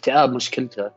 [0.00, 0.90] الاكتئاب مشكلته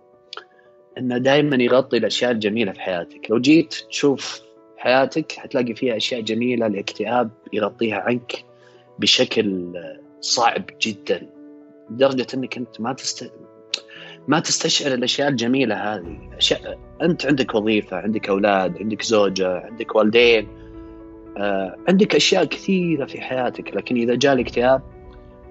[0.97, 3.29] إنه دائما يغطي الأشياء الجميلة في حياتك.
[3.29, 4.41] لو جيت تشوف
[4.77, 8.45] حياتك حتلاقي فيها أشياء جميلة الاكتئاب يغطيها عنك
[8.99, 9.73] بشكل
[10.21, 11.29] صعب جدا
[11.89, 13.31] لدرجة إنك أنت ما تست
[14.27, 16.29] ما تستشعر الأشياء الجميلة هذه.
[16.37, 20.47] أشياء أنت عندك وظيفة عندك أولاد عندك زوجة عندك والدين
[21.37, 23.75] آه، عندك أشياء كثيرة في حياتك.
[23.75, 24.81] لكن إذا جاء الاكتئاب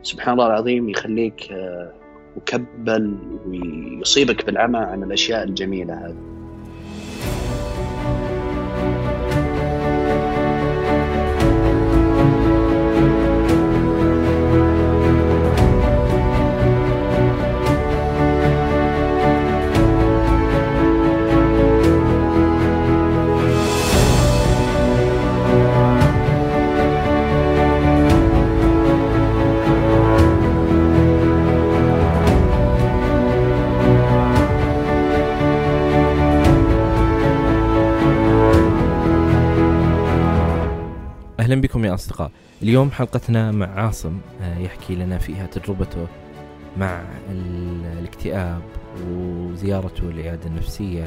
[0.03, 2.02] سبحان الله العظيم يخليك آه،
[2.37, 6.42] مكبل ويصيبك بالعمى عن الاشياء الجميلة هذه.
[41.83, 42.31] بكم يا أصدقاء.
[42.63, 46.07] اليوم حلقتنا مع عاصم آه، يحكي لنا فيها تجربته
[46.77, 47.03] مع
[47.99, 48.63] الاكتئاب
[49.09, 51.07] وزيارته للعيادة النفسية.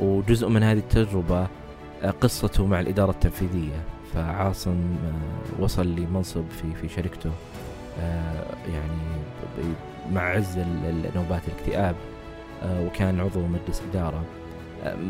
[0.00, 1.46] وجزء من هذه التجربة
[2.02, 3.80] آه، قصته مع الإدارة التنفيذية.
[4.14, 7.30] فعاصم آه، وصل لمنصب في في شركته
[8.72, 9.72] يعني
[10.12, 10.58] مع عز
[11.16, 11.96] نوبات الاكتئاب
[12.64, 14.24] وكان عضو مجلس إدارة.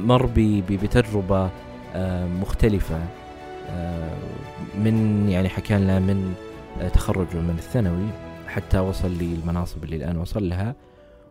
[0.05, 1.51] مر بتجربة
[2.41, 2.97] مختلفة.
[2.97, 3.26] آه،
[4.79, 6.35] من يعني حكى لنا من
[6.81, 8.09] آه، تخرجه من الثانوي
[8.47, 10.77] حتى وصل للمناصب اللي الآن وصل لها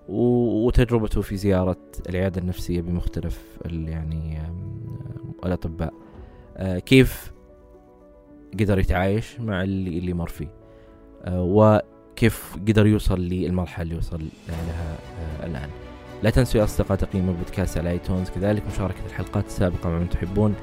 [0.10, 1.78] وتجربته في زيارة
[2.10, 4.42] العيادة النفسية بمختلف يعني
[5.46, 5.94] الأطباء.
[6.58, 7.34] آه، كيف
[8.60, 10.48] قدر يتعايش مع اللي اللي مر فيه؟
[11.28, 14.98] وكيف قدر يوصل للمرحلة اللي وصل لها
[15.44, 15.70] الآن؟
[16.24, 20.56] لا تنسوا يا أصدقاء تقييم البودكاست على iTunes كذلك مشاركة الحلقات السابقة مع من تحبون.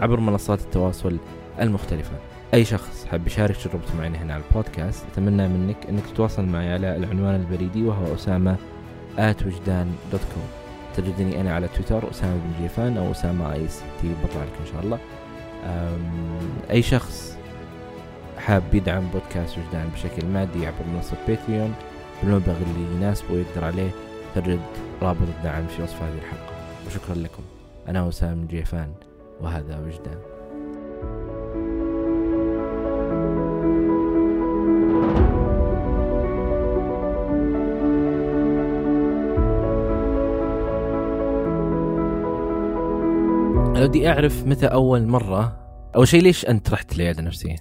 [0.00, 1.16] عبر منصات التواصل
[1.60, 2.12] المختلفة.
[2.54, 6.96] أي شخص حاب يشارك تجربته معنا هنا على البودكاست أتمنى منك أنك تتواصل معي على
[6.96, 8.56] العنوان البريدي وهو أسامة
[9.18, 10.48] at وجدان dot com.
[10.96, 14.98] تجدني أنا على تويتر أسامة بن جيفان أو أسامة IST بطلع لك إن شاء الله.
[16.70, 17.38] أي شخص
[18.38, 21.74] حاب يدعم بودكاست وجدان بشكل مادي عبر منصة باتريون
[22.22, 23.90] بالمبلغ اللي يناسبه ويقدر عليه
[24.34, 24.60] تجد
[25.02, 26.52] رابط الدعم في وصف هذه الحلقة.
[26.86, 27.42] وشكرا لكم.
[27.88, 28.92] أنا وسام جيفان.
[29.40, 30.18] وهذا وجدان
[43.82, 47.56] ودي أعرف متى أول مرة أول شيء ليش أنت رحت العياده النفسية؟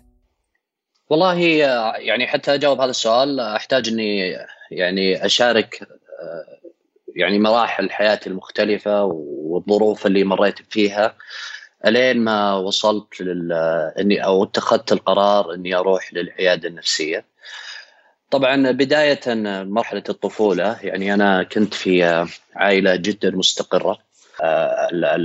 [1.10, 1.40] والله
[1.98, 4.38] يعني حتى أجاوب هذا السؤال أحتاج إني
[4.72, 5.88] يعني أشارك
[7.16, 11.16] يعني مراحل حياتي المختلفة والظروف اللي مريت فيها
[11.86, 13.54] ألين ما وصلت لل
[14.00, 17.26] إني أو اتخذت القرار إني أروح للعيادة النفسية.
[18.32, 19.20] طبعا بداية
[19.64, 24.08] مرحلة الطفولة يعني أنا كنت في عائلة جدا مستقرة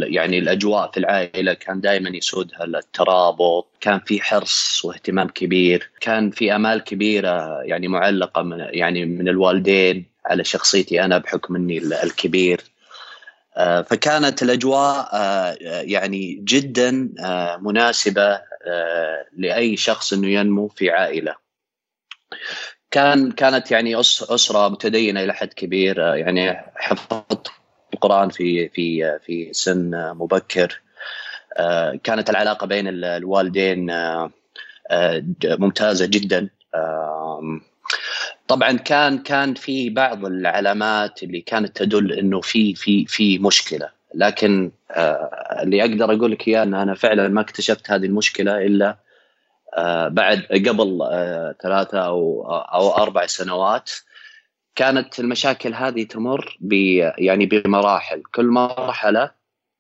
[0.03, 6.55] يعني الأجواء في العائلة كان دائما يسودها الترابط، كان في حرص واهتمام كبير، كان في
[6.55, 12.72] آمال كبيرة يعني معلقة من يعني من الوالدين على شخصيتي أنا بحكم إني الكبير
[13.57, 18.53] فكانت الأجواء آه، يعني جدا آه، مناسبة
[19.37, 21.35] لأي شخص إنه ينمو في عائلة.
[22.91, 27.51] كان كانت يعني أسرة متدينة إلى حد كبير يعني حفظت
[27.95, 30.81] القرآن في في في سن مبكر.
[32.05, 33.93] كانت العلاقة بين الوالدين
[35.45, 36.49] ممتازة جدا.
[38.49, 43.89] طبعا كان كان في بعض العلامات اللي كانت تدل إنه في في في مشكلة.
[44.15, 48.97] لكن آه اللي أقدر أقول لك إياه إن أنا فعلا ما اكتشفت هذه المشكلة إلا
[49.79, 53.91] آه بعد قبل آه ثلاثة أو أو أربع سنوات.
[54.75, 56.73] كانت المشاكل هذه تمر ب
[57.19, 58.23] يعني بمراحل.
[58.35, 59.31] كل مرحله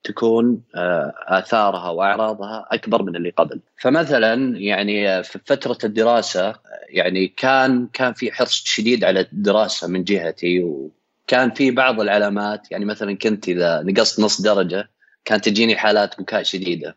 [0.05, 3.61] تكون آه، آثارها وأعراضها أكبر من اللي قبل.
[3.77, 6.55] فمثلا يعني في فترة الدراسة
[6.89, 12.85] يعني كان كان في حرص شديد على الدراسة من جهتي وكان في بعض العلامات يعني
[12.85, 14.91] مثلا كنت إذا نقصت نص درجة
[15.25, 16.97] كانت تجيني حالات بكاء شديدة.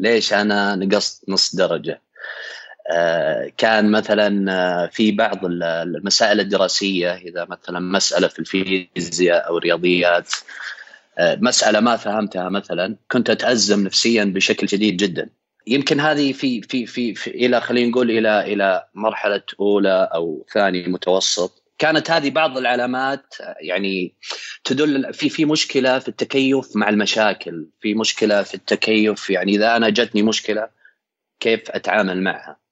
[0.00, 2.02] ليش أنا نقصت نص درجة؟
[2.90, 10.30] آه، كان مثلا آه، في بعض المسائل الدراسية إذا مثلا مسألة في الفيزياء أو الرياضيات
[10.32, 10.75] آه،
[11.20, 15.30] مسألة ما فهمتها مثلا كنت أتأزم نفسيا بشكل شديد جدا.
[15.66, 20.88] يمكن هذه في في في, في إلى خلينا نقول إلى إلى مرحلة أولى أو ثاني
[20.88, 21.62] متوسط.
[21.78, 24.14] كانت هذه بعض العلامات يعني
[24.64, 29.88] تدل في في مشكلة في التكيف مع المشاكل في مشكلة في التكيف يعني إذا أنا
[29.88, 30.68] جتني مشكلة
[31.40, 32.65] كيف أتعامل معها؟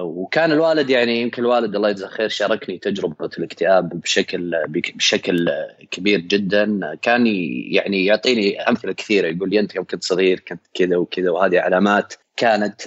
[0.00, 4.54] وكان الوالد يعني يمكن الوالد الله يجزاه خير شاركني تجربة الاكتئاب بشكل
[4.94, 5.48] بشكل
[5.90, 6.94] كبير جدا.
[7.02, 7.26] كان
[7.70, 9.26] يعني يعطيني أمثلة كثيرة.
[9.26, 12.82] يقول لي أنت يوم كنت صغير كنت كذا وكذا وهذه علامات كانت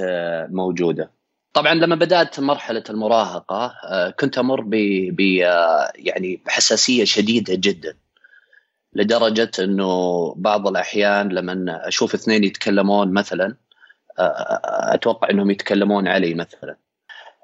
[0.51, 1.11] موجودة.
[1.53, 3.73] طبعا لما بدأت مرحلة المراهقة
[4.19, 5.29] كنت أمر ب
[5.95, 7.97] يعني بحساسية شديدة جدا.
[8.93, 13.55] لدرجة إنه بعض الأحيان لما أشوف اثنين يتكلمون مثلا
[14.93, 16.75] أتوقع إنهم يتكلمون علي مثلا.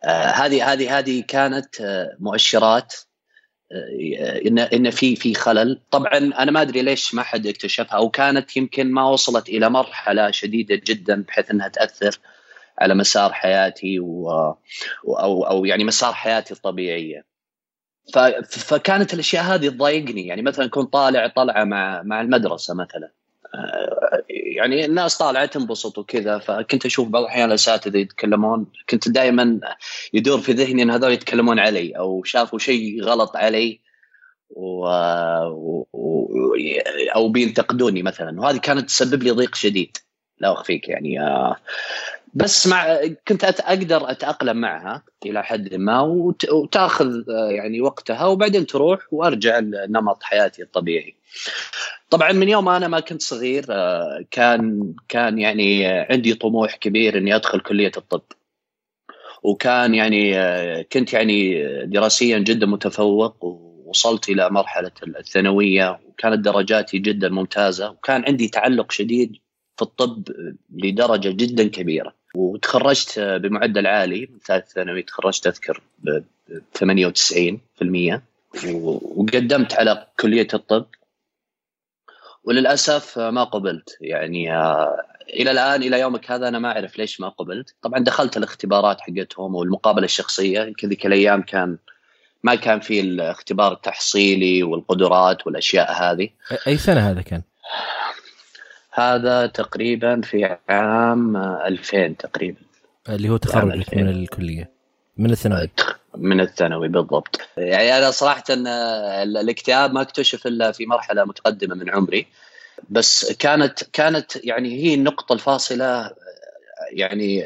[0.07, 1.75] هذه هذه هذه كانت
[2.19, 2.93] مؤشرات
[4.45, 5.81] ان إن في في خلل.
[5.91, 10.31] طبعا أنا ما أدري ليش ما حد اكتشفها أو كانت يمكن ما وصلت إلى مرحلة
[10.31, 12.19] شديدة جدا بحيث إنها تأثر
[12.79, 14.29] على مسار حياتي و
[15.07, 17.25] أو أو يعني مسار حياتي الطبيعية.
[18.49, 20.27] فكانت الأشياء هذه تضايقني.
[20.27, 23.11] يعني مثلا كنت طالع طلعه مع مع المدرسة مثلا.
[24.29, 29.59] يعني الناس طالعه تنبسط وكذا فكنت أشوف بعض الأحيان الأساتذة يتكلمون كنت دائما
[30.13, 33.79] يدور في ذهني إن هذول يتكلمون علي أو شافوا شيء غلط علي
[34.49, 34.87] و...
[35.47, 35.87] و...
[37.15, 39.97] أو بينتقدوني مثلا وهذه كانت تسبب لي ضيق شديد
[40.39, 41.19] لا أخفيك يعني
[42.37, 46.01] بس مع كنت أقدر أتأقلم معها إلى حد ما
[46.51, 51.15] وتأخذ يعني وقتها وبعدين تروح وأرجع لنمط حياتي الطبيعي.
[52.09, 53.65] طبعا من يوم أنا ما كنت صغير
[54.31, 58.23] كان كان يعني عندي طموح كبير إني أدخل كلية الطب.
[59.43, 60.33] وكان يعني
[60.83, 68.47] كنت يعني دراسيا جدا متفوق ووصلت إلى مرحلة الثانوية وكانت درجاتي جدا ممتازة وكان عندي
[68.47, 69.37] تعلق شديد
[69.77, 70.23] في الطب
[70.69, 76.21] لدرجة جدا كبيرة وتخرجت بمعدل عالي من ثالث ثانوي تخرجت أذكر ب
[76.77, 78.21] 98%
[78.75, 80.85] وقدمت على كلية الطب.
[82.43, 83.97] وللأسف ما قبلت.
[84.01, 84.55] يعني
[85.29, 87.75] إلى الآن إلى يومك هذا أنا ما أعرف ليش ما قبلت.
[87.81, 90.61] طبعا دخلت الاختبارات حقتهم والمقابلة الشخصية.
[90.61, 91.77] يمكن ذيك الأيام كان
[92.43, 96.29] ما كان في الاختبار التحصيلي والقدرات والأشياء هذه.
[96.67, 97.41] أي سنة هذا كان؟
[98.99, 102.59] هذا تقريبا في عام 2000 تقريبا.
[103.09, 104.71] اللي هو تخرجك من الكلية.
[105.17, 105.69] من الثانوي.
[106.17, 107.39] من الثانوي بالضبط.
[107.57, 108.43] يعني أنا صراحة
[109.23, 112.27] الاكتئاب ما اكتشف إلا في مرحلة متقدمة من عمري.
[112.89, 116.11] بس كانت كانت يعني هي النقطة الفاصلة
[116.91, 117.43] يعني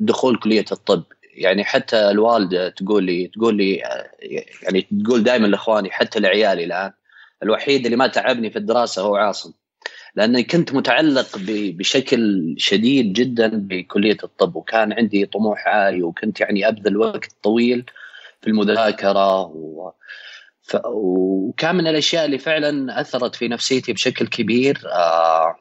[0.00, 1.02] دخول كلية الطب.
[1.34, 3.74] يعني حتى الوالدة تقول لي تقول لي
[4.62, 6.92] يعني تقول دائما لإخواني حتى لعيالي الآن
[7.42, 9.52] الوحيد اللي ما تعبني في الدراسة هو عاصم.
[10.16, 16.96] لأني كنت متعلق بشكل شديد جدا بكلية الطب وكان عندي طموح عالي وكنت يعني أبذل
[16.96, 17.84] وقت طويل
[18.40, 19.92] في المذاكرة و...
[20.62, 20.76] ف...
[20.86, 24.80] وكان من الأشياء اللي فعلا أثرت في نفسيتي بشكل كبير.
[24.86, 25.56] آه...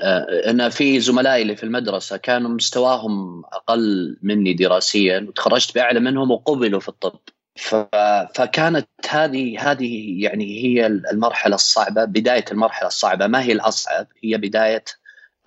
[0.00, 0.50] آه...
[0.50, 6.80] ان في زملائي اللي في المدرسة كانوا مستواهم أقل مني دراسيا وتخرجت بأعلى منهم وقبلوا
[6.80, 7.18] في الطب.
[8.34, 13.26] فكانت هذه هذه يعني هي المرحلة الصعبة بداية المرحلة الصعبة.
[13.26, 14.84] ما هي الأصعب؟ هي بداية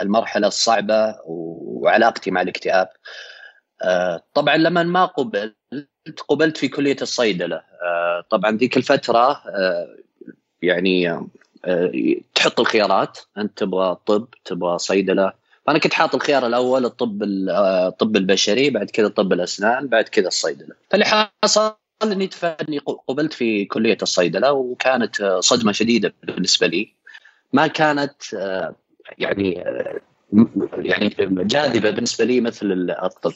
[0.02, 2.90] المرحلة الصعبة وعلاقتي مع الاكتئاب.
[4.34, 5.56] طبعا لما ما قبلت
[6.28, 7.62] قبلت في كلية الصيدلة.
[8.30, 9.44] طبعا ذيك الفترة
[10.62, 11.28] يعني
[12.36, 13.20] تحط الخيارات.
[13.38, 15.34] أنت تبغى طب تبغى صيدلة.
[15.66, 20.76] فأنا كنت حاط الخيار الأول الطب الطب البشري بعد كذا طب الأسنان بعد كذا الصيدلة.
[20.90, 22.78] فاللي حصل اني اني
[23.08, 26.94] قبلت في كلية الصيدلة وكانت صدمة شديدة بالنسبة لي.
[27.54, 28.24] ما كانت
[29.18, 29.64] يعني
[30.78, 33.34] يعني جاذبة بالنسبة لي مثل الطب.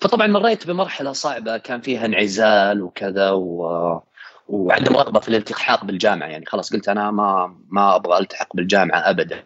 [0.00, 4.02] فطبعا مريت بمرحلة صعبة كان فيها انعزال وكذا و
[4.48, 6.28] وعدم رغبه في الالتحاق بالجامعة.
[6.28, 9.44] يعني خلاص قلت أنا ما ما أبغى التحق بالجامعة ابدا.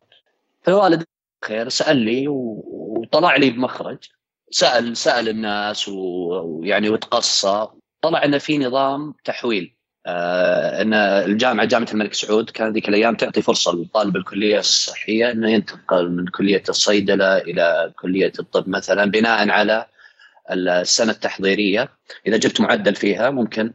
[0.63, 1.05] فالوالد
[1.45, 3.99] خير سأل لي وطلع لي بمخرج.
[4.51, 7.69] سأل سأل الناس ويعني وتقصى.
[8.05, 9.75] طلع ان في نظام تحويل.
[10.07, 15.51] آه إن الجامعة جامعة الملك سعود كان ذيك الأيام تعطي فرصة لطالب الكلية الصحية إنه
[15.51, 19.87] ينتقل من كلية الصيدلة إلى كلية الطب مثلا بناء على
[20.51, 21.89] السنة التحضيرية.
[22.27, 23.73] إذا جبت معدل فيها ممكن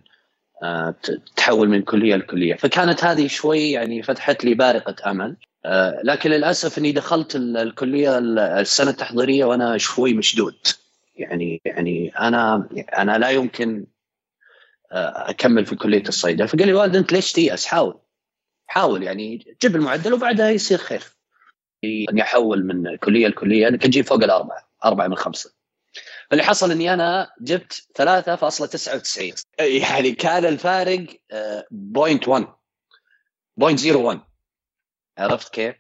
[0.64, 0.96] آه
[1.36, 2.56] تحول من كلية لكلية.
[2.56, 5.36] فكانت هذه شوي يعني فتحت لي بارقة أمل.
[5.66, 8.18] آه لكن للأسف إني دخلت الكلية
[8.60, 10.58] السنة التحضيرية وأنا شوي مشدود.
[11.16, 13.86] يعني يعني أنا أنا لا يمكن
[14.92, 16.46] أكمل في كلية الصيدلة.
[16.46, 18.00] فقال لي والد أنت ليش تيأس؟ حاول.
[18.68, 21.04] حاول يعني جيب المعدل وبعدها يصير خير.
[21.84, 23.68] اني احول من كلية لكلية.
[23.68, 25.60] أنا كنت فوق الأربعة أربعة من خمسة.
[26.32, 31.08] اللي حصل إني أنا جبت 3.99 يعني كان الفارق
[31.72, 32.48] point 1
[33.58, 34.20] point 01
[35.18, 35.76] عرفت كيف؟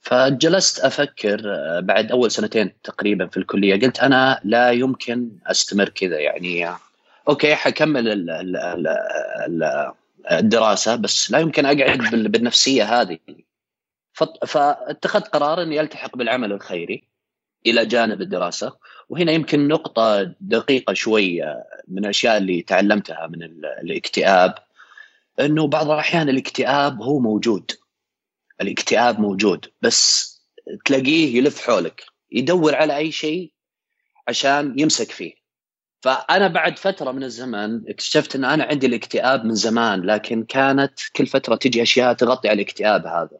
[0.00, 6.18] فجلست أفكر آه، بعد أول سنتين تقريبا في الكلية قلت أنا لا يمكن أستمر كذا
[6.18, 6.76] يعني
[7.28, 8.86] أوكي حكمل ال ال ال
[9.46, 9.92] ال
[10.30, 11.98] الدراسة بس لا يمكن أقعد
[12.32, 13.18] بالنفسية هذه.
[14.46, 17.08] فاتخذت قرار إني ألتحق بالعمل الخيري
[17.66, 18.76] إلى جانب الدراسة
[19.08, 23.42] وهنا يمكن نقطة دقيقة شوية من الاشياء اللي تعلمتها من
[23.82, 24.54] الاكتئاب
[25.40, 27.70] إنه بعض الأحيان الاكتئاب هو موجود.
[28.60, 30.34] الاكتئاب موجود بس
[30.84, 33.52] تلاقيه يلف حولك يدور على أي شيء
[34.28, 35.43] عشان يمسك فيه.
[36.04, 41.26] فأنا بعد فترة من الزمن اكتشفت أن أنا عندي الاكتئاب من زمان لكن كانت كل
[41.26, 43.38] فترة تجي أشياء تغطي على الاكتئاب هذا.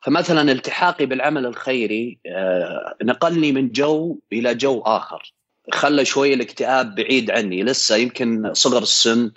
[0.00, 5.34] فمثلا التحاقي بالعمل الخيري آه، نقلني من جو إلى جو آخر.
[5.72, 7.62] خلى شوي الاكتئاب بعيد عني.
[7.62, 9.32] لسه يمكن صغر السن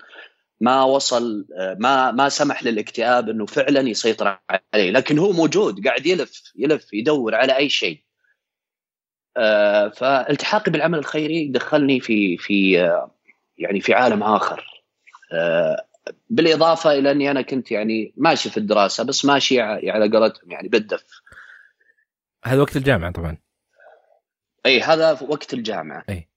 [0.62, 4.40] ما وصل آه، ما ما سمح للاكتئاب إنه فعلا يسيطر
[4.74, 8.04] عليه لكن هو موجود قاعد يلف يلف يدور على أي شيء.
[9.96, 12.72] فالتحاقي بالعمل الخيري دخلني في في
[13.58, 14.84] يعني في عالم آخر.
[16.30, 21.22] بالإضافة إلى أني أنا كنت يعني ماشي في الدراسة بس ماشي على قولتهم يعني بالدف.
[22.46, 23.38] هذا وقت الجامعة طبعا.
[24.66, 26.04] إي هذا وقت الجامعة.
[26.10, 26.28] إي.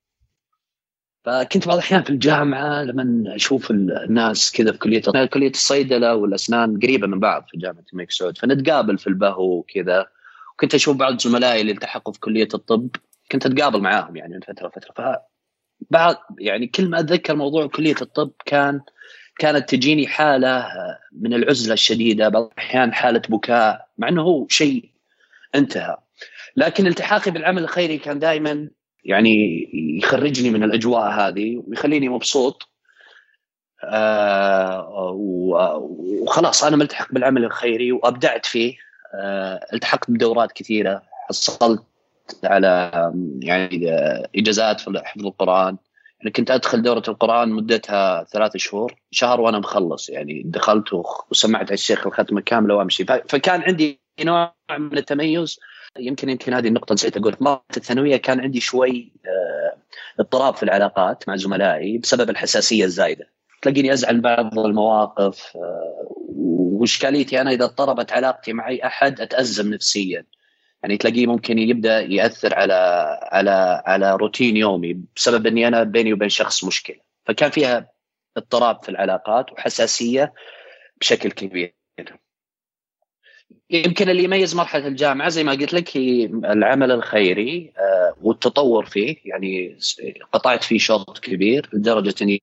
[1.25, 7.07] فكنت بعض الأحيان في الجامعة لما أشوف الناس كذا في كلية كلية الصيدلة والأسنان قريبة
[7.07, 10.07] من بعض في جامعة الملك سعود فنتقابل في البهو وكذا.
[10.57, 12.89] وكنت أشوف بعض زملائي اللي التحقوا في كلية الطب
[13.33, 15.17] كنت أتقابل معاهم يعني من فترة فتره ف
[15.91, 18.81] بعض يعني كل ما أتذكر موضوع كلية الطب كان
[19.39, 20.67] كانت تجيني حالة
[21.13, 24.91] من العزلة الشديدة بعض الأحيان حالة بكاء مع إنه هو شيء
[25.55, 25.97] انتهى.
[26.57, 28.71] لكن التحاقي بالعمل الخيري كان دائما
[29.05, 32.69] يعني يخرجني من الأجواء هذه ويخليني مبسوط.
[33.85, 35.13] آه
[36.23, 38.71] وخلاص أنا ملتحق بالعمل الخيري وأبدعت فيه.
[38.71, 38.87] آه
[39.73, 41.03] التحقت بدورات كثيرة.
[41.29, 41.83] حصلت
[42.45, 42.91] على
[43.43, 43.91] يعني
[44.37, 45.77] إجازات في حفظ القرآن.
[46.21, 50.09] يعني كنت أدخل دورة القرآن مدتها ثلاث شهور شهر وأنا مخلص.
[50.09, 50.85] يعني دخلت
[51.31, 53.05] وسمعت على الشيخ الختمة كاملة وأمشي.
[53.05, 55.59] فكان عندي نوع من التميز.
[55.99, 59.77] يمكن يمكن هذه النقطة نسيت أقول مرحله الثانوية كان عندي شوي آه،
[60.21, 63.29] اضطراب في العلاقات مع زملائي بسبب الحساسية الزايدة.
[63.63, 66.17] تلاقيني أزعل بعض المواقف آه،
[66.80, 70.26] وإشكاليتي أنا إذا اضطربت علاقتي مع اي أحد أتأزم نفسيا.
[70.83, 72.75] يعني تلاقيه ممكن يبدأ يأثر على
[73.23, 76.97] على على روتين يومي بسبب إني أنا بيني وبين شخص مشكلة.
[77.25, 77.90] فكان فيها
[78.37, 80.35] اضطراب في العلاقات وحساسية
[81.00, 81.75] بشكل كبير.
[83.71, 89.16] يمكن اللي يميز مرحلة الجامعة زي ما قلت لك هي العمل الخيري آه، والتطور فيه.
[89.25, 89.78] يعني
[90.33, 92.42] قطعت فيه شوط كبير لدرجة إني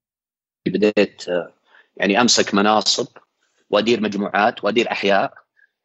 [0.67, 1.53] بديت آه،
[1.97, 3.07] يعني أمسك مناصب.
[3.73, 5.33] وادير مجموعات وادير أحياء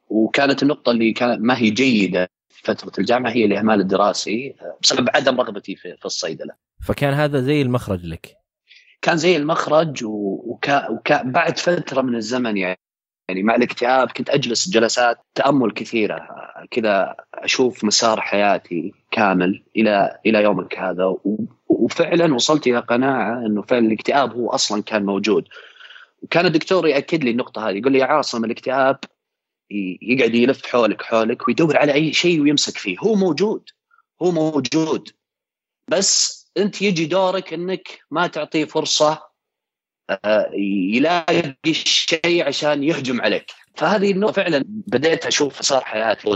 [0.07, 5.76] وكانت النقطة اللي كانت ما هي جيدة فترة الجامعة هي الإهمال الدراسي بسبب عدم رغبتي
[5.76, 6.54] في, في الصيدلة.
[6.87, 8.37] فكان هذا زي المخرج لك.
[9.02, 12.78] كان زي المخرج وكا وكا بعد فترة من الزمن يعني
[13.28, 16.28] يعني مع الاكتئاب كنت أجلس جلسات تأمل كثيرة
[16.71, 21.14] كذا أشوف مسار حياتي كامل إلى إلى يومك هذا
[21.68, 25.45] وفعلا وصلت إلى قناعة إنه فعلا الاكتئاب هو أصلا كان موجود
[26.22, 28.98] وكان الدكتور يأكد لي النقطة هذه يقول لي يا عاصم الاكتئاب
[30.02, 33.70] يقعد يلف حولك حولك ويدور على أي شيء ويمسك فيه هو موجود
[34.22, 35.08] هو موجود.
[35.88, 39.28] بس أنت يجي دورك إنك ما تعطيه فرصة
[40.25, 40.50] آه،
[40.92, 43.50] يلاقي الشيء عشان يهجم عليك.
[43.76, 46.28] فهذه النقطة فعلا بديت أشوف صار حياتي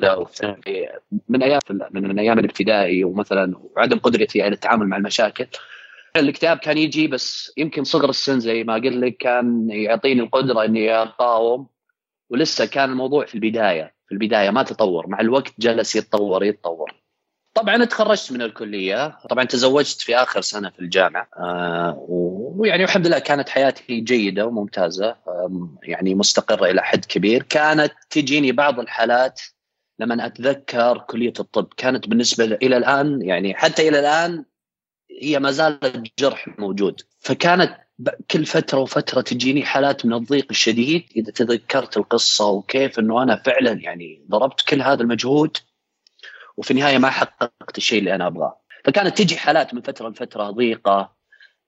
[1.29, 1.61] من أيام
[1.91, 5.47] من أيام الابتدائي ومثلا وعدم قدرتي على التعامل مع المشاكل.
[6.17, 10.95] الاكتئاب كان يجي بس يمكن صغر السن زي ما قلت لك كان يعطيني القدرة إني
[10.95, 11.67] أقاوم
[12.31, 16.95] ولسه كان الموضوع في البداية في البداية ما تطور مع الوقت جلس يتطور يتطور.
[17.55, 23.19] طبعا تخرجت من الكلية طبعا تزوجت في آخر سنة في الجامعة آه ويعني الحمد لله
[23.19, 25.17] كانت حياتي جيدة وممتازة
[25.83, 27.43] يعني مستقرة إلى حد كبير.
[27.43, 29.41] كانت تجيني بعض الحالات
[29.99, 34.45] لما أتذكر كلية الطب كانت بالنسبة إلى الآن يعني حتى إلى الآن
[35.21, 37.01] هي ما زالت جرح موجود.
[37.21, 37.77] فكانت
[38.31, 41.05] كل فترة وفترة تجيني حالات من الضيق الشديد.
[41.17, 45.57] إذا تذكرت القصة وكيف إنه أنا فعلا يعني ضربت كل هذا المجهود
[46.57, 48.61] وفي النهاية ما حققت الشيء اللي أنا أبغاه.
[48.85, 51.13] فكانت تجي حالات من فترة لفترة ضيقة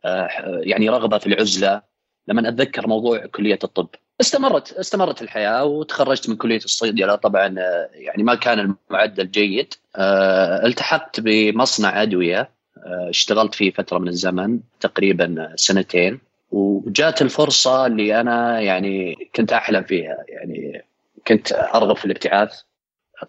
[0.05, 0.29] آه،
[0.63, 1.83] يعني رغبة في العزلة.
[2.29, 3.89] لما أتذكر موضوع كلية الطب.
[4.21, 8.61] استمرت استمرت الحياة وتخرجت من كلية الصيدله طبعا آه، يعني ما كان
[8.91, 9.75] المعدل جيد.
[9.97, 12.54] آه، التحقت بمصنع أدوية.
[12.87, 16.21] اشتغلت فيه فترة من الزمن تقريبا سنتين.
[16.51, 20.85] وجات الفرصة اللي أنا يعني كنت أحلم فيها يعني
[21.27, 22.61] كنت أرغب في الابتعاث.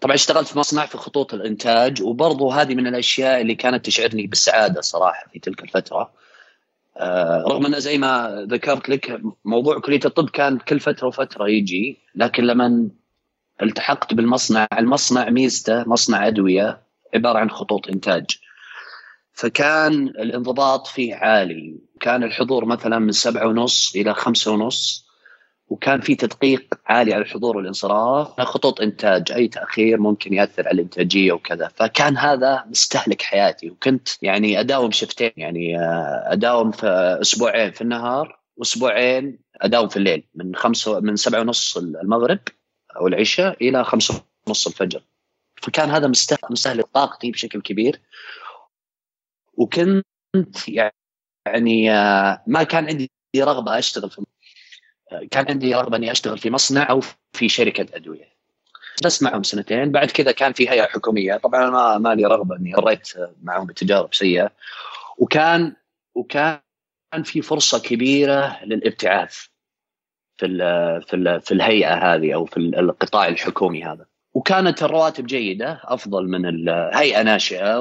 [0.00, 4.80] طبعا اشتغلت في مصنع في خطوط الإنتاج وبرضو هذه من الأشياء اللي كانت تشعرني بالسعادة
[4.80, 6.10] صراحة في تلك الفترة.
[6.96, 11.98] آه، رغم انه زي ما ذكرت لك موضوع كلية الطب كان كل فترة وفترة يجي
[12.14, 12.88] لكن لما
[13.62, 16.80] التحقت بالمصنع المصنع ميزته مصنع أدوية
[17.14, 18.26] عبارة عن خطوط إنتاج.
[19.36, 21.78] فكان الانضباط فيه عالي.
[22.00, 25.06] كان الحضور مثلا من سبعة ونص إلى خمسة ونص
[25.68, 31.32] وكان في تدقيق عالي على الحضور والانصراف خطوط إنتاج أي تأخير ممكن يأثر على الإنتاجية
[31.32, 31.68] وكذا.
[31.68, 38.40] فكان هذا مستهلك حياتي وكنت يعني أداوم شفتين يعني آه، أداوم في أسبوعين في النهار
[38.56, 42.38] وأسبوعين أداوم في الليل من خمسة من سبعة ونص المغرب
[42.96, 45.02] أو العشاء إلى خمسة ونص الفجر.
[45.62, 46.12] فكان هذا
[46.50, 48.00] مستهلك طاقتي بشكل كبير.
[49.56, 50.68] وكنت
[51.46, 54.24] يعني آه، ما كان عندي رغبة أشتغل في
[55.30, 57.00] كان عندي رغبة إني أشتغل في مصنع أو
[57.32, 58.36] في شركة أدوية.
[59.04, 61.36] بس معهم سنتين بعد كذا كان في هيئة حكومية.
[61.36, 64.50] طبعا ما ما لي رغبة إني مريت معهم بتجارب سيئة.
[65.18, 65.76] وكان
[66.14, 66.60] وكان
[67.24, 69.46] في فرصة كبيرة للابتعاث
[70.36, 70.58] في ال
[71.02, 74.06] في ال في الهيئة هذه أو في القطاع الحكومي هذا.
[74.34, 77.80] وكانت الرواتب جيدة أفضل من الهيئه ناشئة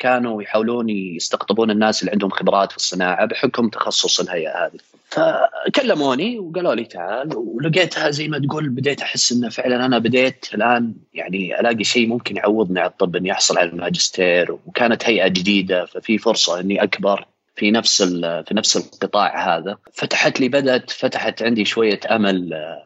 [0.00, 4.78] وكانوا يحاولون يستقطبون الناس اللي عندهم خبرات في الصناعة بحكم تخصص الهيئة هذه.
[5.04, 10.94] فكلموني وقالوا لي تعال ولقيتها زي ما تقول بديت أحس انه فعلا أنا بديت الآن
[11.14, 16.18] يعني ألاقي شيء ممكن يعوضني على الطب إني أحصل على الماجستير وكانت هيئة جديدة ففي
[16.18, 17.26] فرصة إني أكبر
[17.56, 19.78] في نفس في نفس القطاع هذا.
[19.92, 22.84] فتحت لي بدأت فتحت عندي شوية أمل آه،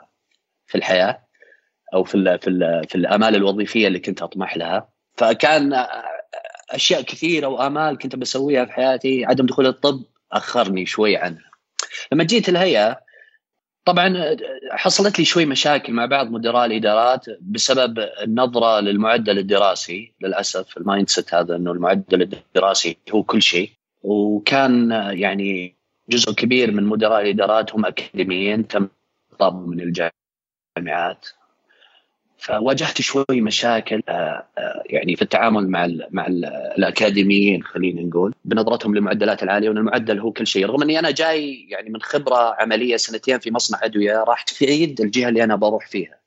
[0.66, 1.18] في الحياة
[1.94, 4.88] أو في ال في ال في الأمال الوظيفية اللي كنت أطمح لها.
[5.16, 5.86] فكان
[6.70, 10.02] أشياء كثيرة وآمال كنت بسويها في حياتي عدم دخول الطب
[10.32, 11.50] أخرني شوي عنها.
[12.12, 13.00] لما جيت الهيئة
[13.84, 14.36] طبعا
[14.70, 21.34] حصلت لي شوي مشاكل مع بعض مدراء الإدارات بسبب النظرة للمعدل الدراسي للأسف ال mindset
[21.34, 23.70] هذا إنه المعدل الدراسي هو كل شيء.
[24.02, 25.74] وكان يعني
[26.08, 28.88] جزء كبير من مدراء الإدارات هم أكاديميين تم
[29.40, 31.28] من الجامعات.
[32.44, 36.44] فواجهت شوي مشاكل آه، آه، يعني في التعامل مع ال مع ال
[36.78, 41.66] الأكاديميين خلينا نقول بنظرتهم للمعدلات العالية وإن المعدل هو كل شيء رغم إني أنا جاي
[41.68, 46.18] يعني من خبرة عملية سنتين في مصنع أدوية راح تفيد الجهة اللي أنا بروح فيها.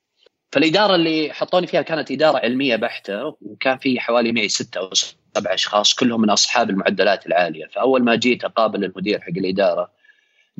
[0.51, 5.53] فالإدارة اللي حطوني فيها كانت إدارة علمية بحتة وكان في حوالي معي ستة أو سبع
[5.53, 9.91] أشخاص كلهم من أصحاب المعدلات العالية فأول ما جيت أقابل المدير حق الإدارة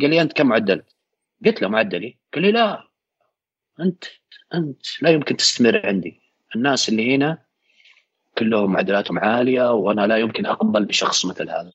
[0.02, 0.84] قال لي أنت كم معدل؟
[1.46, 2.84] قلت له معدلي قال لي لا
[3.80, 4.04] أنت
[4.54, 6.20] أنت لا يمكن تستمر عندي.
[6.56, 7.38] الناس اللي هنا
[8.38, 11.72] كلهم معدلاتهم عالية وأنا لا يمكن أقبل بشخص مثل هذا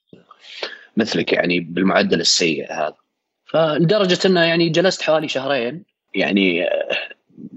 [0.96, 2.96] مثلك يعني بالمعدل السيء هذا.
[3.44, 6.66] فلدرجة إنه يعني جلست حوالي شهرين يعني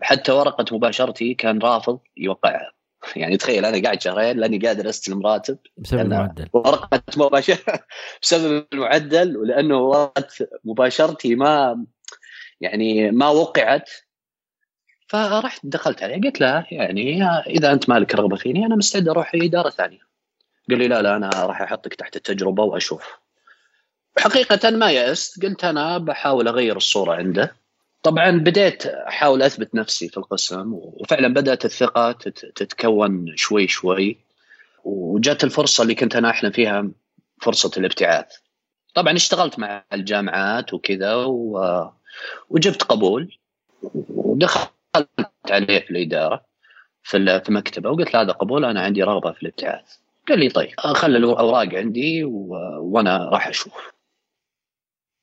[0.01, 2.71] حتى ورقة مباشرتي كان رافض يوقعها.
[3.15, 5.58] يعني تخيل أنا قاعد شهرين لأني قادر أستلم راتب.
[5.78, 6.47] بسبب المعدل.
[6.54, 7.80] ورقة مباشره
[8.21, 10.28] بسبب المعدل ولأنه ورقة
[10.63, 11.86] مباشرتي ما
[12.62, 13.89] يعني ما وقعت.
[15.15, 19.69] فرحت دخلت عليه قلت له يعني إذا أنت مالك رغبة فيني أنا مستعد أروح إدارة
[19.69, 19.99] ثانية.
[20.69, 23.04] قال لي لا لا أنا راح أحطك تحت التجربة وأشوف.
[24.19, 27.56] حقيقة ما يأست قلت أنا بحاول أغير الصورة عنده.
[28.04, 32.12] طبعا بديت أحاول أثبت نفسي في القسم وفعلا بدأت الثقة
[32.56, 34.17] تتكون شوي شوي.
[34.84, 36.88] وجات الفرصة اللي كنت أنا أحلم فيها
[37.41, 38.25] فرصة الابتعاث.
[38.93, 41.25] طبعا اشتغلت مع الجامعات وكذا
[42.49, 43.38] وجبت قبول.
[44.10, 46.45] ودخلت دخلت عليه في الإدارة
[47.03, 49.95] في في مكتبه وقلت له هذا قبول أنا عندي رغبة في الابتعاث.
[50.29, 52.55] قال لي طيب خلي الأوراق عندي و...
[52.79, 53.95] وأنا راح أشوف.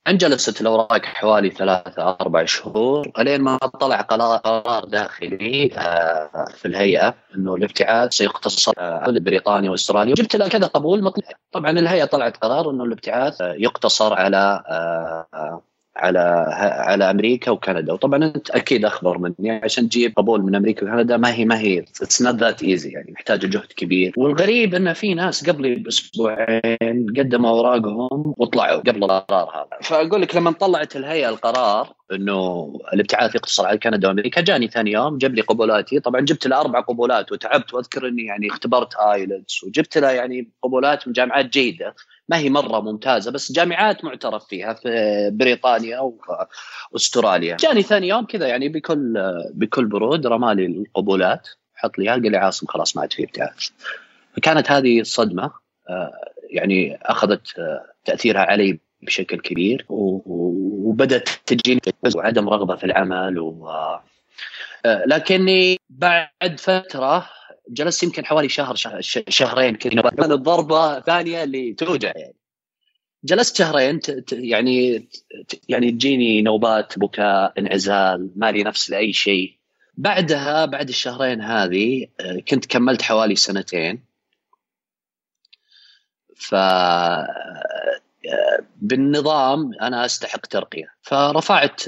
[0.09, 7.15] ان جلست الأوراق حوالي ثلاثة أربع شهور إلين ما طلع قرار داخلي آه، في الهيئة
[7.35, 10.15] إنه الابتعاث سيقتصر على بريطانيا وأستراليا.
[10.15, 11.29] جبت له كذا قبول مطلع.
[11.53, 15.63] طبعا الهيئة طلعت قرار إنه الابتعاث يقتصر على آه،
[15.97, 16.47] على
[16.79, 17.93] على أمريكا وكندا.
[17.93, 21.79] وطبعا أنت أكيد أخبر مني عشان تجيب قبول من أمريكا وكندا ما هي ما هي
[21.79, 24.13] it's not that easy يعني محتاجه جهد كبير.
[24.17, 29.79] والغريب إن في ناس قبلي بأسبوعين قدموا أوراقهم وطلعوا قبل القرار هذا.
[29.83, 35.19] فأقول لك لما طلعت الهيئة القرار إنه الابتعاث يقتصر على كندا وأمريكا جاني ثاني يوم
[35.19, 36.01] جاب لي قبولاتي.
[36.01, 41.07] طبعا جبت له أربع قبولات وتعبت وأذكر إني يعني اختبرت IELTS وجبت له يعني قبولات
[41.07, 41.95] من جامعات جيدة.
[42.33, 46.13] ما هي مرة ممتازة بس جامعات معترف فيها في بريطانيا
[46.93, 49.15] واستراليا جاني ثاني يوم كذا يعني بكل
[49.55, 53.69] بكل برود رمالي القبولات حط لي قال لي عاصم خلاص ما عاد في ابتعاث
[54.37, 55.51] فكانت هذه الصدمة
[56.51, 57.47] يعني أخذت
[58.05, 61.81] تأثيرها علي بشكل كبير وبدأت تجيني
[62.15, 63.71] وعدم رغبة في العمل و
[64.85, 67.29] لكني بعد فترة
[67.69, 68.75] جلست يمكن حوالي شهر
[69.29, 70.03] شهرين كذا.
[70.35, 72.35] الضربة ثانية اللي توجع يعني.
[73.25, 74.01] جلست شهرين
[74.33, 75.09] يعني
[75.69, 79.59] يعني تجيني نوبات بكاء انعزال مالي نفس لأي شيء.
[79.95, 82.07] بعدها بعد الشهرين هذه
[82.49, 84.05] كنت كملت حوالي سنتين.
[86.37, 86.55] ف
[88.77, 90.87] بالنظام أنا أستحق ترقية.
[91.03, 91.83] فرفعت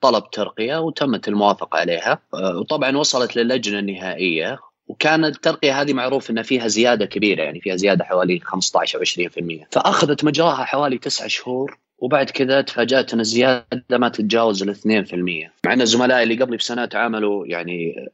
[0.00, 4.58] طلب ترقية وتمت الموافقة عليها وطبعا وصلت للجنة النهائية.
[4.86, 9.66] وكانت الترقية هذه معروف إن فيها زيادة كبيرة يعني فيها زيادة حوالي 15 أو 20%
[9.70, 11.78] فأخذت مجراها حوالي تسعة شهور.
[12.02, 16.84] وبعد كذا تفاجات ان الزياده ما تتجاوز ال 2% مع إن زملائي اللي قبلي بسنه
[16.84, 18.08] تعاملوا يعني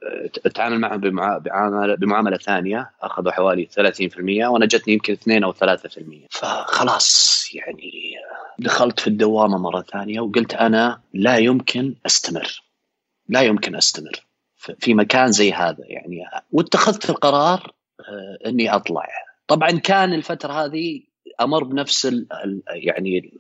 [0.55, 5.57] تعامل معهم بمعامله بمعاملة ثانية أخذوا حوالي 30% وأنا جتني يمكن 2 أو 3%
[6.31, 8.15] فخلاص يعني
[8.59, 12.63] دخلت في الدوامة مرة ثانية وقلت أنا لا يمكن أستمر.
[13.29, 16.25] لا يمكن أستمر في مكان زي هذا يعني.
[16.53, 17.73] واتخذت القرار
[18.47, 19.07] إني أطلع.
[19.47, 21.01] طبعا كان الفترة هذه
[21.41, 22.17] أمر بنفس
[22.69, 23.39] يعني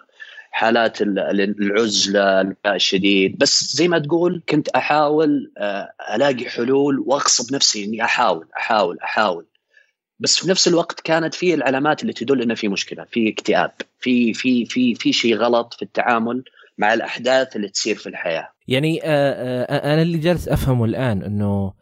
[0.59, 3.39] حالات العزلة الشديد.
[3.39, 5.53] بس زي ما تقول كنت أحاول
[6.15, 9.47] ألاقي حلول وأغصب نفسي إني أحاول أحاول أحاول.
[10.21, 14.35] بس في نفس الوقت كانت في العلامات اللي تدل إنه في مشكلة في اكتئاب في
[14.35, 16.45] في في في شيء غلط في التعامل
[16.79, 18.49] مع الأحداث اللي تصير في الحياة.
[18.69, 21.73] يعني أنا اللي جالس أفهمه الآن إنه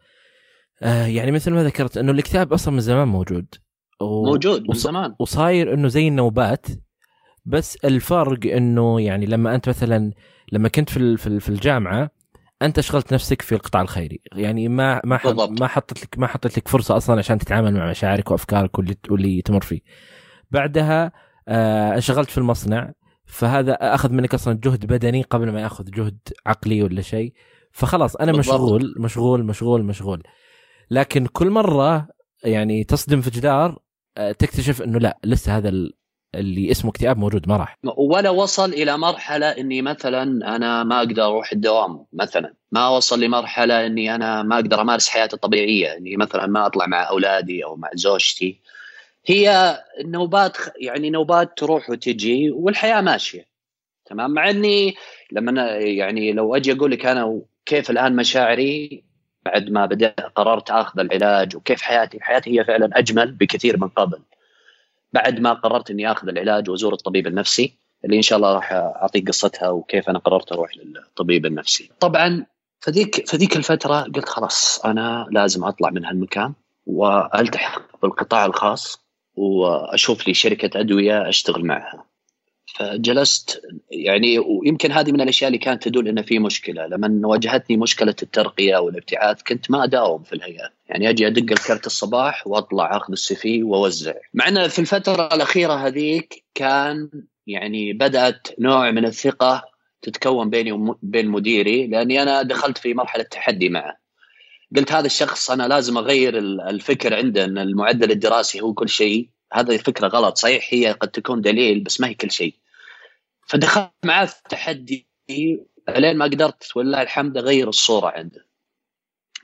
[1.07, 3.45] يعني مثل ما ذكرت إنه الاكتئاب أصلا من زمان موجود.
[4.01, 4.25] و...
[4.25, 5.15] موجود من زمان.
[5.19, 6.65] وصاير إنه زي النوبات
[7.47, 10.11] بس الفرق إنه يعني لما أنت مثلا
[10.51, 12.09] لما كنت في في الجامعة
[12.61, 14.21] أنت شغلت نفسك في القطاع الخيري.
[14.33, 15.19] يعني ما ما
[15.59, 19.41] ما حطت لك ما حطت لك فرصة أصلا عشان تتعامل مع مشاعرك وأفكارك واللي واللي
[19.41, 19.79] تمر فيه.
[20.51, 21.11] بعدها
[21.47, 22.91] آه انشغلت في المصنع.
[23.25, 27.33] فهذا أخذ منك أصلا جهد بدني قبل ما يأخذ جهد عقلي ولا شيء.
[27.71, 28.55] فخلاص أنا بالضبط.
[28.55, 30.23] مشغول مشغول مشغول مشغول.
[30.91, 32.07] لكن كل مرة
[32.43, 33.79] يعني تصدم في جدار
[34.15, 35.71] تكتشف إنه لا لسه هذا
[36.37, 37.77] اللي اسمه اكتئاب موجود ما راح.
[37.97, 42.53] ولا وصل إلى مرحلة إني مثلا أنا ما أقدر أروح الدوام مثلا.
[42.71, 47.09] ما وصل لمرحلة إني أنا ما أقدر أمارس حياتي الطبيعية إني مثلا ما أطلع مع
[47.09, 48.59] أولادي أو مع زوجتي.
[49.25, 53.47] هي نوبات يعني نوبات تروح وتجي والحياة ماشية.
[54.05, 54.95] تمام؟ مع إني
[55.31, 59.03] لما يعني لو أجي أقول لك أنا كيف الآن مشاعري
[59.45, 64.19] بعد ما بدأت قررت آخذ العلاج وكيف حياتي حياتي هي فعلا أجمل بكثير من قبل.
[65.17, 69.27] بعد ما قررت إني آخذ العلاج وازور الطبيب النفسي اللي إن شاء الله راح أعطيك
[69.27, 71.89] قصتها وكيف أنا قررت أروح للطبيب النفسي.
[71.99, 72.45] طبعا
[72.79, 76.53] فذيك فذيك الفترة قلت خلاص أنا لازم أطلع من هالمكان
[76.85, 82.05] وألتحق بالقطاع الخاص وأشوف لي شركة أدوية أشتغل معها.
[82.77, 83.61] فجلست
[83.91, 86.87] يعني ويمكن هذه من الأشياء اللي كانت تدل إن في مشكلة.
[86.87, 92.47] لما واجهتني مشكلة الترقية والابتعاث كنت ما أداوم في الهيئات يعني أجي أدق الكرت الصباح
[92.47, 94.13] وأطلع أخذ السي في واوزع
[94.47, 97.09] إن في الفترة الأخيرة هذيك كان
[97.47, 99.63] يعني بدأت نوع من الثقة
[100.01, 103.97] تتكون بيني وبين مديري لأني أنا دخلت في مرحلة تحدي معه.
[104.75, 106.37] قلت هذا الشخص أنا لازم أغير
[106.69, 109.29] الفكر عنده إن المعدل الدراسي هو كل شيء.
[109.53, 110.37] هذه الفكرة غلط.
[110.37, 112.55] صحيح هي قد تكون دليل بس ما هي كل شيء.
[113.47, 115.07] فدخلت معاه في تحدي
[115.89, 118.45] لين ما قدرت ولله الحمد أغير الصورة عنده.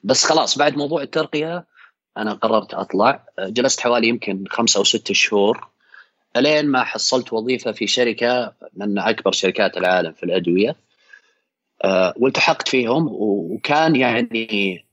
[0.04, 1.68] بس خلاص بعد موضوع الترقية
[2.18, 3.26] أنا قررت أطلع.
[3.40, 5.68] جلست حوالي يمكن خمسة أو ستة شهور.
[6.38, 10.76] الين ما حصلت وظيفة في شركة من أكبر شركات العالم في الأدوية.
[11.84, 14.86] أه والتحقت فيهم وكان يعني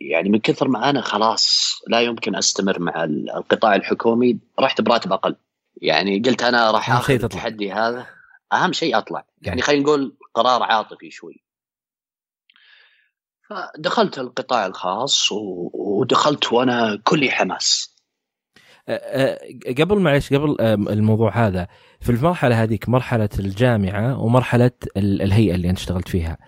[0.00, 5.36] يعني من كثر ما أنا خلاص لا يمكن أستمر مع القطاع الحكومي رحت براتب أقل.
[5.82, 8.13] يعني قلت أنا راح آخذ التحدي هذا.
[8.54, 9.26] أهم شيء أطلع.
[9.42, 11.44] يعني خلينا نقول قرار عاطفي شوي.
[13.48, 15.28] فدخلت القطاع الخاص
[15.72, 17.94] ودخلت وأنا كلي حماس.
[19.78, 21.68] قبل معلش قبل الموضوع هذا
[22.00, 26.38] في المرحلة هذيك مرحلة الجامعة ومرحلة الهيئة اللي أنت اشتغلت فيها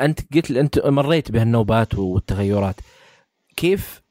[0.00, 2.74] أنت قلت أنت مريت بهالنوبات والتغيرات.
[3.56, 4.02] كيف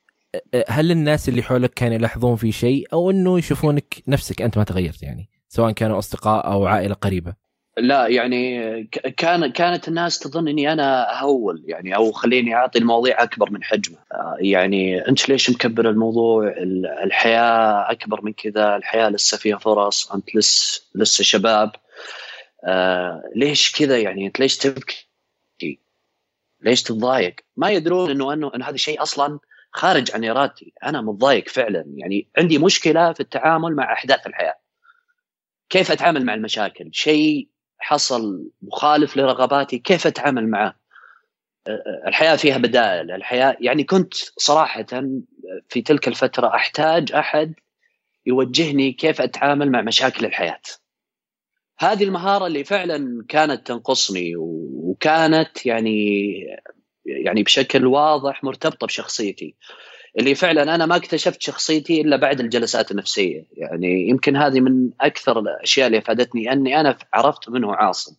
[0.68, 5.04] هل الناس اللي حولك كانوا يلاحظون في شيء أو إنه يشوفونك نفسك أنت ما تغيرت
[5.04, 7.34] يعني؟ سواء كانوا أصدقاء أو عائلة قريبة.
[7.78, 8.84] لا يعني
[9.18, 13.98] كان كانت الناس تظن إني أنا أهول يعني أو خليني أعطي المواضيع أكبر من حجمه.
[14.40, 16.54] يعني أنت ليش مكبر الموضوع؟
[17.04, 21.72] الحياة أكبر من كذا الحياة لسه فيها فرص أنت لسه لسه شباب.
[22.64, 25.10] آه ليش كذا؟ يعني أنت ليش تبكي؟
[26.62, 29.40] ليش تتضايق؟ ما يدرون إنه أنه, إنه هذا شيء أصلا
[29.72, 30.74] خارج عن إرادتي.
[30.84, 31.86] أنا متضايق فعلا.
[31.88, 34.65] يعني عندي مشكلة في التعامل مع أحداث الحياة.
[35.76, 40.76] كيف أتعامل مع المشاكل؟ شيء حصل مخالف لرغباتي كيف أتعامل معه؟
[42.08, 44.86] الحياة فيها بدائل الحياة يعني كنت صراحة
[45.70, 47.54] في تلك الفترة أحتاج أحد
[48.26, 50.62] يوجهني كيف أتعامل مع مشاكل الحياة.
[51.80, 56.32] هذه المهارة اللي فعلا كانت تنقصني وكانت يعني
[57.06, 59.56] يعني بشكل واضح مرتبطة بشخصيتي.
[60.20, 63.46] اللي فعلا أنا ما اكتشفت شخصيتي إلا بعد الجلسات النفسية.
[63.52, 68.16] يعني يمكن هذه من أكثر الأشياء اللي أفادتني أني أنا عرفت منه عاصم.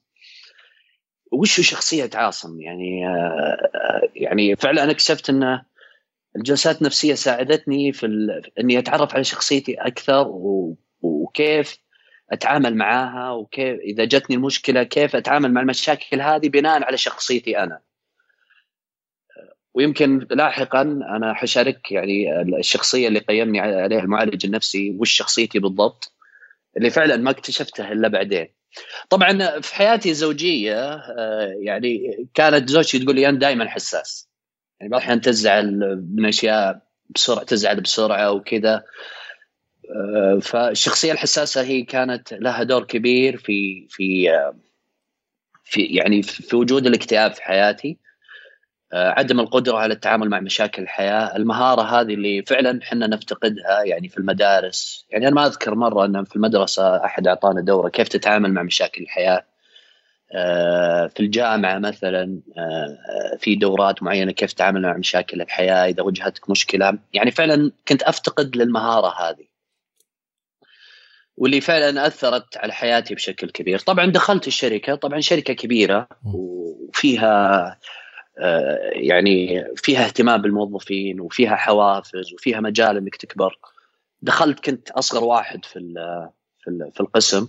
[1.33, 5.63] وش شخصية عاصم؟ يعني آه، يعني فعلا أنا اكتشفت أن
[6.37, 8.07] الجلسات النفسية ساعدتني في
[8.61, 10.27] أني أتعرف على شخصيتي أكثر
[11.03, 11.79] وكيف
[12.33, 17.81] أتعامل معاها وكيف إذا جتني المشكلة كيف أتعامل مع المشاكل هذه بناء على شخصيتي أنا.
[19.77, 26.13] ويمكن لاحقا أنا حشارك يعني الشخصية اللي قيمني عليها المعالج النفسي وش شخصيتي بالضبط
[26.77, 28.49] اللي فعلا ما اكتشفتها إلا بعدين.
[29.11, 34.29] طبعا في حياتي الزوجية آه، يعني كانت زوجتي تقول لي أنا دائما حساس.
[34.81, 35.79] يعني بعض الأحيان تزعل
[36.15, 38.85] من أشياء بسرعة تزعل بسرعة وكذا.
[39.97, 44.57] آه، فالشخصية الحساسة هي كانت لها دور كبير في في آه،
[45.65, 48.06] في يعني في وجود الاكتئاب في حياتي.
[48.93, 54.19] عدم القدرة على التعامل مع مشاكل الحياة، المهارة هذه اللي فعلا إحنا نفتقدها يعني في
[54.19, 58.63] المدارس، يعني أنا ما أذكر مرة إن في المدرسة أحد أعطانا دورة كيف تتعامل مع
[58.63, 59.45] مشاكل الحياة.
[60.33, 66.51] آه، في الجامعة مثلا آه، في دورات معينة كيف تتعامل مع مشاكل الحياة إذا واجهتك
[66.51, 69.47] مشكلة، يعني فعلا كنت أفتقد للمهارة هذه.
[71.37, 77.79] واللي فعلا أثرت على حياتي بشكل كبير، طبعا دخلت الشركة، طبعا شركة كبيرة وفيها آه،
[78.93, 83.59] يعني فيها اهتمام بالموظفين وفيها حوافز وفيها مجال إنك تكبر.
[84.23, 85.79] دخلت كنت أصغر واحد في
[86.59, 87.49] في في القسم.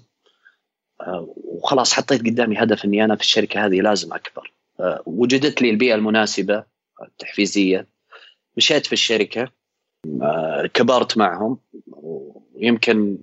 [1.02, 4.54] آه، وخلاص حطيت قدامي هدف إني أنا في الشركة هذه لازم أكبر.
[4.80, 6.64] آه، وجدت لي البيئة المناسبة
[7.04, 7.88] التحفيزية.
[8.58, 9.52] مشيت في الشركة
[10.74, 11.60] كبرت معهم.
[11.88, 13.18] ويمكن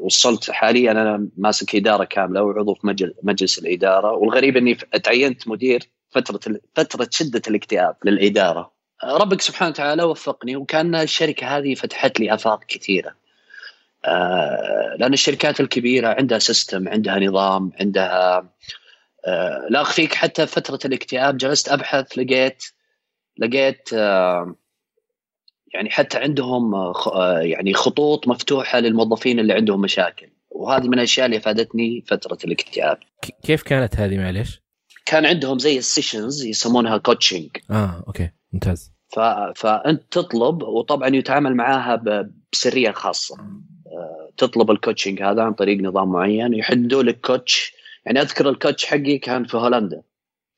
[0.00, 4.12] وصلت حاليا أنا ماسك إدارة كاملة وعضو في مجلس الإدارة.
[4.12, 8.74] والغريب إني تعينت مدير فترة فترة شدة الاكتئاب للإدارة.
[9.04, 13.14] ربك سبحانه وتعالى وفقني وكان الشركة هذه فتحت لي آفاق كثيرة.
[14.04, 18.50] آه، لأن الشركات الكبيرة عندها system عندها نظام عندها
[19.26, 22.64] آه، لا أخفيك حتى فترة الاكتئاب جلست أبحث لقيت
[23.38, 24.54] لقيت آه،
[25.74, 26.92] يعني حتى عندهم
[27.40, 30.28] يعني خطوط مفتوحة للموظفين اللي عندهم مشاكل.
[30.50, 32.98] وهذه من الأشياء اللي أفادتني فترة الاكتئاب.
[33.42, 34.63] كيف كانت هذه معلش؟
[35.06, 38.94] كان عندهم زي ال sessions يسمونها coaching آه okay ممتاز.
[39.08, 39.20] ف...
[39.56, 43.34] فأنت تطلب وطبعا يتعامل معاها بسرية خاصة.
[43.86, 47.74] آه، تطلب ال coaching هذا عن طريق نظام معين يحددوا لك coach
[48.06, 50.02] يعني أذكر ال coach حقي كان في هولندا.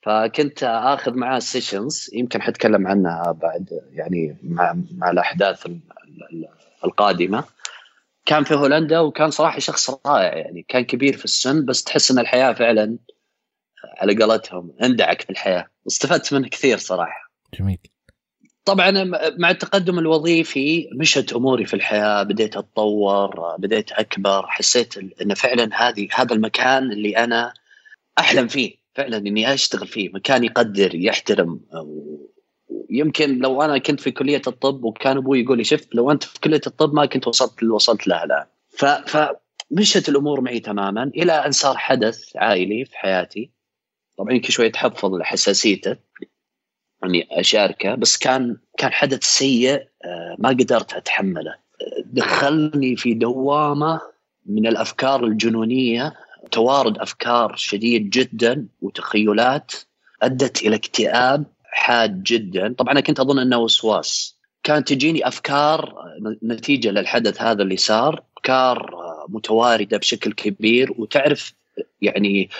[0.02, 5.66] فكنت آخذ معاه sessions يمكن حتكلم عنها بعد يعني مع مع الأحداث
[6.84, 7.44] القادمة.
[8.26, 12.18] كان في هولندا وكان صراحة شخص رائع يعني كان كبير في السن بس تحس إن
[12.18, 12.98] الحياة فعلا
[13.98, 15.66] على قولتهم اندعك في الحياة.
[15.84, 17.30] واستفدت منه كثير صراحة.
[17.58, 17.78] جميل.
[18.64, 19.04] طبعا
[19.38, 22.22] مع التقدم الوظيفي مشت أموري في الحياة.
[22.22, 24.46] بديت أتطور بديت أكبر.
[24.46, 27.54] حسيت إن فعلا هذه هذا المكان اللي أنا
[28.18, 28.74] أحلم فيه.
[28.94, 30.08] فعلا إني أشتغل فيه.
[30.08, 31.60] مكان يقدر يحترم.
[32.90, 36.40] يمكن لو أنا كنت في كلية الطب وكان أبوي يقول لي شوف لو أنت في
[36.40, 38.46] كلية الطب ما كنت وصلت اللي وصلت له الآن.
[39.06, 43.50] فمشت الأمور معي تماما إلى أن صار حدث عائلي في حياتي.
[44.16, 45.96] طبعا يمكن شوي تحفظ حساسيته
[47.04, 51.54] اني أشاركه بس كان كان حدث سيء آه، ما قدرت أتحمله.
[52.04, 54.00] دخلني في دوامة
[54.46, 56.14] من الأفكار الجنونية
[56.50, 59.72] توارد أفكار شديد جدا وتخيلات
[60.22, 62.74] أدت إلى اكتئاب حاد جدا.
[62.78, 64.36] طبعا أنا كنت أظن أنه وسواس.
[64.62, 65.94] كانت تجيني أفكار
[66.42, 68.96] نتيجة للحدث هذا اللي صار أفكار
[69.28, 70.92] متواردة بشكل كبير.
[70.98, 71.54] وتعرف
[72.02, 72.50] يعني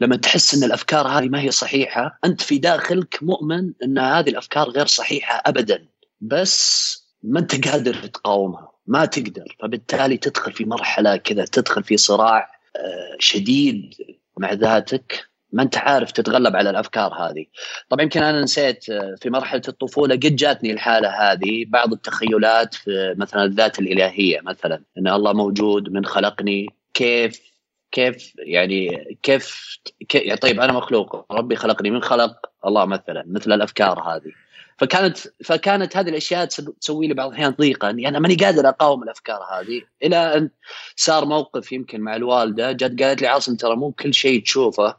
[0.00, 4.68] لما تحس إن الأفكار هذه ما هي صحيحة أنت في داخلك مؤمن إن هذه الأفكار
[4.68, 5.86] غير صحيحة ابدا.
[6.20, 9.56] بس ما أنت قادر تقاومها ما تقدر.
[9.60, 13.94] فبالتالي تدخل في مرحلة كذا تدخل في صراع آه، شديد
[14.38, 15.26] مع ذاتك.
[15.52, 17.46] ما أنت عارف تتغلب على الأفكار هذه.
[17.88, 23.14] طبعا يمكن أنا نسيت آه، في مرحلة الطفولة قد جاتني الحالة هذه بعض التخيلات في
[23.18, 24.82] مثلا الذات الإلهية مثلا.
[24.98, 27.53] إن الله موجود من خلقني كيف
[27.94, 29.78] كيف يعني كيف,
[30.08, 34.32] كيف يعني طيب أنا مخلوق ربي خلقني من خلق؟ الله مثلا مثل الأفكار هذه.
[34.78, 39.42] فكانت فكانت هذه الأشياء تسوي لي بعض الأحيان ضيقه اني أنا ماني قادر أقاوم الأفكار
[39.42, 40.50] هذه إلى أن
[40.96, 44.96] صار موقف يمكن مع الوالدة جت قالت لي عاصم ترى مو كل شيء تشوفه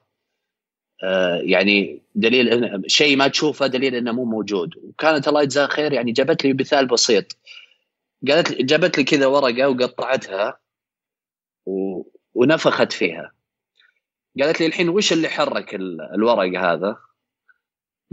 [1.03, 4.75] آه يعني دليل إن شيء ما تشوفه دليل إنه مو موجود.
[4.83, 7.37] وكانت الله يجزاها خير يعني جابت لي مثال بسيط.
[8.27, 10.59] قالت لي جابت لي كذا ورقة وقطعتها
[11.65, 12.01] و...
[12.35, 13.31] ونفخت فيها.
[14.41, 15.75] قالت لي الحين وش اللي حرك
[16.15, 16.97] الورق هذا؟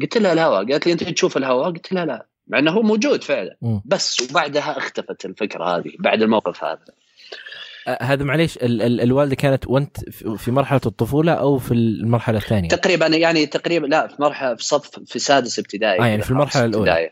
[0.02, 0.64] قلت لها الهواء.
[0.72, 2.26] قالت لي أنت تشوف الهواء؟ قلت لها لا.
[2.46, 3.56] مع إنه هو موجود فعلا.
[3.84, 6.84] بس وبعدها اختفت الفكرة هذه بعد الموقف هذا.
[8.00, 13.06] هذا معليش ال- ال- الوالدة كانت وأنت في مرحلة الطفولة أو في المرحلة الثانية؟ تقريبا
[13.06, 17.10] يعني تقريبا لا في مرحلة في صف في سادس ابتدائي آه يعني في المرحلة الأولى.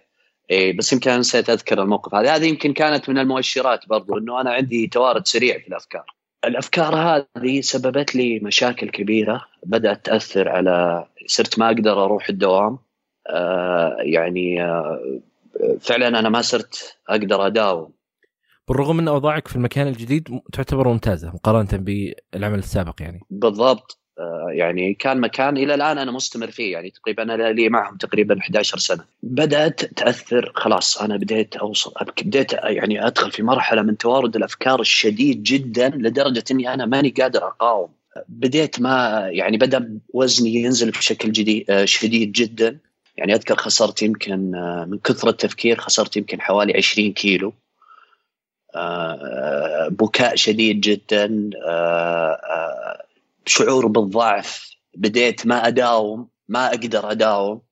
[0.50, 2.36] اي بس يمكن نسيت أذكر الموقف هذا.
[2.36, 6.19] هذه يمكن كانت من المؤشرات برضو إنه أنا عندي توارد سريع في الأفكار.
[6.44, 12.78] الأفكار هذه سببت لي مشاكل كبيرة بدأت تأثر على صرت ما أقدر أروح الدوام.
[13.26, 15.20] آه يعني آه
[15.80, 17.92] فعلا أنا ما صرت أقدر أداوم.
[18.68, 23.20] بالرغم من أوضاعك في المكان الجديد تعتبر ممتازة مقارنة بالعمل السابق يعني.
[23.30, 23.99] بالضبط.
[24.48, 28.78] يعني كان مكان إلى الآن أنا مستمر فيه يعني تقريبا أنا لي معهم تقريبا 11
[28.78, 29.04] سنة.
[29.22, 35.42] بدأت تأثر خلاص أنا بديت أوصل بديت يعني أدخل في مرحلة من توارد الأفكار الشديد
[35.42, 37.88] جدا لدرجة إني أنا ماني قادر أقاوم.
[38.28, 42.78] بديت ما يعني بدأ وزني ينزل بشكل جديد شديد جدا.
[43.16, 44.50] يعني أذكر خسرت يمكن
[44.88, 47.52] من كثر التفكير خسرت يمكن حوالي 20 كيلو.
[49.90, 51.50] بكاء شديد جدا.
[53.50, 57.62] شعور بالضعف بديت ما أداوم ما أقدر أداوم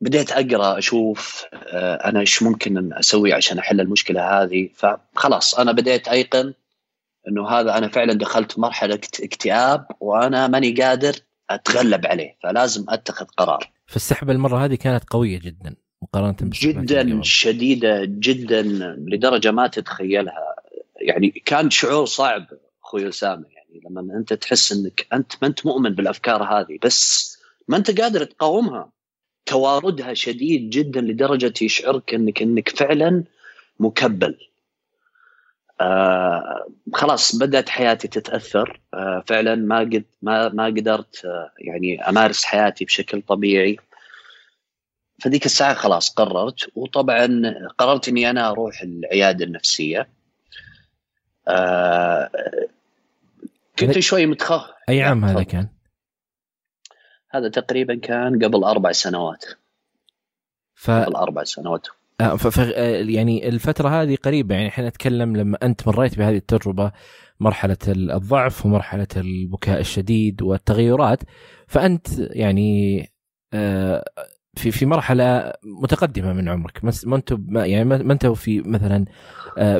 [0.00, 1.44] بديت أقرأ أشوف
[2.04, 4.68] أنا إيش ممكن أسوي عشان أحل المشكلة هذه.
[4.74, 6.54] فخلاص أنا بديت أيقن
[7.28, 11.16] إنه هذا أنا فعلا دخلت مرحلة اكتئاب وأنا ماني قادر
[11.50, 13.70] أتغلب عليه فلازم أتخذ قرار.
[13.86, 18.62] فالسحبه المرة هذه كانت قوية جدا مقارنة جدا شديدة جدا
[18.98, 20.54] لدرجة ما تتخيلها.
[21.00, 22.46] يعني كان شعور صعب
[22.84, 23.57] أخوي أسامة.
[23.68, 28.24] يعني لما انت تحس انك انت ما انت مؤمن بالأفكار هذه بس ما انت قادر
[28.24, 28.92] تقاومها.
[29.46, 33.24] تواردها شديد جدا لدرجة يشعرك انك إنك فعلا
[33.80, 34.38] مكبل.
[35.80, 38.80] آه خلاص بدأت حياتي تتأثر.
[38.94, 43.76] آه فعلا ما قد ما ما قدرت آه يعني أمارس حياتي بشكل طبيعي.
[45.22, 47.42] فذيك الساعة خلاص قررت وطبعا
[47.78, 50.08] قررت إني أنا أروح العيادة النفسية.
[51.48, 52.30] آه
[53.78, 55.68] كنت شوي متخوف أي عام هذا كان؟
[57.30, 59.44] هذا تقريبا كان قبل أربع سنوات.
[60.74, 60.90] ف...
[60.90, 61.86] قبل أربع سنوات.
[62.18, 62.46] ف...
[62.46, 62.58] ف...
[63.08, 66.92] يعني الفترة هذه قريبة يعني إحنا نتكلم لما أنت مريت بهذه التجربة
[67.40, 71.18] مرحلة الضعف ومرحلة البكاء الشديد والتغيرات
[71.66, 73.08] فأنت يعني
[74.56, 76.80] في في مرحلة متقدمة من عمرك.
[77.04, 79.04] ما انت يعني ما انت في مثلا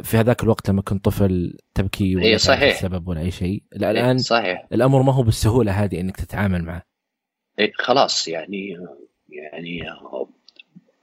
[0.02, 2.81] في هذاك الوقت لما كنت طفل تبكي ولا إيه صحيح.
[2.81, 4.66] سبب ولا أي شيء لا الآن إيه صحيح.
[4.72, 6.83] الأمر ما هو بالسهولة هذه إنك تتعامل معه.
[7.59, 8.76] إيه خلاص يعني
[9.28, 9.83] يعني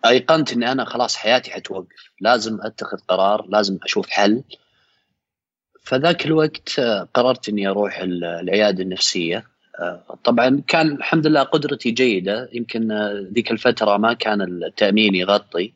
[0.06, 2.12] أيقنت إني أنا خلاص حياتي حتوقف.
[2.21, 4.43] لازم أتخذ قرار لازم أشوف حل.
[5.82, 6.80] فذاك الوقت
[7.13, 9.55] قررت إني أروح العيادة النفسية.
[10.23, 12.49] طبعا كان الحمد لله قدرتي جيدة.
[12.53, 12.91] يمكن
[13.33, 15.73] ذيك الفترة ما كان التأمين يغطي.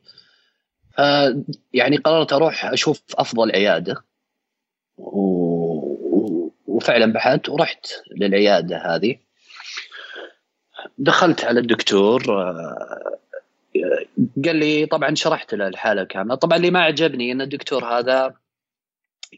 [1.72, 4.04] يعني قررت أروح أشوف أفضل عيادة.
[6.66, 7.86] وفعلا بحثت ورحت
[8.16, 9.16] للعيادة هذه.
[10.98, 12.22] دخلت على الدكتور
[14.44, 16.34] قال لي طبعا شرحت له الحالة كاملة.
[16.34, 18.34] طبعا اللي ما عجبني إن الدكتور هذا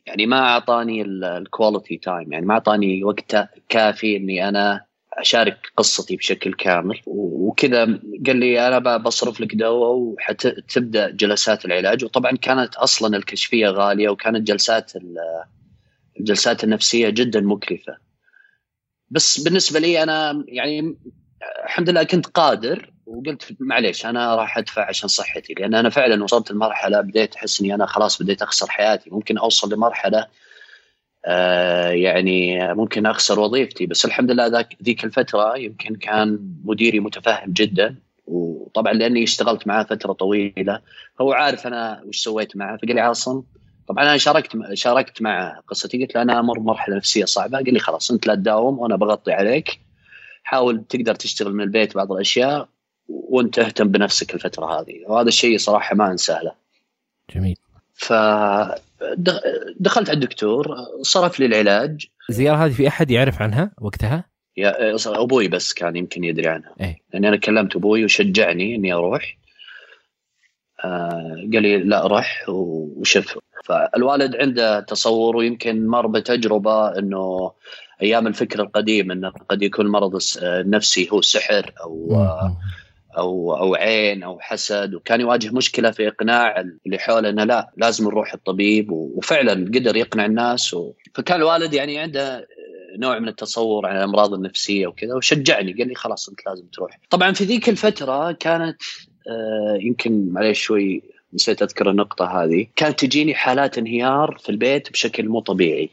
[0.07, 3.37] يعني ما أعطاني ال quality time يعني ما أعطاني وقت
[3.69, 7.01] كافي إني أنا أشارك قصتي بشكل كامل.
[7.07, 7.85] وكذا
[8.27, 12.05] قال لي أنا بصرف لك دواء وحتبدا جلسات العلاج.
[12.05, 14.93] وطبعا كانت أصلا الكشفية غالية وكانت جلسات
[16.21, 17.97] الجلسات النفسية جدا مكلفة.
[19.11, 20.97] بس بالنسبة لي أنا يعني
[21.65, 22.92] الحمد لله كنت قادر.
[23.13, 27.75] وقلت معليش أنا راح أدفع عشان صحتي لأن أنا فعلا وصلت لمرحلة بديت أحس إني
[27.75, 29.11] أنا خلاص بديت أخسر حياتي.
[29.11, 30.27] ممكن أوصل لمرحلة
[31.25, 37.53] آه يعني ممكن أخسر وظيفتي بس الحمد لله ذاك ذيك الفترة يمكن كان مديري متفهم
[37.53, 37.97] جدا.
[38.27, 40.81] وطبعا لأني اشتغلت معاه فترة طويلة
[41.21, 43.43] هو عارف أنا وش سويت معه فقال لي عاصم
[43.89, 47.79] طبعا أنا شاركت شاركت معه قصتي قلت له أنا أمر مرحله نفسية صعبة قال لي
[47.79, 49.81] خلاص أنت لا تداوم وأنا بغطي عليك
[50.45, 52.69] حاول تقدر تشتغل من البيت بعض الأشياء
[53.29, 56.53] وانت اهتم بنفسك الفترة هذه وهذا الشيء صراحة ما أنساه له.
[57.35, 57.57] جميل.
[57.95, 58.79] فدخلت
[60.09, 62.07] على الدكتور صرف لي العلاج.
[62.31, 64.25] الزيارة هذه في أحد يعرف عنها وقتها؟
[64.57, 66.75] يا أبوي بس كان يمكن يدري عنها.
[66.81, 69.37] إيه؟ يعني أنا كلمت أبوي وشجعني إني أروح.
[71.53, 77.53] قال لي لا روح وشوف فالوالد عنده تصور ويمكن مر بتجربة إنه
[78.03, 82.27] أيام الفكر القديم إنه قد يكون المرض النفسي هو سحر أو
[83.19, 88.05] أو أو عين أو حسد وكان يواجه مشكلة في إقناع اللي حوله إنه لا لازم
[88.05, 90.93] نروح الطبيب وفعلا قدر يقنع الناس و...
[91.15, 92.49] فكان الوالد يعني عنده
[92.99, 96.99] نوع من التصور عن الأمراض النفسية وكذا وشجعني قال لي خلاص أنت لازم تروح.
[97.11, 98.83] طبعا في ذيك الفترة كانت
[99.29, 101.03] آه يمكن معليش شوي
[101.35, 105.91] نسيت أذكر النقطة هذه كانت تجيني حالات انهيار في البيت بشكل مو طبيعي.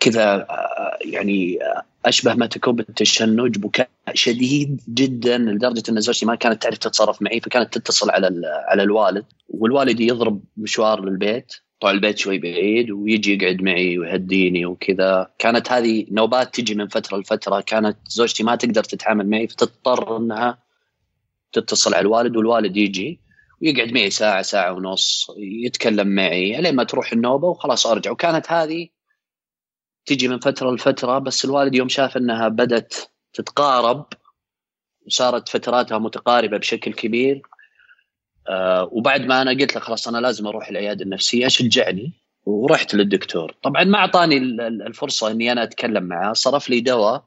[0.00, 0.46] كذا
[1.00, 1.58] يعني
[2.06, 7.40] أشبه ما تكون بالتشنج بكاء شديد جدا لدرجة أن زوجتي ما كانت تعرف تتصرف معي
[7.40, 13.62] فكانت تتصل على على الوالد والوالد يضرب مشوار للبيت طبعا البيت شوي بعيد ويجي يقعد
[13.62, 15.30] معي ويهديني وكذا.
[15.38, 20.58] كانت هذه نوبات تجي من فترة لفترة كانت زوجتي ما تقدر تتعامل معي فتضطر أنها
[21.52, 23.20] تتصل على الوالد والوالد يجي
[23.62, 28.10] ويقعد معي ساعة ساعة ونص يتكلم معي لين ما تروح النوبة وخلاص أرجع.
[28.10, 28.88] وكانت هذه
[30.06, 34.06] تجي من فترة لفترة بس الوالد يوم شاف إنها بدت تتقارب
[35.06, 37.42] وصارت فتراتها متقاربة بشكل كبير.
[38.48, 42.12] آه وبعد ما أنا قلت له خلاص أنا لازم أروح العيادة النفسية شجعني
[42.44, 43.54] ورحت للدكتور.
[43.62, 44.36] طبعا ما أعطاني
[44.66, 47.24] الفرصة إني أنا أتكلم معه صرف لي دواء.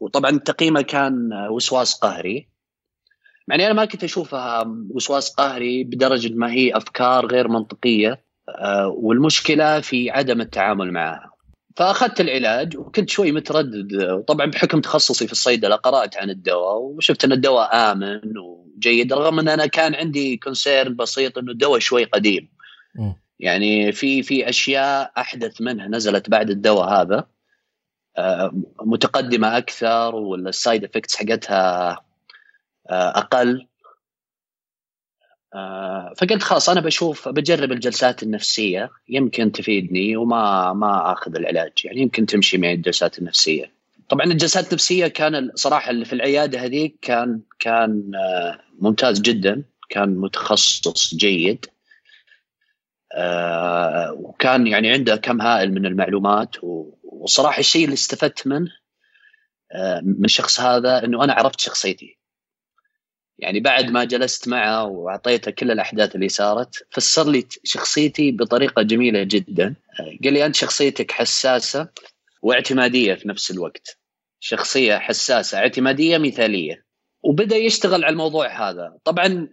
[0.00, 2.48] وطبعا تقييمه كان وسواس قهري.
[3.48, 8.20] يعني أنا ما كنت أشوفها وسواس قهري بدرجة ما هي أفكار غير منطقية.
[8.48, 11.37] آه والمشكلة في عدم التعامل معها.
[11.78, 17.32] فأخذت العلاج وكنت شوي متردد وطبعا بحكم تخصصي في الصيدله قرأت عن الدواء وشفت أن
[17.32, 22.48] الدواء آمن وجيد رغم أن أنا كان عندي concern بسيط أنه الدواء شوي قديم.
[23.38, 27.26] يعني في في أشياء أحدث منها نزلت بعد الدواء هذا
[28.80, 32.00] متقدمة أكثر وال side effects حقتها
[32.90, 33.60] أقل.
[33.60, 33.67] آه
[36.16, 41.72] فقلت خلاص أنا بشوف بجرب الجلسات النفسية يمكن تفيدني وما ما آخذ العلاج.
[41.84, 43.72] يعني يمكن تمشي معي الجلسات النفسية.
[44.08, 50.08] طبعا الجلسات النفسية كان صراحة اللي في العيادة هذيك كان كان آه ممتاز جدا كان
[50.16, 51.66] متخصص جيد.
[53.14, 56.56] آه وكان يعني عنده كم هائل من المعلومات
[57.02, 58.70] وصراحة الشيء اللي استفدت منه
[59.72, 62.17] آه من الشخص هذا إنه أنا عرفت شخصيتي.
[63.38, 69.22] يعني بعد ما جلست معه وأعطيته كل الأحداث اللي صارت فسر لي شخصيتي بطريقة جميلة
[69.22, 69.74] جدا.
[70.24, 71.88] قال لي أنت شخصيتك حساسة
[72.42, 73.98] واعتمادية في نفس الوقت.
[74.40, 76.84] شخصية حساسة اعتمادية مثالية.
[77.22, 78.98] وبدأ يشتغل على الموضوع هذا.
[79.04, 79.48] طبعا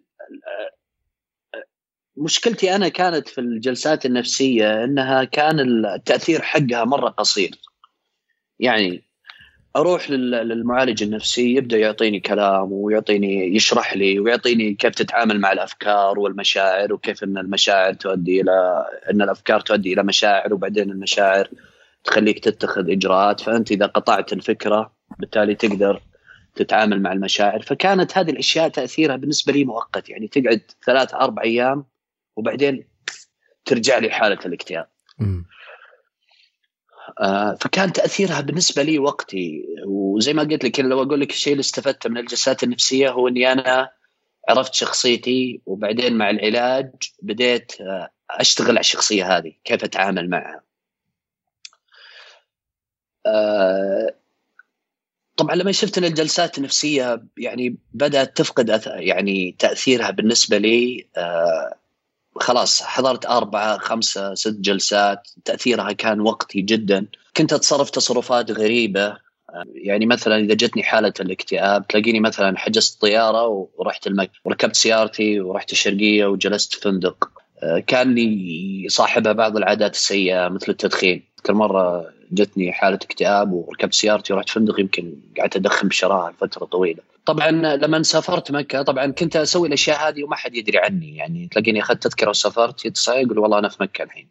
[2.18, 7.52] مشكلتي أنا كانت في الجلسات النفسية إنها كان التأثير حقها مرة قصير.
[8.60, 9.05] يعني
[9.76, 16.94] أروح للمعالج النفسي يبدأ يعطيني كلام ويعطيني يشرح لي ويعطيني كيف تتعامل مع الأفكار والمشاعر
[16.94, 21.50] وكيف إن المشاعر تؤدي إلى إن الأفكار تؤدي إلى مشاعر وبعدين المشاعر
[22.04, 23.42] تخليك تتخذ إجراءات.
[23.42, 26.02] فأنت إذا قطعت الفكرة بالتالي تقدر
[26.56, 27.62] تتعامل مع المشاعر.
[27.62, 31.86] فكانت هذه الأشياء تأثيرها بالنسبة لي مؤقت يعني تقعد ثلاث أربع أيام
[32.36, 32.88] وبعدين
[33.66, 34.88] ترجع لي حالة الاكتئاب.
[37.20, 41.62] آه فكان تأثيرها بالنسبة لي وقتي وزي ما قلت لك لو أقول لك الشيء اللي
[41.62, 43.92] استفدته من الجلسات النفسية هو إني أنا
[44.50, 46.92] عرفت شخصيتي وبعدين مع العلاج
[47.22, 50.62] بديت آه أشتغل على الشخصية هذه كيف أتعامل معها.
[53.26, 54.16] آه
[55.38, 61.08] طبعا لما شفت إن الجلسات النفسية يعني بدأت تفقد يعني تأثيرها بالنسبة لي
[62.40, 67.08] خلاص حضرت أربعة خمسة ست جلسات تأثيرها كان وقتي جدا.
[67.38, 69.18] كنت أتصرف تصرفات غريبة.
[69.74, 75.72] يعني مثلا إذا جتني حالة الاكتئاب تلاقيني مثلا حجزت طيارة ورحت المكة وركبت سيارتي ورحت
[75.72, 77.30] الشرقية وجلست في فندق.
[77.88, 81.24] كان لي صاحبها بعض العادات السيئة مثل التدخين.
[81.46, 87.02] كل مرة جتني حالة اكتئاب وركبت سيارتي ورحت فندق يمكن قعدت أدخن بشراهة لفترة طويلة
[87.26, 91.82] طبعا لما سافرت مكة طبعا كنت أسوي الأشياء هذه وما حد يدري عني يعني تلاقيني
[91.82, 94.30] أخذت تذكرة وسافرت يتصل يقول والله أنا في مكة الحين.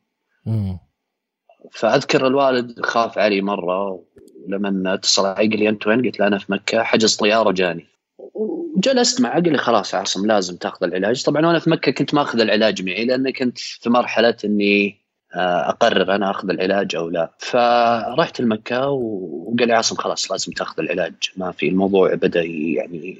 [1.72, 4.04] فأذكر الوالد خاف علي مرة
[4.46, 7.86] ولما اتصل علي قال لي أنت وين؟ قلت له أنا في مكة حجز طيارة جاني.
[8.18, 12.40] وجلست معه قال لي خلاص عاصم لازم تأخذ العلاج، طبعا وأنا في مكة كنت ماخذ
[12.40, 15.03] العلاج معي لاني كنت في مرحلة إني
[15.36, 17.30] أقرر أنا أخذ العلاج أو لا.
[17.38, 21.14] فرحت المكة وقال لي عاصم خلاص لازم تأخذ العلاج.
[21.36, 23.18] ما في الموضوع بدأ يعني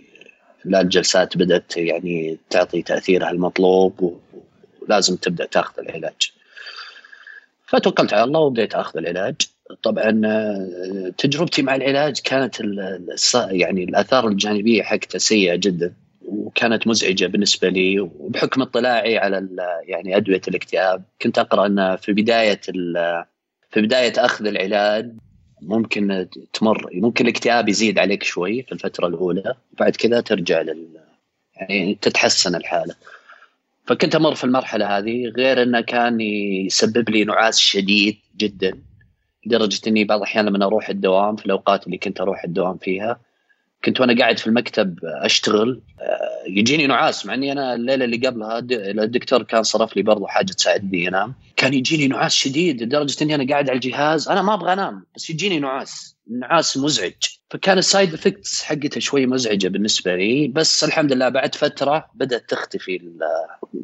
[0.65, 4.21] لا الجلسات بدأت يعني تعطي تأثيرها المطلوب
[4.83, 6.33] ولازم تبدأ تأخذ العلاج.
[7.67, 9.35] فتوكلت على الله وبديت أخذ العلاج.
[9.83, 10.23] طبعا
[11.19, 12.57] تجربتي مع العلاج كانت
[13.35, 15.95] يعني الآثار الجانبية حقته سيئة جدا.
[16.25, 19.49] وكانت مزعجة بالنسبة لي وبحكم اطلاعي على
[19.87, 22.61] يعني أدوية الاكتئاب كنت أقرأ أن في بداية
[23.71, 25.13] في بداية أخذ العلاج
[25.63, 30.89] ممكن تمر ممكن الاكتئاب يزيد عليك شوي في الفترة الأولى وبعد كذا ترجع لل
[31.57, 32.95] يعني تتحسن الحالة.
[33.87, 38.79] فكنت أمر في المرحلة هذه غير أنه كان يسبب لي نعاس شديد جدا
[39.47, 43.21] لدرجة أني بعض الأحيان لما أروح الدوام في الأوقات اللي كنت أروح الدوام فيها
[43.85, 45.83] كنت وأنا قاعد في المكتب أشتغل
[46.47, 48.59] يجيني نعاس مع إني أنا الليلة اللي قبلها
[49.05, 53.49] الدكتور كان صرف لي برضو حاجة تساعدني انام كان يجيني نعاس شديد لدرجة إني أنا
[53.49, 57.13] قاعد على الجهاز أنا ما أبغى أنام بس يجيني نعاس نعاس مزعج.
[57.51, 62.51] فكان ال side effects حقته شوي مزعجة بالنسبة لي بس الحمد لله بعد فترة بدأت
[62.51, 63.19] تختفي ال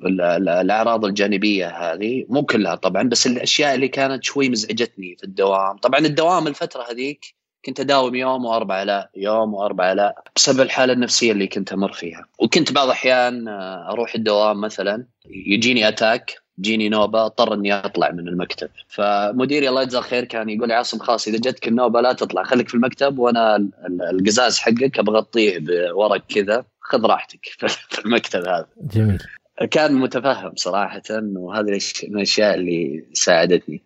[0.06, 2.24] ال ال الأعراض الجانبية هذه.
[2.28, 5.76] مو كلها طبعا بس الأشياء اللي كانت شوي مزعجتني في الدوام.
[5.76, 11.32] طبعا الدوام الفترة هذيك كنت أداوم يوم واربعه لا يوم واربعه لا بسبب الحالة النفسية
[11.32, 12.26] اللي كنت أمر فيها.
[12.38, 18.28] وكنت بعض الأحيان آه، أروح الدوام مثلا يجيني attack تجيني نوبة اضطر إني أطلع من
[18.28, 18.68] المكتب.
[18.88, 22.68] فمديري الله يجزاه خير كان يقول لي عاصم خلاص إذا جتك النوبة لا تطلع خليك
[22.68, 23.68] في المكتب وأنا
[24.12, 27.46] القزاز حقك أبغى اغطيه بورق كذا خذ راحتك
[27.90, 28.66] في المكتب هذا.
[28.80, 29.22] جميل.
[29.70, 33.82] كان متفهم صراحة وهذه من الأشياء اللي ساعدتني.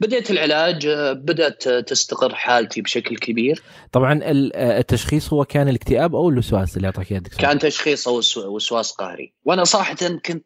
[0.00, 3.62] بديت العلاج بدأت تستقر حالتي بشكل كبير.
[3.92, 8.92] طبعا التشخيص هو كان الاكتئاب أو الوسواس اللي أعطاك إياه الدكتور كان تشخيص أو وسواس
[8.92, 9.32] قهري.
[9.44, 9.94] وأنا صراحة
[10.24, 10.44] كنت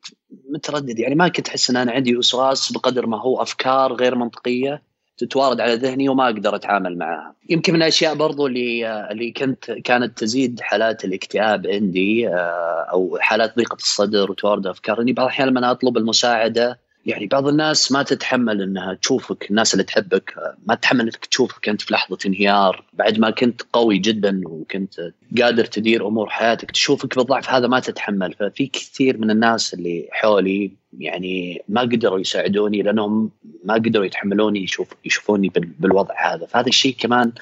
[0.55, 4.83] متردد يعني ما كنت أحس إن أنا عندي وسواس بقدر ما هو أفكار غير منطقية
[5.17, 7.35] تتوارد على ذهني وما أقدر أتعامل معها.
[7.51, 13.57] يمكن من الاشياء برضو اللي اللي كنت كانت تزيد حالات الاكتئاب عندي آه، أو حالات
[13.57, 15.01] ضيقة الصدر وتوارد أفكار.
[15.01, 19.85] إني بعض الأحيان لما أطلب المساعدة يعني بعض الناس ما تتحمل إنها تشوفك الناس اللي
[19.85, 20.35] تحبك
[20.67, 22.85] ما تتحمل إنك تشوفك أنت في لحظة انهيار.
[22.93, 24.95] بعد ما كنت قوي جدا وكنت
[25.41, 28.33] قادر تدير أمور حياتك تشوفك بالضعف هذا ما تتحمل.
[28.33, 33.31] ففي كثير من الناس اللي حولي يعني ما قدروا يساعدوني لأنهم
[33.65, 36.47] ما قدروا يتحملوني يشوف يشوفوني بالوضع هذا.
[36.47, 37.33] فهذا الشيء كمان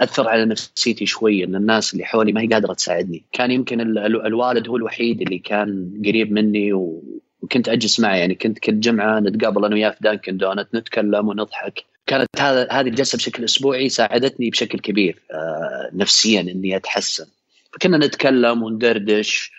[0.00, 3.24] أثر على نفسيتي شوي إن الناس اللي حولي ما هي قادرة تساعدني.
[3.32, 7.02] كان يمكن الوالد هو الوحيد اللي كان قريب مني و
[7.42, 11.84] وكنت أجلس معه يعني كنت كل جمعة نتقابل أنا وياه في دانكن دونت نتكلم ونضحك.
[12.06, 17.26] كانت هذا هذه الجلسة بشكل أسبوعي ساعدتني بشكل كبير آه نفسيا إني أتحسن.
[17.72, 19.52] فكنا نتكلم وندردش.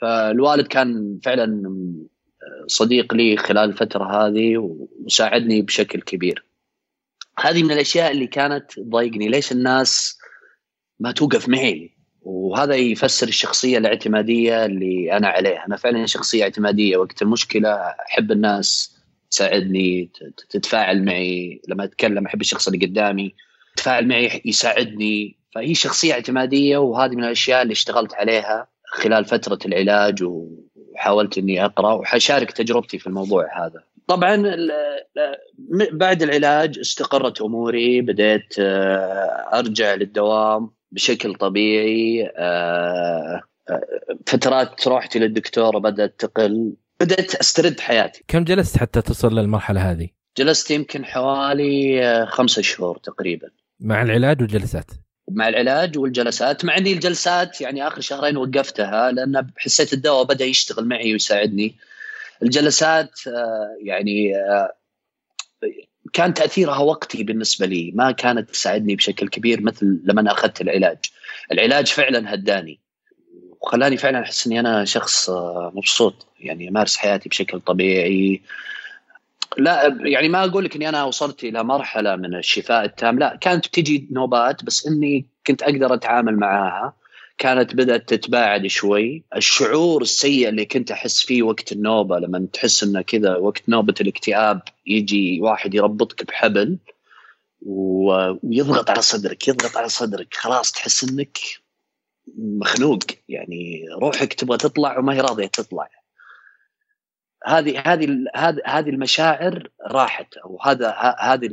[0.00, 1.62] فالوالد كان فعلا
[2.66, 6.44] صديق لي خلال الفترة هذه وساعدني بشكل كبير.
[7.38, 9.28] هذه من الأشياء اللي كانت تضايقني.
[9.28, 10.18] ليش الناس
[11.00, 11.95] ما توقف معي؟
[12.26, 15.64] وهذا يفسر الشخصية الاعتمادية اللي أنا عليها.
[15.66, 16.96] أنا فعلا شخصية اعتمادية.
[16.96, 17.74] وقت المشكلة
[18.08, 18.96] أحب الناس
[19.30, 20.10] تساعدني
[20.50, 21.60] تتفاعل معي.
[21.68, 23.34] لما أتكلم أحب الشخص اللي قدامي
[23.72, 25.36] يتفاعل معي يساعدني.
[25.54, 31.92] فهي شخصية اعتمادية وهذه من الأشياء اللي اشتغلت عليها خلال فترة العلاج وحاولت إني أقرأ
[31.92, 33.82] وحشارك تجربتي في الموضوع هذا.
[34.06, 34.56] طبعا
[35.92, 38.00] بعد العلاج استقرت أموري.
[38.00, 40.76] بديت آه، أرجع للدوام.
[40.92, 43.80] بشكل طبيعي آه، آه،
[44.26, 48.24] فترات روحتي للدكتور بدات تقل بدأت أسترد حياتي.
[48.28, 50.08] كم جلست حتى تصل للمرحلة هذه؟
[50.38, 53.50] جلست يمكن حوالي آه، خمسة شهور تقريبا.
[53.80, 54.90] مع العلاج والجلسات؟
[55.30, 60.88] مع العلاج والجلسات مع إني الجلسات يعني آخر شهرين وقفتها لأن حسيت الدواء بدأ يشتغل
[60.88, 61.76] معي ويساعدني.
[62.42, 63.10] الجلسات
[63.82, 64.32] يعني
[66.16, 70.98] كان تأثيرها وقتي بالنسبة لي ما كانت تساعدني بشكل كبير مثل لما أخذت العلاج.
[71.52, 72.80] العلاج فعلا هداني
[73.60, 78.42] وخلاني فعلا أحس إني أنا شخص آه، مبسوط يعني أمارس حياتي بشكل طبيعي.
[79.58, 83.66] لا يعني ما أقول لك إني أنا وصلت إلى مرحلة من الشفاء التام لا كانت
[83.66, 86.92] بتجي نوبات بس إني كنت أقدر أتعامل معاها.
[87.38, 89.24] كانت بدأت تتباعد شوي.
[89.36, 94.62] الشعور السيء اللي كنت أحس فيه وقت النوبة لما تحس إنه كذا وقت نوبة الاكتئاب
[94.86, 96.78] يجي واحد يربطك بحبل
[97.62, 101.38] ويضغط على صدرك يضغط على صدرك خلاص تحس إنك
[102.38, 102.98] مخنوق.
[103.28, 105.88] يعني روحك تبغى تطلع وما هي راضية تطلع.
[107.46, 108.24] هذه هذه
[108.66, 111.50] هذه المشاعر راحت أو هذا هذه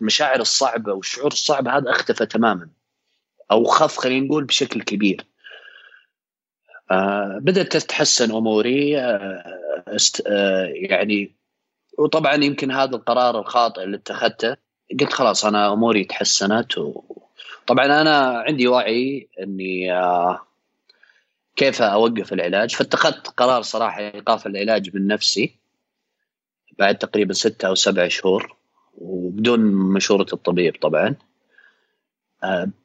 [0.00, 2.68] المشاعر الصعبة والشعور الصعب هذا اختفى تماما.
[3.50, 5.24] أو خف خلينا نقول بشكل كبير.
[6.90, 8.98] آه بدأت تتحسن أموري.
[8.98, 9.44] آه
[10.26, 11.32] آه يعني
[11.98, 14.56] وطبعا يمكن هذا القرار الخاطئ اللي اتخذته
[15.00, 19.88] قلت خلاص أنا أموري تحسنت وطبعا أنا عندي وعي إني
[21.56, 22.74] كيف أوقف العلاج.
[22.74, 25.54] فاتخذت قرار صراحة إيقاف العلاج من نفسي
[26.78, 28.56] بعد تقريبا ستة أو سبع شهور
[28.98, 29.60] وبدون
[29.94, 31.16] مشورة الطبيب طبعا.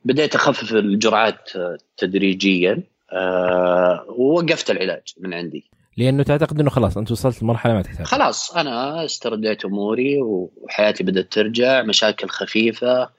[0.05, 1.49] بديت أخفف الجرعات
[1.97, 5.69] تدريجيا أه ووقفت العلاج من عندي.
[5.97, 8.05] لأنه تعتقد إنه خلاص أنت وصلت لمرحلة ما تحتاج.
[8.05, 13.09] خلاص أنا استرديت أموري وحياتي بدأت ترجع مشاكل خفيفة آه،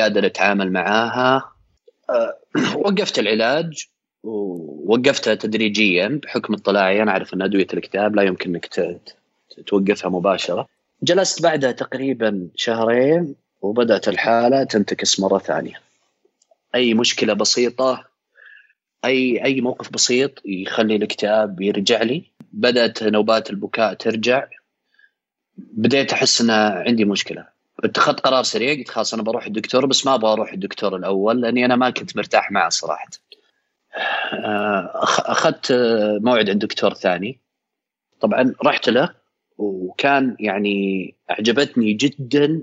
[0.00, 1.52] قادر أتعامل معاها.
[2.76, 3.86] وقفت العلاج
[4.22, 7.02] ووقفتها تدريجيا بحكم اطلاعي.
[7.02, 9.00] أنا أعرف أن أدوية الاكتئاب لا يمكن انك
[9.66, 10.66] توقفها مباشرة.
[11.02, 15.80] جلست بعدها تقريبا شهرين وبدأت الحالة تنتكس مرة ثانية.
[16.74, 18.04] أي مشكلة بسيطة
[19.04, 22.24] أي أي موقف بسيط يخلي الاكتئاب يرجع لي.
[22.52, 24.46] بدأت نوبات البكاء ترجع.
[25.56, 27.46] بديت أحس إن عندي مشكلة.
[27.84, 31.64] اتخذت قرار سريع قلت خلاص أنا بروح الدكتور بس ما أبغى أروح الدكتور الأول لأني
[31.64, 33.08] أنا ما كنت مرتاح معه صراحة.
[34.32, 35.72] آه، أخذت
[36.20, 37.38] موعد عند دكتور ثاني.
[38.20, 39.14] طبعا رحت له
[39.58, 42.62] وكان يعني أعجبتني جدا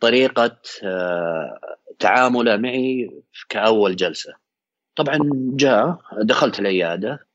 [0.00, 1.58] طريقة آه،
[1.98, 4.34] تعامله معي كأول جلسة.
[4.96, 7.26] طبعا جاء دخلت العيادة.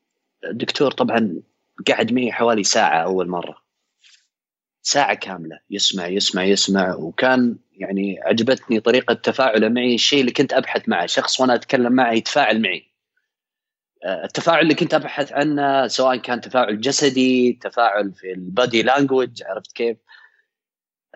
[0.44, 1.42] الدكتور طبعا
[1.88, 3.62] قعد معي حوالي ساعة أول مرة.
[4.82, 6.94] ساعة كاملة يسمع يسمع يسمع.
[6.94, 11.06] وكان يعني عجبتني طريقة تفاعله معي الشيء اللي كنت أبحث معه.
[11.06, 12.90] شخص وأنا أتكلم معه يتفاعل معي.
[14.04, 19.72] آه، التفاعل اللي كنت أبحث عنه سواء كان تفاعل جسدي تفاعل في البادي لانجوج عرفت
[19.72, 19.96] كيف؟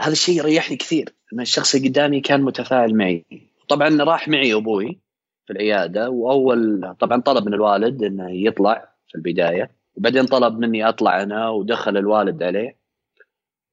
[0.00, 1.14] هذا الشيء ريحني كثير.
[1.34, 3.24] أن الشخص اللي قدامي كان متفاعل معي.
[3.68, 5.00] طبعا راح معي أبوي
[5.46, 11.22] في العيادة وأول طبعا طلب من الوالد إنه يطلع في البداية وبعدين طلب مني أطلع
[11.22, 12.76] أنا ودخل الوالد عليه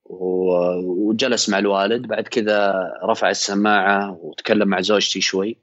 [0.06, 2.08] وجلس مع الوالد.
[2.08, 5.58] بعد كذا رفع السماعة وتكلم مع زوجتي شوي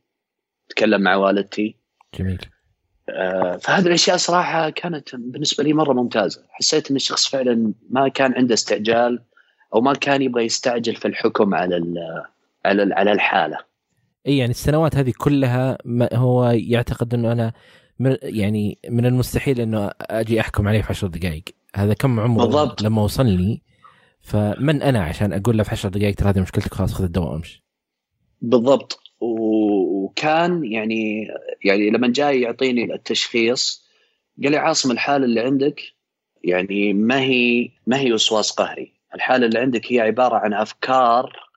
[0.69, 1.77] تكلم مع والدتي.
[2.19, 2.39] جميل.
[3.09, 6.45] آه، فهذه الأشياء صراحة كانت بالنسبة لي مرة ممتازة.
[6.51, 9.23] حسيت إن الشخص فعلا ما كان عنده استعجال
[9.75, 11.83] أو ما كان يبغى يستعجل في الحكم على
[12.65, 13.59] على على الحالة.
[14.27, 17.53] إي يعني السنوات هذه كلها ما هو يعتقد إنه أنا
[17.99, 21.45] من يعني من المستحيل إنه أجي أحكم عليه في 10 دقائق.
[21.75, 22.83] هذا كم عمره بالضبط.
[22.83, 23.63] لما وصلني.
[24.21, 27.65] فمن أنا عشان أقول له في 10 دقائق ترى هذه مشكلتك خلاص خذ الدواء وامشي.
[28.43, 29.01] بالضبط.
[29.21, 31.29] وكان يعني
[31.65, 33.89] يعني لما جاي يعطيني التشخيص
[34.43, 35.81] قال لي عاصم الحالة اللي عندك
[36.45, 38.98] يعني ما هي ما هي وسواس قهري.
[39.15, 41.49] الحالة اللي عندك هي عبارة عن أفكار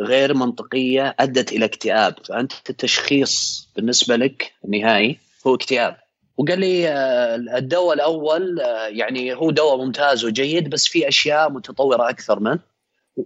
[0.00, 2.14] غير منطقية أدت إلى اكتئاب.
[2.24, 5.96] فأنت التشخيص بالنسبة لك النهائي هو اكتئاب.
[6.36, 12.10] وقال لي آه، الدواء الأول آه، يعني هو دواء ممتاز وجيد بس في أشياء متطورة
[12.10, 12.58] أكثر منه.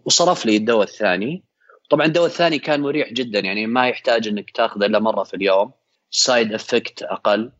[0.04, 1.42] وصرف لي الدواء الثاني.
[1.90, 5.72] طبعا الدواء الثاني كان مريح جدا يعني ما يحتاج إنك تاخذه إلا مرة في اليوم.
[6.10, 7.50] side effect أقل.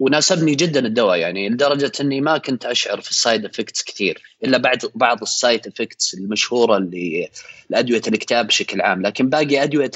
[0.00, 4.58] وناسبني جدا الدواء يعني لدرجة إني ما كنت أشعر في ال side effects كثير إلا
[4.58, 7.28] بعد بعض ال side effects المشهورة اللي
[7.70, 9.02] لادويه الاكتئاب بشكل عام.
[9.02, 9.90] لكن باقي أدوية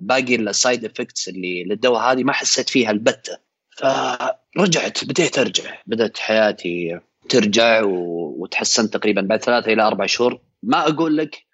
[0.00, 3.38] باقي ال side effects اللي للدواء هذه ما حسيت فيها البتة.
[3.76, 10.40] فرجعت بديت أرجع بدأت حياتي ترجع وتحسنت تقريبا بعد ثلاثة إلى أربع شهور.
[10.62, 11.44] ما أقول لك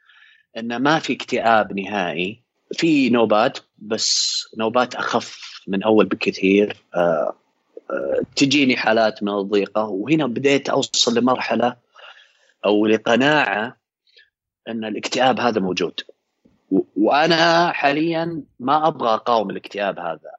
[0.58, 2.42] انه ما في اكتئاب نهائي.
[2.72, 6.76] في نوبات بس نوبات أخف من أول بكثير.
[6.94, 7.36] آه
[8.36, 11.76] تجيني حالات من الضيقة وهنا بديت أوصل لمرحلة
[12.64, 13.76] أو لقناعة
[14.68, 16.00] أن الاكتئاب هذا موجود.
[16.96, 20.30] وأنا حاليا ما أبغى أقاوم الاكتئاب هذا.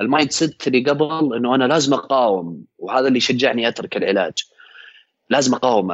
[0.00, 4.44] ال mindset اللي قبل إنه أنا لازم أقاوم وهذا اللي شجعني أترك العلاج.
[5.30, 5.92] لازم أقاوم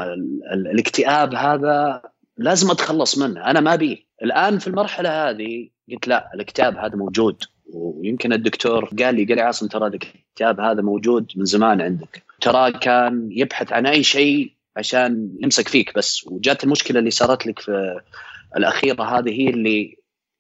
[0.53, 2.03] الاكتئاب هذا
[2.36, 3.51] لازم أتخلص منه.
[3.51, 7.45] أنا ما أبيه الآن في المرحلة هذه قلت لا الاكتئاب هذا موجود.
[7.67, 12.23] ويمكن الدكتور قال لي قال لي عاصم ترى الاكتئاب هذا موجود من زمان عندك.
[12.41, 16.27] ترى كان يبحث عن أي شيء عشان يمسك فيك بس.
[16.27, 18.01] وجات المشكلة اللي صارت لك في
[18.57, 19.97] الأخيرة هذه هي اللي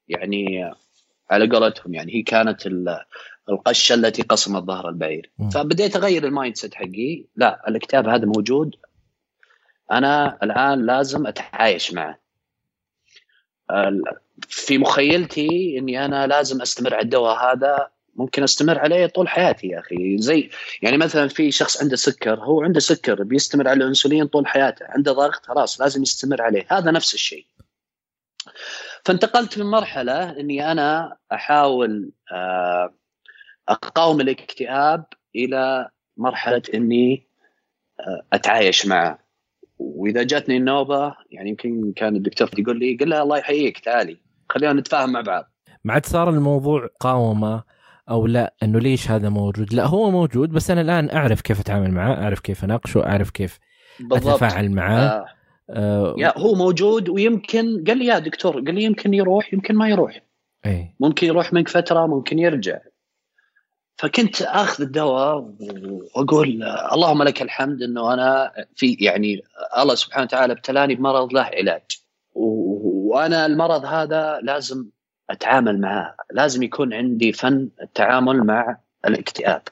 [0.08, 0.72] يعني
[1.30, 2.66] على قولتهم يعني هي كانت
[3.48, 5.30] القشة التي قسمت ظهر البعير.
[5.54, 7.24] فبديت أغير ال mindset حقي.
[7.36, 8.76] لا الاكتئاب هذا موجود.
[9.92, 12.18] أنا الآن لازم أتعايش معه.
[14.48, 19.78] في مخيلتي إني أنا لازم أستمر على الدواء هذا ممكن أستمر عليه طول حياتي يا
[19.78, 20.18] أخي.
[20.18, 20.50] زي
[20.82, 25.12] يعني مثلا في شخص عنده سكر هو عنده سكر بيستمر على الأنسولين طول حياته عنده
[25.12, 27.46] ضغط خلاص لازم يستمر عليه هذا نفس الشيء.
[29.04, 32.94] فانتقلت من مرحلة إني أنا أحاول آه،
[33.68, 35.04] أقاوم الاكتئاب
[35.36, 37.26] إلى مرحلة إني
[38.00, 39.18] آه، أتعايش معه.
[39.78, 44.16] وإذا جاتني النوبة يعني يمكن كان الدكتور يقول لي قل لها الله يحييك تعالي.
[44.52, 45.44] خلينا نتفاهم مع بعض
[45.84, 47.62] ما عاد صار الموضوع قاومة
[48.10, 51.90] أو لا إنه ليش هذا موجود لا هو موجود بس أنا الآن أعرف كيف أتعامل
[51.90, 53.58] معاه أعرف كيف أناقشه أعرف كيف
[54.00, 54.42] بالضبط.
[54.42, 55.26] أتفاعل معاه آه.
[55.70, 56.14] آه.
[56.18, 60.22] يا هو موجود ويمكن قال لي يا دكتور قال لي يمكن يروح يمكن ما يروح
[60.66, 60.94] أي.
[61.00, 62.78] ممكن يروح منك فترة ممكن يرجع
[63.96, 65.54] فكنت آخذ الدواء
[66.16, 69.42] وأقول اللهم لك الحمد إنه أنا في يعني
[69.78, 71.82] الله سبحانه وتعالى ابتلاني بمرض له علاج
[73.12, 74.86] وأنا المرض هذا لازم
[75.30, 76.16] أتعامل معه.
[76.32, 79.62] لازم يكون عندي فن التعامل مع الاكتئاب.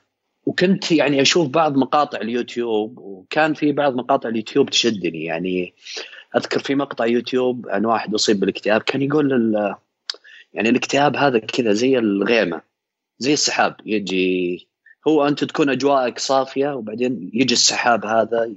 [0.47, 5.25] وكنت يعني أشوف بعض مقاطع اليوتيوب وكان في بعض مقاطع اليوتيوب تشدني.
[5.25, 5.75] يعني
[6.37, 9.55] أذكر في مقطع يوتيوب عن واحد أصيب بالاكتئاب كان يقول
[10.53, 12.61] يعني الاكتئاب هذا كذا زي الغيمة
[13.19, 13.77] زي السحاب.
[13.87, 14.69] يجي
[15.09, 18.55] هو انت تكون أجواءك صافية وبعدين يجي السحاب هذا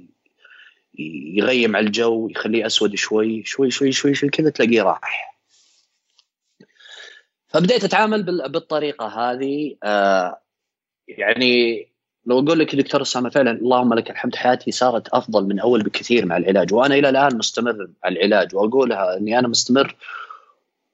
[0.98, 5.34] يغيم على الجو يخليه أسود شوي شوي شوي شوي شوي كذا تلاقيه راح.
[7.46, 10.40] فبديت أتعامل بالطريقة هذه آه
[11.08, 11.86] يعني
[12.26, 16.26] لو أقول لك دكتور أسامة فعلا اللهم لك الحمد حياتي صارت أفضل من أول بكثير
[16.26, 16.74] مع العلاج.
[16.74, 19.96] وأنا إلى الآن مستمر على العلاج وأقولها إني أنا مستمر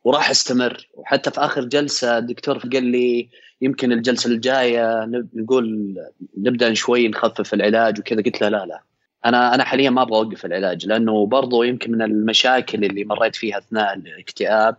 [0.04, 0.88] وراح أستمر.
[0.94, 3.28] وحتى في آخر جلسة الدكتور قال لي
[3.60, 5.94] يمكن الجلسة الجاية نقول
[6.36, 8.22] نبدأ شوي نخفف العلاج وكذا.
[8.22, 8.89] قلت له لا لا.
[9.24, 13.58] أنا أنا حاليا ما أبغى أوقف العلاج لأنه برضو يمكن من المشاكل اللي مريت فيها
[13.58, 14.76] أثناء الاكتئاب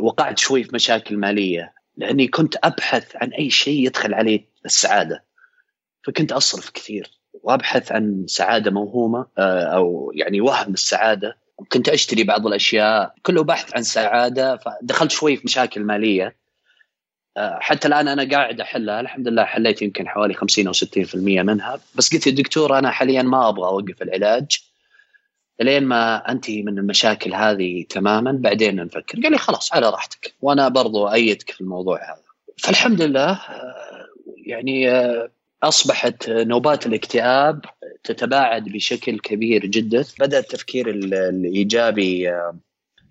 [0.00, 5.24] وقعت شوي في مشاكل مالية لأني كنت أبحث عن أي شيء يدخل عليه السعادة.
[6.02, 7.10] فكنت أصرف كثير
[7.42, 11.36] وأبحث عن سعادة موهومة آه، أو يعني وهم السعادة.
[11.68, 16.36] كنت أشتري بعض الأشياء كله بحث عن سعادة فدخلت شوي في مشاكل مالية.
[17.38, 19.00] حتى الآن أنا قاعد أحلها.
[19.00, 21.80] الحمد لله حليت يمكن حوالي 50 أو 60% منها.
[21.94, 24.64] بس قلت للدكتور أنا حاليا ما أبغى أوقف العلاج.
[25.60, 29.20] لين ما أنتهي من المشاكل هذه تماما بعدين نفكر.
[29.22, 30.34] قال لي خلاص على راحتك.
[30.40, 32.22] وأنا برضو أيدك في الموضوع هذا.
[32.58, 34.06] فالحمد لله آه،
[34.46, 35.30] يعني آه،
[35.62, 37.64] أصبحت نوبات الاكتئاب
[38.04, 40.04] تتباعد بشكل كبير جدا.
[40.20, 42.30] بدأ التفكير الإيجابي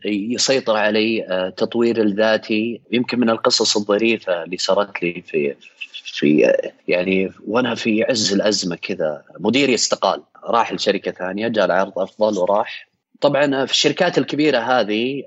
[0.06, 1.26] يسيطر علي
[1.58, 2.82] تطوير الذاتي.
[2.92, 5.56] يمكن من القصص الظريفة اللي صارت لي في
[6.04, 6.54] في
[6.88, 12.88] يعني وأنا في عز الأزمة كذا مديري استقال راح لشركة ثانية جاء العرض أفضل وراح.
[13.22, 15.24] طبعا في الشركات الكبيرة هذه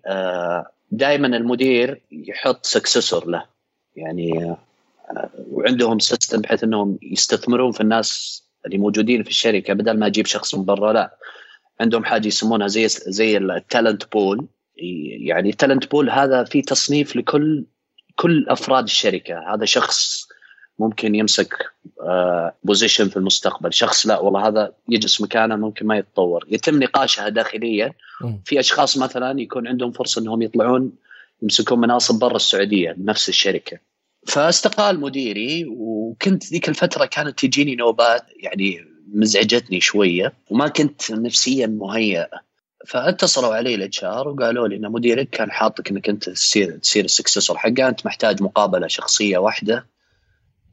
[0.90, 3.44] دائما المدير يحط سكسسور له.
[3.96, 4.56] يعني
[5.50, 10.54] وعندهم system بحيث إنهم يستثمرون في الناس اللي موجودين في الشركة بدل ما أجيب شخص
[10.54, 11.16] من برا لا.
[11.80, 14.46] عندهم حاجة يسمونها زي زي ال talent pool
[14.76, 17.64] يعني ال talent pool هذا في تصنيف لكل
[18.16, 19.54] كل أفراد الشركة.
[19.54, 20.28] هذا شخص
[20.78, 21.54] ممكن يمسك
[22.64, 23.72] position آه، في المستقبل.
[23.72, 26.44] شخص لا والله هذا يجلس مكانه ممكن ما يتطور.
[26.48, 27.92] يتم نقاشها داخليا.
[28.44, 30.92] في أشخاص مثلا يكون عندهم فرصة إنهم يطلعون
[31.42, 33.78] يمسكون مناصب برا السعودية بنفس الشركة.
[34.26, 42.26] فاستقال مديري وكنت ذيك الفترة كانت تجيني نوبات يعني مزعجتني شوية وما كنت نفسيا مهيئ.
[42.86, 47.10] فاتصلوا علي ال HR وقالوا لي إن مديرك كان حاطك إنك أنت تصير تصير ال
[47.10, 49.86] successor حقه أنت محتاج مقابلة شخصية واحدة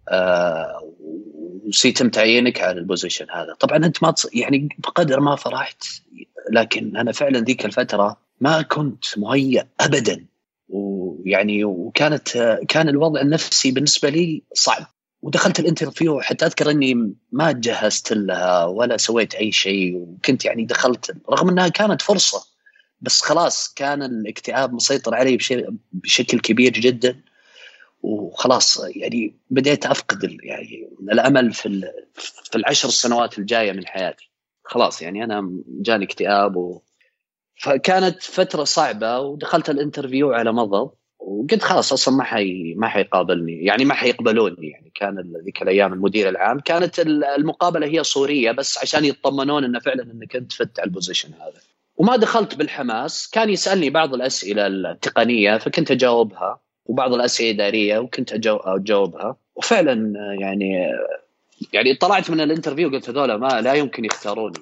[0.10, 0.82] آه
[1.68, 3.54] وسيتم تعيينك على ال position هذا.
[3.60, 4.14] طبعا أنت ما.
[4.34, 5.84] يعني بقدر ما فرحت
[6.52, 10.26] لكن أنا فعلا ذيك الفترة ما كنت مهيأ ابدا.
[10.70, 12.30] ويعني وكانت
[12.68, 14.86] كان الوضع النفسي بالنسبة لي صعب.
[15.22, 20.66] ودخلت ال interview حتى أذكر إني ما جهزت لها ولا سويت أي شيء وكنت يعني
[20.66, 22.52] دخلت رغم إنها كانت فرصة
[23.02, 25.38] بس خلاص كان الاكتئاب مسيطر علي
[25.92, 27.22] بشكل كبير جدا
[28.04, 31.92] وخلاص يعني بديت أفقد يعني الأمل في
[32.44, 34.32] في العشر سنوات الجاية من حياتي.
[34.64, 36.82] خلاص يعني أنا جاني اكتئاب و
[37.62, 40.92] فكانت فترة صعبة ودخلت ال interview على مضض.
[41.22, 43.66] وقلت خلاص أصلا ما حي ما حيقابلني.
[43.66, 44.70] يعني ما حيقبلوني.
[44.70, 50.04] يعني كان ذيك الأيام المدير العام كانت المقابلة هي صورية بس عشان يطمنون انه فعلا
[50.04, 51.62] إنك أنت fit على ال position هذا.
[51.98, 53.30] وما دخلت بالحماس.
[53.30, 56.60] كان يسألني بعض الأسئلة التقنية فكنت أجاوبها.
[56.86, 58.34] وبعض الأسئلة الإدارية وكنت
[58.66, 59.38] أجاوبها.
[59.56, 60.88] وفعلا يعني
[61.74, 64.60] يعني طلعت من الانترفيو قلت هذول ما لا يمكن يختاروني.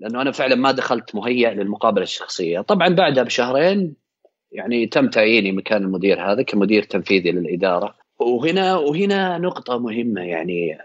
[0.00, 2.60] لأنه أنا فعلا ما دخلت مهيئ للمقابلة الشخصية.
[2.60, 4.07] طبعا بعدها بشهرين
[4.52, 10.78] يعني تم تعييني مكان المدير هذا كمدير تنفيذي للإدارة وهنا وهنا نقطة مهمة يعني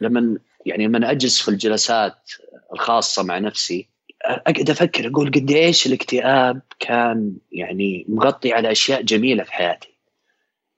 [0.00, 2.30] لما يعني لما أجلس في الجلسات
[2.72, 3.88] الخاصة مع نفسي
[4.24, 9.88] أقعد أفكر أقول قد إيش الاكتئاب كان يعني مغطي على أشياء جميلة في حياتي.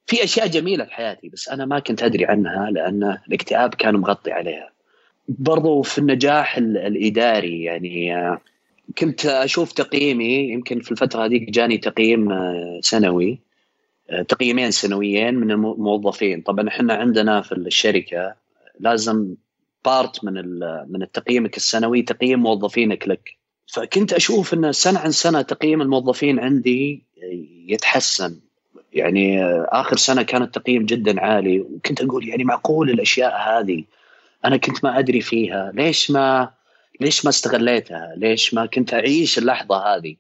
[0.07, 4.33] في أشياء جميلة في حياتي بس أنا ما كنت أدري عنها لأن الاكتئاب كان مغطي
[4.33, 4.71] عليها.
[5.29, 8.15] برضو في النجاح الإداري يعني
[8.99, 13.39] كنت أشوف تقييمي يمكن في الفترة هذيك جاني تقييم آه، سنوي.
[14.11, 18.35] آه، تقييمين سنويين من الموظفين طبعا إحنا عندنا في الشركة
[18.81, 19.35] لازم
[19.85, 20.35] بارت من
[20.89, 23.37] من التقييمك السنوي تقييم موظفينك لك.
[23.67, 27.03] فكنت أشوف إن سنة عن سنة تقييم الموظفين عندي
[27.69, 28.37] يتحسن.
[28.93, 31.61] يعني آخر سنة كان التقييم جدا عالي.
[31.61, 33.85] وكنت أقول يعني معقول الأشياء هذه.
[34.45, 35.73] أنا كنت ما أدري فيها.
[35.75, 36.51] ليش ما
[37.01, 40.17] ليش ما استغليتها؟ ليش ما كنت أعيش اللحظة هذه؟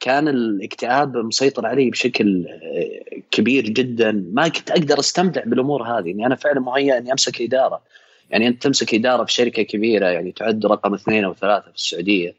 [0.00, 2.48] كان الاكتئاب مسيطر علي بشكل
[3.30, 4.28] كبير جدا.
[4.32, 6.10] ما كنت أقدر أستمتع بالأمور هذه.
[6.10, 7.82] إني أنا فعلا مهيئ إني أمسك إدارة.
[8.30, 12.34] يعني أنت تمسك إدارة في شركة كبيرة يعني تعد رقم اثنين أو ثلاثة في السعودية.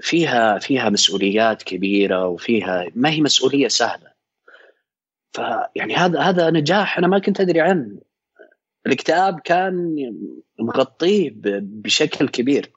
[0.00, 4.10] فيها فيها مسؤوليات كبيرة وفيها ما هي مسؤولية سهلة.
[5.32, 8.09] فيعني هذا هذا نجاح أنا ما كنت أدري عنه.
[8.86, 9.96] الاكتئاب كان
[10.58, 12.72] مغطيه بشكل كبير.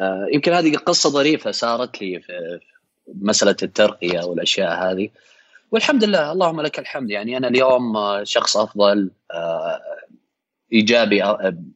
[0.00, 2.60] آه، يمكن هذه قصة ظريفة صارت لي في
[3.14, 5.08] مسألة الترقية والأشياء هذه.
[5.70, 7.10] والحمد لله اللهم لك الحمد.
[7.10, 9.80] يعني أنا اليوم شخص أفضل آه،
[10.72, 11.22] إيجابي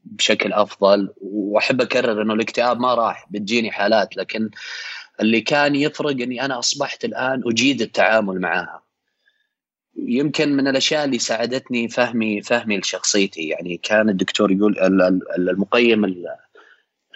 [0.05, 1.15] بشكل أفضل.
[1.21, 4.51] وأحب أكرر إنه الاكتئاب ما راح بتجيني حالات لكن
[5.21, 8.82] اللي كان يفرق إني أنا أصبحت الآن أجيد التعامل معها.
[9.97, 13.49] يمكن من الأشياء اللي ساعدتني فهمي فهمي لشخصيتي.
[13.49, 14.79] يعني كان الدكتور يقول
[15.39, 16.15] المقيم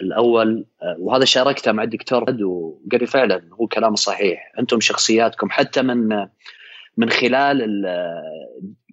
[0.01, 0.65] الأول
[0.99, 4.53] وهذا شاركته مع الدكتور وقال لي فعلا هو كلامه صحيح.
[4.59, 6.27] أنتم شخصياتكم حتى من
[6.97, 7.85] من خلال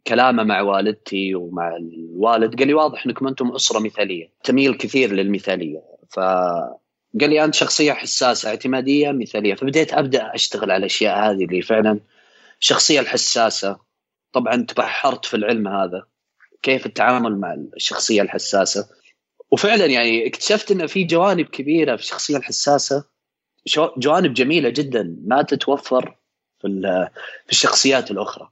[0.06, 5.82] كلامه مع والدتي ومع الوالد قال لي واضح إنكم أنتم أسرة مثالية تميل كثير للمثالية.
[6.10, 6.20] ف
[7.20, 9.54] قال لي انت شخصية حساسة اعتمادية مثالية.
[9.54, 12.00] فبديت أبدأ أشتغل على الأشياء هذه اللي فعلا
[12.64, 13.78] الشخصيه الحساسة.
[14.32, 16.06] طبعا تبحرت في العلم هذا.
[16.62, 18.88] كيف التعامل مع الشخصية الحساسة؟
[19.50, 23.04] وفعلا يعني اكتشفت إنه في جوانب كبيرة في الشخصية الحساسة.
[23.98, 26.16] جوانب جميلة جدا ما تتوفر
[26.60, 26.68] في
[27.46, 28.50] في الشخصيات الأخرى.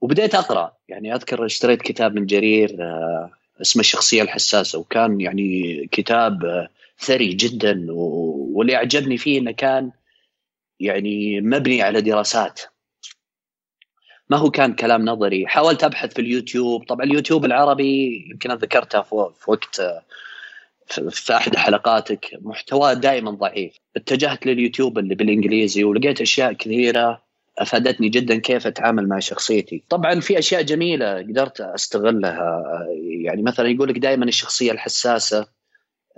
[0.00, 0.76] وبديت أقرأ.
[0.88, 3.30] يعني أذكر اشتريت كتاب من جرير آه،
[3.60, 4.78] اسمه الشخصية الحساسة.
[4.78, 6.68] وكان يعني كتاب آه،
[6.98, 7.86] ثري جدا.
[7.90, 9.90] واللي أعجبني فيه إنه كان
[10.80, 12.71] يعني مبني على دراسات.
[14.28, 15.46] ما هو كان كلام نظري.
[15.46, 16.84] حاولت أبحث في اليوتيوب.
[16.84, 19.14] طبعا اليوتيوب العربي يمكن ذكرتها في
[19.46, 19.80] وقت
[21.10, 22.38] في أحد حلقاتك.
[22.40, 23.76] محتواه دائما ضعيف.
[23.96, 27.22] اتجهت لليوتيوب اللي بالإنجليزي ولقيت أشياء كثيرة
[27.58, 29.84] أفادتني جدا كيف أتعامل مع شخصيتي.
[29.88, 32.62] طبعا في أشياء جميلة قدرت أستغلها.
[33.24, 35.46] يعني مثلا يقول لك دائما الشخصية الحساسة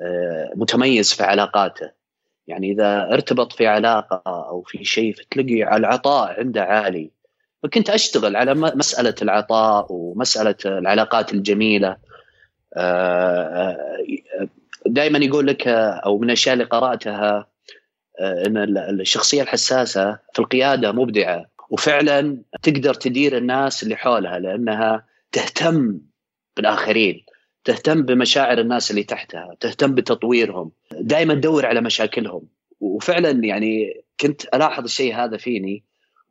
[0.01, 1.91] آه، متميز في علاقاته.
[2.47, 7.11] يعني إذا ارتبط في علاقة أو في شيء فتلاقي العطاء عنده عالي.
[7.65, 11.97] فكنت أشتغل على مسألة العطاء ومسألة العلاقات الجميلة.
[12.77, 13.77] آه،
[14.41, 14.49] آه،
[14.87, 17.47] دائما يقول لك أو من الأشياء اللي قرأتها
[18.21, 18.57] آه، إن
[19.01, 26.01] الشخصية الحساسة في القيادة مبدعة وفعلا تقدر تدير الناس اللي حولها لأنها تهتم
[26.57, 27.25] بالآخرين
[27.65, 32.43] تهتم بمشاعر الناس اللي تحتها تهتم بتطويرهم دائما تدور على مشاكلهم.
[32.81, 35.85] وفعلا يعني كنت ألاحظ الشيء هذا فيني.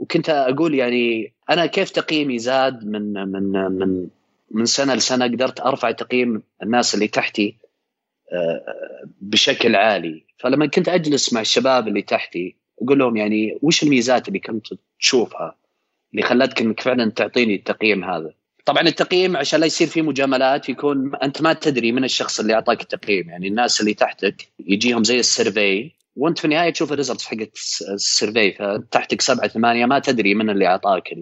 [0.03, 4.07] وكنت أقول يعني أنا كيف تقييمي زاد من من من
[4.51, 7.57] من سنة لسنة قدرت أرفع تقييم الناس اللي تحتي
[9.21, 10.25] بشكل عالي.
[10.39, 14.67] فلما كنت أجلس مع الشباب اللي تحتي أقول لهم يعني وش الميزات اللي كنت
[14.99, 15.55] تشوفها
[16.13, 18.33] اللي خلتك انك فعلا تعطيني التقييم هذا؟
[18.65, 22.81] طبعا التقييم عشان لا يصير فيه مجاملات يكون أنت ما تدري من الشخص اللي أعطاك
[22.81, 23.29] التقييم.
[23.29, 27.57] يعني الناس اللي تحتك يجيهم زي ال survey وانت في النهاية تشوف ال result حقت
[27.93, 31.13] ال survey فتحتك سبعة ثمانية ما تدري من اللي أعطاك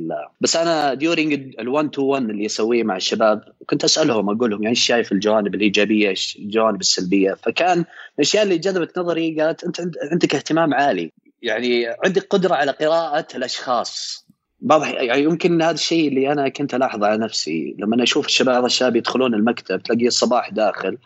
[0.41, 4.63] بس أنا during ال 1 to 1 اللي يسويه مع الشباب كنت أسألهم أقول لهم
[4.63, 7.85] يعني إيش شايف الجوانب الإيجابية إيش الجوانب السلبية؟ فكان
[8.15, 9.81] الأشياء اللي جذبت نظري قالت أنت
[10.11, 11.11] عندك اهتمام عالي.
[11.41, 14.25] يعني عندك قدرة على قراءة الأشخاص.
[14.61, 18.95] بعض يعني يمكن هذا الشيء اللي أنا كنت ألاحظه على نفسي لما أشوف الشباب الشباب
[18.95, 20.97] يدخلون المكتب تلاقيه الصباح داخل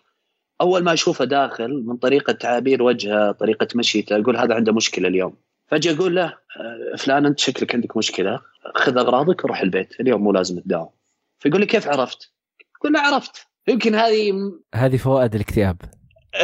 [0.61, 5.35] أول ما أشوفه داخل من طريقة تعابير وجهه طريقة مشيته أقول هذا عنده مشكلة اليوم.
[5.67, 8.39] فأجي أقول له آه، فلان أنت شكلك عندك مشكلة
[8.75, 10.89] خذ أغراضك وروح البيت اليوم مو لازم تداوم.
[11.39, 12.31] فيقول لي كيف عرفت؟
[12.79, 13.47] أقول له عرفت.
[13.67, 14.33] يمكن هذه
[14.75, 15.77] هذه فوائد الاكتئاب.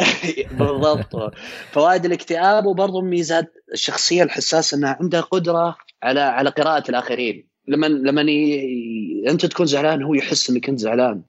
[0.58, 1.34] بالضبط.
[1.70, 7.48] فوائد الاكتئاب وبرضه ميزات الشخصية الحساسة إنها عندها قدرة على على قراءة الآخرين.
[7.68, 9.24] لما لما ي...
[9.28, 11.22] أنت تكون زعلان هو يحس إنك أنت زعلان.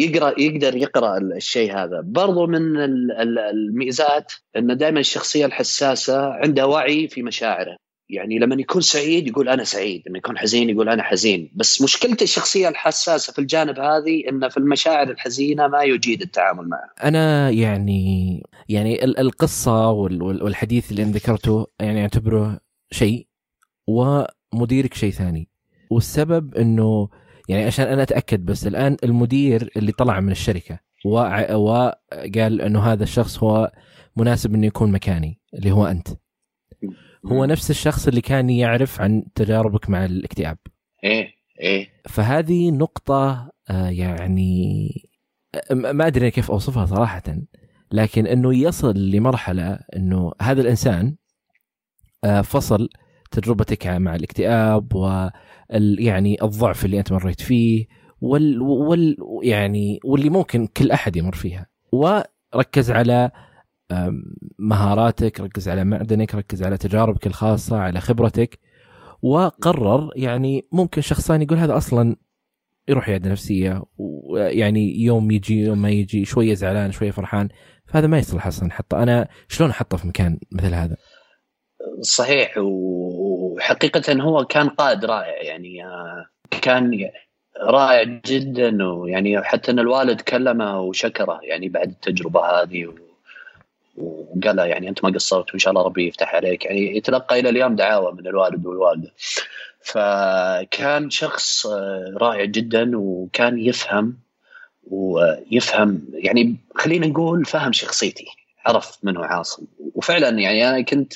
[0.00, 2.00] يقرا يقدر يقرأ الشيء هذا.
[2.04, 2.76] برضو من
[3.20, 7.76] الميزات ان دائما الشخصية الحساسة عندها وعي في مشاعره.
[8.08, 11.50] يعني لما يكون سعيد يقول أنا سعيد لما يكون حزين يقول أنا حزين.
[11.54, 17.08] بس مشكلة الشخصية الحساسة في الجانب هذه إن في المشاعر الحزينة ما يجيد التعامل معها
[17.08, 22.60] أنا يعني يعني القصة والحديث اللي ذكرته يعني أعتبره
[22.90, 23.26] شيء
[23.86, 25.48] ومديرك شيء ثاني.
[25.90, 27.08] والسبب إنه
[27.48, 33.42] يعني عشان أنا أتأكد بس الآن المدير اللي طلع من الشركة وقال إنه هذا الشخص
[33.42, 33.72] هو
[34.16, 36.08] مناسب إنه يكون مكاني اللي هو أنت.
[37.26, 40.58] هو نفس الشخص اللي كان يعرف عن تجاربك مع الاكتئاب.
[41.04, 41.88] إيه إيه.
[42.08, 44.88] فهذه نقطة آه، يعني
[45.70, 47.22] ما أدري كيف أوصفها صراحة
[47.92, 51.16] لكن إنه يصل لمرحلة إنه هذا الإنسان
[52.24, 52.88] آه، فصل
[53.30, 55.28] تجربتك مع الاكتئاب و
[55.98, 57.86] يعني الضعف اللي أنت مريت فيه
[58.20, 61.66] وال, وال يعني واللي ممكن كل أحد يمر فيها.
[61.92, 63.30] وركز على
[64.58, 68.58] مهاراتك ركز على معدنك ركز على تجاربك الخاصة على خبرتك.
[69.22, 72.16] وقرر يعني ممكن شخص ثاني يقول هذا أصلا
[72.88, 77.48] يروح عياده نفسية ويعني يوم يجي يوم ما يجي شوية زعلان شوية فرحان
[77.86, 78.72] فهذا ما يصلح أصلا.
[78.72, 80.96] حطه أنا شلون أحطه في مكان مثل هذا؟
[82.00, 82.54] صحيح
[83.54, 87.10] وحقيقة هو كان قائد رائع يعني آه، كان
[87.60, 92.94] رائع جدا ويعني حتى إن الوالد كلمه وشكره يعني بعد التجربة هذه
[93.96, 96.64] وقال له يعني أنت ما قصرت وإن شاء الله ربي يفتح عليك.
[96.64, 99.12] يعني يتلقى إلى اليوم دعاوى من الوالد والوالدة.
[99.80, 104.18] فكان شخص آه، رائع جدا وكان يفهم
[104.90, 108.26] ويفهم يعني خلينا نقول فهم شخصيتي
[108.66, 109.66] عرف من هو عاصم.
[109.94, 111.12] وفعلا يعني أنا كنت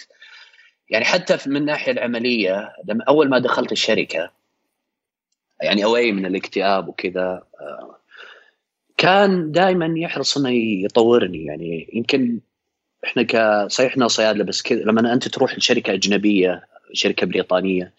[0.90, 4.30] يعني حتى من الناحيه العملية لما أول ما دخلت الشركة
[5.62, 7.98] يعني اوي من الاكتئاب وكذا آه،
[8.96, 10.50] كان دائما يحرص إنه
[10.84, 11.44] يطورني.
[11.44, 12.40] يعني يمكن
[13.04, 17.94] إحنا ك صحيح إحنا صيادله بس كذا لما أنت تروح لشركة أجنبية شركة بريطانية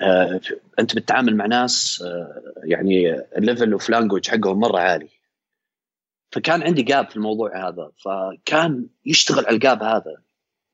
[0.00, 0.40] آه
[0.78, 5.08] أنت بتتعامل مع ناس آه يعني ال level of language حقهم مرة عالي.
[6.32, 10.16] فكان عندي gap في الموضوع هذا فكان يشتغل على ال gap هذا.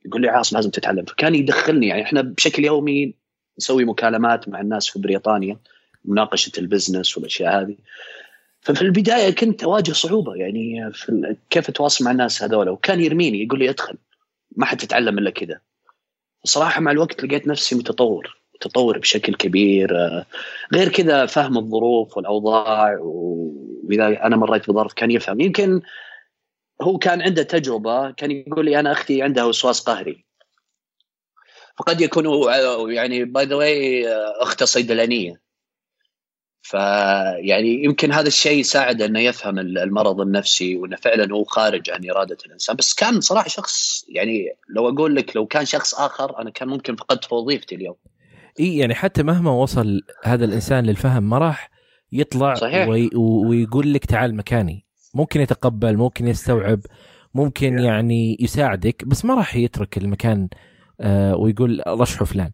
[0.09, 1.04] يقول لي عاصم لازم تتعلم.
[1.04, 3.14] فكان يدخلني يعني إحنا بشكل يومي
[3.59, 5.56] نسوي مكالمات مع الناس في بريطانيا
[6.04, 7.76] مناقشة ال business والأشياء هذه.
[8.61, 13.59] ففي البداية كنت أواجه صعوبة يعني في كيف أتواصل مع الناس هذول؟ وكان يرميني يقول
[13.59, 13.94] لي ادخل
[14.56, 15.61] ما حتتعلم إلا كذا.
[16.44, 19.96] صراحة مع الوقت لقيت نفسي متطور متطور بشكل كبير.
[20.74, 25.40] غير كذا فهم الظروف والأوضاع وإذا أنا مريت بظرف كان يفهم.
[25.40, 25.80] يمكن
[26.83, 30.24] هو كان عنده تجربة كان يقول لي أنا أختي عندها وسواس قهري.
[31.79, 32.53] فقد يكون
[32.93, 34.09] يعني by the way
[34.41, 35.49] أخته صيدلانية.
[36.62, 42.37] فيعني يمكن هذا الشيء ساعد إنه يفهم المرض النفسي وإنه فعلا هو خارج عن إرادة
[42.47, 42.76] الإنسان.
[42.76, 46.97] بس كان صراحة شخص يعني لو أقول لك لو كان شخص آخر أنا كان ممكن
[46.97, 47.97] فقدت وظيفتي اليوم.
[48.61, 51.70] إي يعني حتى مهما وصل هذا الإنسان للفهم ما راح
[52.12, 52.89] يطلع صحيح.
[52.89, 54.88] وي ويقول لك تعال مكاني.
[55.14, 56.80] ممكن يتقبل ممكن يستوعب
[57.34, 60.48] ممكن يعني يساعدك بس ما راح يترك المكان
[61.00, 62.50] آه ويقول رشحوا فلان.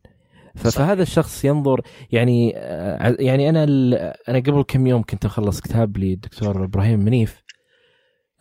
[0.55, 1.81] فهذا الشخص ينظر
[2.13, 3.65] يعني آه، يعني أنا
[4.29, 7.43] أنا قبل كم يوم كنت أخلص كتاب للدكتور إبراهيم منيف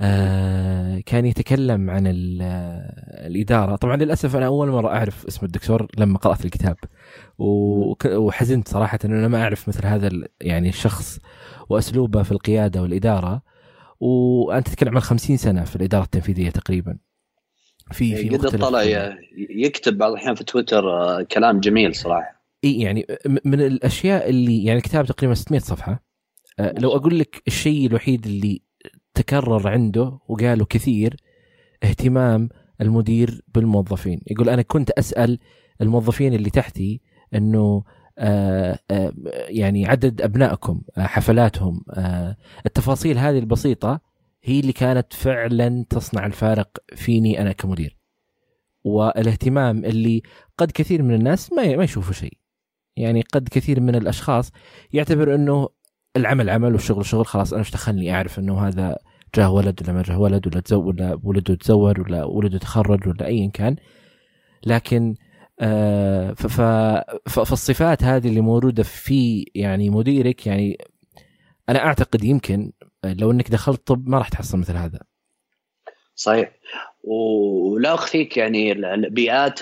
[0.02, 2.04] آه كان يتكلم عن
[3.26, 3.76] الإدارة.
[3.76, 6.76] طبعا للأسف أنا أول مرة أعرف اسم الدكتور لما قرأت الكتاب.
[8.06, 10.10] وحزنت صراحة إنه أنا ما أعرف مثل هذا
[10.42, 11.20] يعني الشخص
[11.70, 13.53] وأسلوبه في القيادة والإدارة.
[14.04, 16.98] وأنت تتكلم عن 50 سنة في الإدارة التنفيذية تقريبا.
[17.92, 18.84] في في قد طلع
[19.50, 22.44] يكتب بعض الأحيان في تويتر آه، كلام جميل صراحة.
[22.64, 23.06] إي يعني
[23.46, 26.04] من الأشياء اللي يعني الكتاب تقريبا 600 صفحة.
[26.60, 28.62] آه، لو أقول لك الشيء الوحيد اللي
[29.14, 31.16] تكرر عنده وقاله كثير
[31.84, 32.50] اهتمام
[32.82, 34.22] المدير بالموظفين.
[34.28, 35.40] يقول أنا كنت أسأل
[35.82, 37.02] الموظفين اللي تحتي
[37.36, 38.03] إنه آه آه
[39.50, 44.02] يعني عدد أبنائكم آه حفلاتهم آه التفاصيل هذه البسيطة
[44.44, 47.98] هي اللي كانت فعلا تصنع الفارق فيني أنا كمدير.
[48.84, 50.22] والاهتمام اللي
[50.58, 52.38] قد كثير من الناس ما ما يشوفوا شيء.
[52.98, 54.52] يعني قد كثير من الأشخاص
[54.94, 55.70] يعتبر إنه
[56.16, 58.98] العمل عمل والشغل شغل خلاص أنا إيش دخلني أعرف إنه هذا
[59.36, 63.26] جاه ولد ولا ما جاه ولد ولا تزوج ولا ولده تزوج ولا ولده تخرج ولا
[63.26, 63.76] ايا كان.
[64.66, 65.33] لكن آه
[67.28, 70.78] فالصفات هذه اللي موجودة في يعني مديرك يعني
[71.70, 72.72] أنا أعتقد يمكن
[73.04, 75.00] لو إنك دخلت طب ما راح تحصل مثل هذا.
[76.16, 76.52] صحيح.
[77.04, 78.74] ولا أخفيك يعني
[79.10, 79.60] بيئات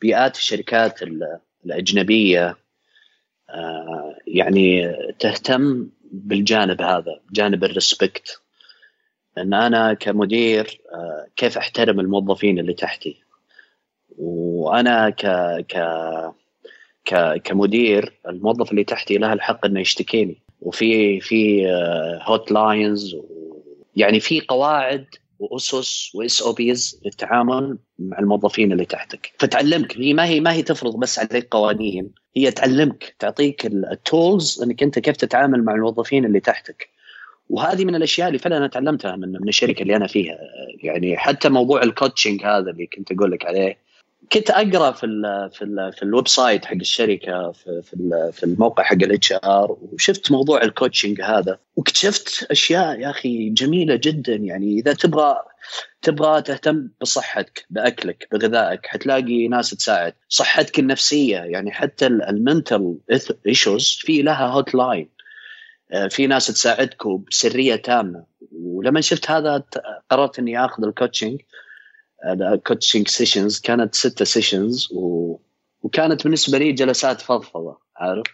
[0.00, 1.00] بيئات الشركات
[1.66, 2.56] الأجنبية
[3.50, 8.40] آه، يعني تهتم بالجانب هذا جانب ال respect
[9.38, 13.27] ان أنا كمدير آه، كيف أحترم الموظفين اللي تحتي؟
[14.18, 15.26] وأنا ك
[17.04, 20.42] ك كمدير الموظف اللي تحتي له الحق إنه يشتكيني.
[20.60, 21.66] وفي في
[22.22, 23.16] hotlines
[23.96, 25.06] يعني في قواعد
[25.38, 29.32] وأسس وأساس أو base للتعامل مع الموظفين اللي تحتك.
[29.38, 29.98] فتعلمك.
[29.98, 32.10] هي ما هي ما هي تفرض بس عليك قوانين.
[32.36, 36.88] هي تعلمك تعطيك ال tools إنك أنت كيف تتعامل مع الموظفين اللي تحتك.
[37.48, 40.38] وهذه من الأشياء اللي فعلا أنا تعلمتها من من الشركة اللي أنا فيها.
[40.82, 43.87] يعني حتى موضوع ال coaching هذا اللي كنت أقول لك عليه
[44.32, 48.82] كنت أقرأ في ال في ال في ال website حق الشركة في في, في الموقع
[48.82, 51.58] حق ال HR وشفت موضوع ال coaching هذا.
[51.76, 54.34] واكتشفت أشياء يا أخي جميلة جدا.
[54.34, 55.36] يعني إذا تبغى
[56.02, 60.14] تبغى تهتم بصحتك بأكلك بغذائك حتلاقي ناس تساعد.
[60.28, 62.98] صحتك النفسية يعني حتى ال mental
[63.46, 65.08] issues في لها hotline
[65.92, 68.24] آه، في ناس تساعدك بسرية تامة.
[68.52, 69.64] ولما شفت هذا
[70.10, 71.40] قررت إني آخذ ال coaching
[72.66, 75.36] coaching sessions كانت ستة sessions و...
[75.82, 78.26] وكانت بالنسبة لي جلسات فضفضة عارف؟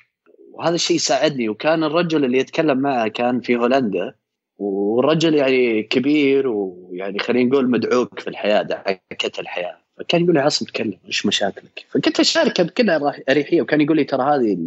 [0.53, 4.14] وهذا الشيء ساعدني وكان الرجل اللي يتكلم معه كان في هولندا
[4.59, 9.78] والرجل يعني كبير ويعني خلينا نقول مدعوك في الحياة دعكة الحياة.
[9.99, 12.91] فكان يقول لي عاصم تكلم إيش مشاكلك؟ فكنت أشاركه بكل
[13.28, 14.59] أريحية وكان يقول لي ترى هذه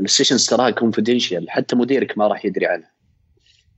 [0.00, 2.90] ال sessions تراها confidential حتى مديرك ما راح يدري عنها.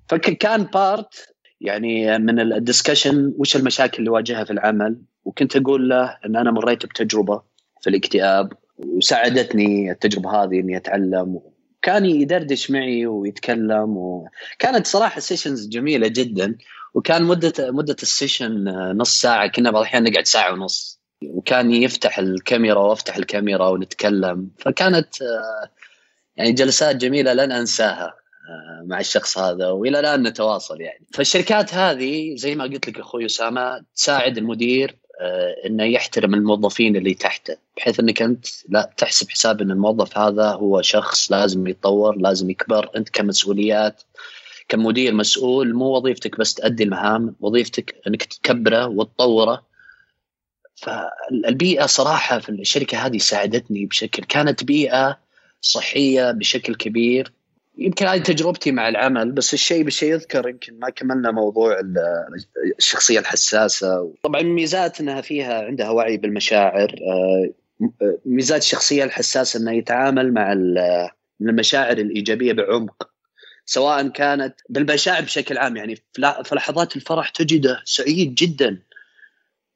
[0.08, 6.18] فكان part يعني من ال discussion وش المشاكل اللي واجهها في العمل؟ وكنت أقول له
[6.26, 7.42] إن أنا مريت بتجربة
[7.80, 11.40] في الاكتئاب وساعدتني التجربة هذه إني أتعلم
[11.82, 16.58] كان يدردش معي ويتكلم وكانت صراحة sessions جميلة جدا
[16.94, 18.64] وكان مدة مدة ال session
[18.96, 25.14] نص ساعة كنا بعض الأحيان نقعد ساعة ونص وكان يفتح الكاميرا وأفتح الكاميرا ونتكلم فكانت
[26.36, 28.14] يعني جلسات جميلة لن أنساها.
[28.84, 31.06] مع الشخص هذا وإلى الآن نتواصل يعني.
[31.12, 37.14] فالشركات هذه زي ما قلت لك أخوي أسامة تساعد المدير آه، إنه يحترم الموظفين اللي
[37.14, 42.50] تحته بحيث إنك أنت لا تحسب حساب إن الموظف هذا هو شخص لازم يتطور لازم
[42.50, 44.02] يكبر أنت كمسؤوليات
[44.68, 49.66] كمدير مسؤول مو وظيفتك بس تؤدي المهام وظيفتك إنك تكبره وتطوره.
[50.74, 55.18] فالبيئة صراحة في الشركة هذه ساعدتني بشكل كانت بيئة
[55.60, 57.32] صحية بشكل كبير
[57.78, 61.80] يمكن هذه تجربتي مع العمل بس الشيء بالشيء يذكر يمكن ما كملنا موضوع
[62.78, 67.50] الشخصية الحساسة طبعا ميزات إنها فيها عندها وعي بالمشاعر آه،
[68.26, 70.52] ميزات الشخصية الحساسة إنه يتعامل مع
[71.40, 73.10] المشاعر الإيجابية بعمق
[73.66, 75.96] سواء كانت بالمشاعر بشكل عام يعني
[76.44, 78.82] في لحظات الفرح تجده سعيد جدا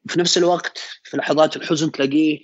[0.08, 2.40] في نفس الوقت في لحظات الحزن تلاقيه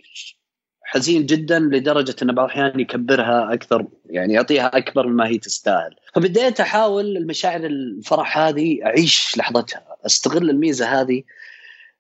[0.97, 5.95] حزين جدا لدرجة انه بعض الأحيان يكبرها أكثر يعني يعطيها أكبر مما هي تستاهل.
[6.15, 11.23] فبديت أحاول المشاعر الفرح هذه أعيش لحظتها أستغل الميزة هذه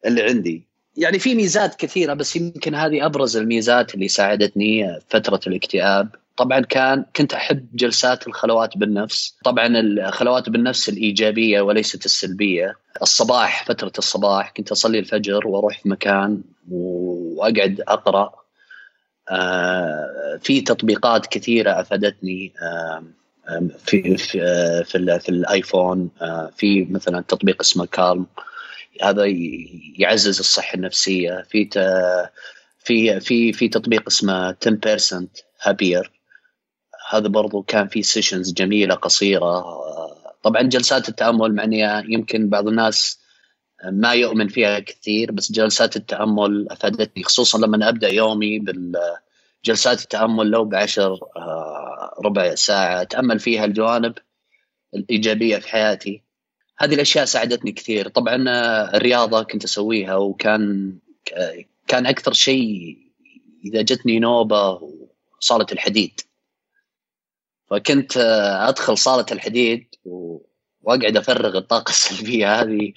[0.06, 0.66] اللي عندي.
[0.96, 6.08] يعني في ميزات كثيرة بس يمكن هذه أبرز الميزات اللي ساعدتني فترة الاكتئاب.
[6.36, 9.36] طبعا كان كنت أحب جلسات الخلوات بالنفس.
[9.44, 12.76] طبعا الخلوات بالنفس الإيجابية وليست السلبية.
[13.02, 16.40] الصباح فترة الصباح كنت أصلي الفجر وأروح في مكان
[16.70, 18.45] وأقعد أقرأ.
[20.40, 23.04] في تطبيقات كثيرة أفادتني آه،
[23.78, 26.10] في في آه، في, في الآيفون
[26.56, 28.26] في مثلا تطبيق اسمه كالم.
[29.02, 29.24] هذا
[29.98, 31.44] يعزز الصحة النفسية.
[31.50, 31.68] في
[32.78, 35.26] في في في تطبيق اسمه 10%
[35.62, 36.12] Happier
[37.10, 39.64] هذا برضو كان في sessions جميلة قصيرة.
[40.42, 43.25] طبعا جلسات التأمل معني يمكن بعض الناس
[43.84, 50.64] ما يؤمن فيها كثير بس جلسات التأمل أفادتني خصوصا لما أبدأ يومي بالجلسات التأمل لو
[50.64, 54.14] بعشر آه، ربع ساعة أتأمل فيها الجوانب
[54.94, 56.22] الإيجابية في حياتي.
[56.78, 58.08] هذه الأشياء ساعدتني كثير.
[58.08, 60.92] طبعا آه، الرياضة كنت أسويها وكان
[61.88, 62.98] كان أكثر شيء
[63.64, 64.80] إذا جتني نوبة
[65.40, 66.20] صالة الحديد.
[67.70, 69.94] فكنت آه، أدخل صالة الحديد
[70.82, 72.92] وأقعد أفرغ الطاقة السلبية هذه.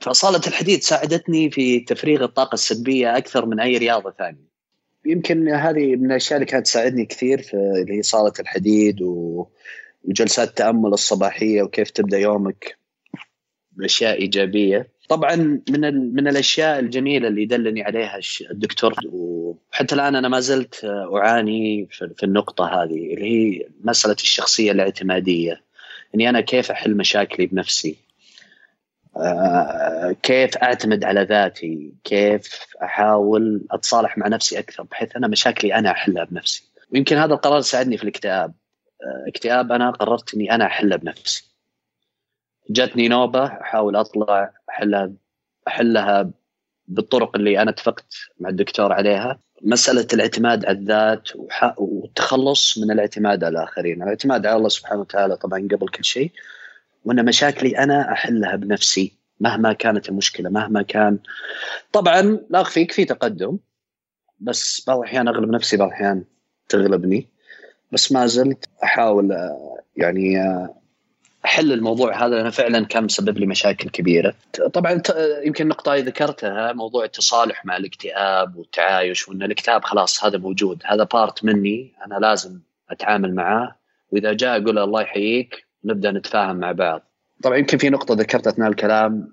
[0.00, 4.46] فصالة الحديد ساعدتني في تفريغ الطاقة السلبية أكثر من أي رياضة ثانية.
[5.06, 9.02] يمكن هذه من الأشياء اللي كانت تساعدني كثير في اللي هي صالة الحديد
[10.04, 12.78] وجلسات التأمل الصباحية وكيف تبدأ يومك
[13.72, 14.88] بأشياء إيجابية.
[15.08, 15.34] طبعا
[15.70, 18.20] من من الأشياء الجميلة اللي دلني عليها
[18.50, 25.62] الدكتور وحتى الآن أنا ما زلت أعاني في النقطة هذه اللي هي مسألة الشخصية الاعتمادية.
[26.14, 28.05] إني أنا كيف أحل مشاكلي بنفسي؟
[30.22, 36.24] كيف أعتمد على ذاتي؟ كيف أحاول أتصالح مع نفسي أكثر بحيث أنا مشاكلي أنا أحلها
[36.24, 38.54] بنفسي؟ ويمكن هذا القرار ساعدني في الاكتئاب.
[39.02, 41.44] آه، اكتئاب أنا قررت إني أنا احلها بنفسي.
[42.70, 45.12] جاتني نوبة أحاول أطلع أحلها
[45.68, 46.30] أحلها
[46.88, 49.38] بالطرق اللي أنا اتفقت مع الدكتور عليها.
[49.62, 51.28] مسألة الاعتماد على الذات
[51.76, 54.02] والتخلص من الاعتماد على الآخرين.
[54.02, 56.32] الاعتماد على الله سبحانه وتعالى طبعا قبل كل شيء.
[57.06, 61.18] وأن مشاكلي أنا أحلها بنفسي مهما كانت المشكلة مهما كان
[61.92, 63.58] طبعا لا أخفيك في تقدم
[64.40, 66.24] بس بعض الأحيان أغلب نفسي بعض الأحيان
[66.68, 67.28] تغلبني
[67.92, 69.36] بس ما زلت أحاول
[69.96, 70.38] يعني
[71.44, 74.34] أحل الموضوع هذا لأنه فعلا كان مسبب لي مشاكل كبيرة.
[74.72, 75.02] طبعا
[75.44, 81.44] يمكن نقطة ذكرتها موضوع التصالح مع الاكتئاب والتعايش وأن الاكتئاب خلاص هذا موجود هذا بارت
[81.44, 82.60] مني أنا لازم
[82.90, 83.76] أتعامل معاه
[84.10, 87.02] وإذا جاء أقول الله يحييك نبدأ نتفاهم مع بعض.
[87.42, 89.32] طبعا يمكن في نقطة ذكرتها أثناء الكلام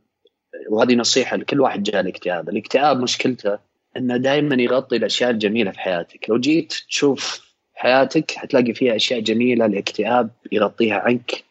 [0.69, 3.59] وهذه نصيحة لكل واحد جاء الاكتئاب، الاكتئاب مشكلته
[3.97, 9.65] إنه دائما يغطي الأشياء الجميلة في حياتك، لو جيت تشوف حياتك حتلاقي فيها أشياء جميلة
[9.65, 11.43] الاكتئاب يغطيها عنك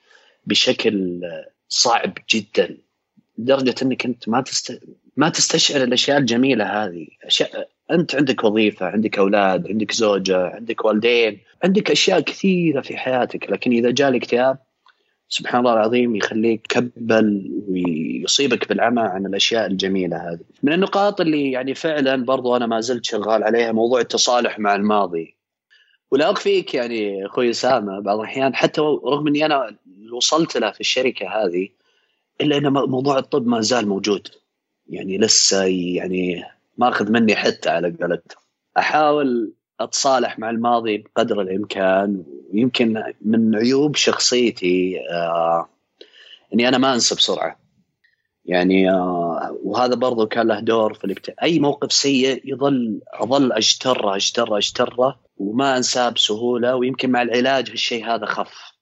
[0.47, 1.21] بشكل
[1.69, 2.77] صعب جدا
[3.39, 4.81] لدرجة إنك أنت ما تست...
[5.17, 7.07] ما تستشعر الأشياء الجميلة هذه.
[7.25, 13.51] أشياء أنت عندك وظيفة عندك أولاد عندك زوجة عندك والدين عندك أشياء كثيرة في حياتك.
[13.51, 14.59] لكن إذا جاء الاكتئاب
[15.33, 20.45] سبحان الله العظيم يخليك كبل ويصيبك بالعمى عن الأشياء الجميلة هذه.
[20.63, 25.37] من النقاط اللي يعني فعلا برضو أنا ما زلت شغال عليها موضوع التصالح مع الماضي.
[26.11, 29.77] ولا اخفيك يعني أخوي أسامة بعض الأحيان حتى رغم إني أنا
[30.13, 31.69] وصلت له في الشركة هذه
[32.41, 34.29] إلا إن موضوع الطب ما زال موجود.
[34.89, 36.45] يعني لسه يعني
[36.79, 38.43] ماخذ مني حتى على قولتهم.
[38.79, 45.69] أحاول أتصالح مع الماضي بقدر الإمكان ويمكن من عيوب شخصيتي آه
[46.55, 47.59] إني أنا ما أنسى بسرعة.
[48.45, 54.17] يعني آه وهذا برضو كان له دور في الاكتئاب أي موقف سيء يظل أظل اجتره
[54.17, 58.73] اجتره اجتره وما أنساه بسهولة ويمكن مع العلاج هالشيء هذا خف.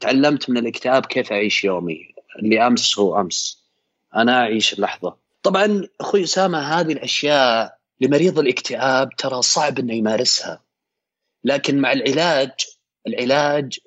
[0.00, 2.14] تعلمت من الاكتئاب كيف أعيش يومي.
[2.38, 3.64] اللي أمس هو أمس.
[4.16, 5.16] أنا أعيش اللحظة.
[5.42, 10.62] طبعا أخوي أسامة هذه الأشياء لمريض الاكتئاب ترى صعب إنه يمارسها.
[11.44, 12.50] لكن مع العلاج
[13.06, 13.78] العلاج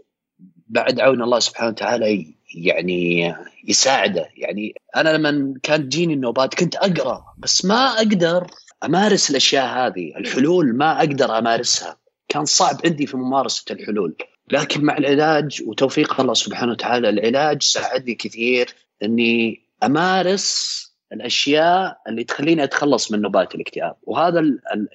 [0.67, 3.35] بعد عون الله سبحانه وتعالى يعني
[3.67, 4.29] يساعده.
[4.35, 8.47] يعني أنا لما كانت تجيني النوبات كنت أقرأ بس ما أقدر
[8.83, 10.17] أمارس الأشياء هذه.
[10.17, 11.97] الحلول ما أقدر أمارسها.
[12.29, 14.15] كان صعب عندي في ممارسة الحلول.
[14.51, 18.73] لكن مع العلاج وتوفيق الله سبحانه وتعالى العلاج ساعدني كثير
[19.03, 20.77] إني أمارس
[21.13, 23.95] الأشياء اللي تخليني أتخلص من نوبات الاكتئاب.
[24.03, 24.43] وهذا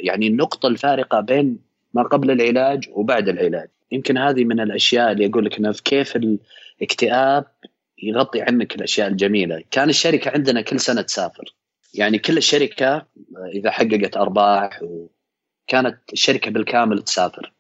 [0.01, 1.59] يعني النقطة الفارقة بين
[1.95, 3.69] ما قبل العلاج وبعد العلاج.
[3.93, 7.45] يمكن هذه من الأشياء اللي أقول لك إنه كيف الاكتئاب
[8.03, 9.63] يغطي عنك الأشياء الجميلة.
[9.71, 11.55] كان الشركة عندنا كل سنة تسافر.
[11.95, 13.07] يعني كل الشركة
[13.55, 17.53] إذا حققت أرباح وكانت الشركة بالكامل تسافر.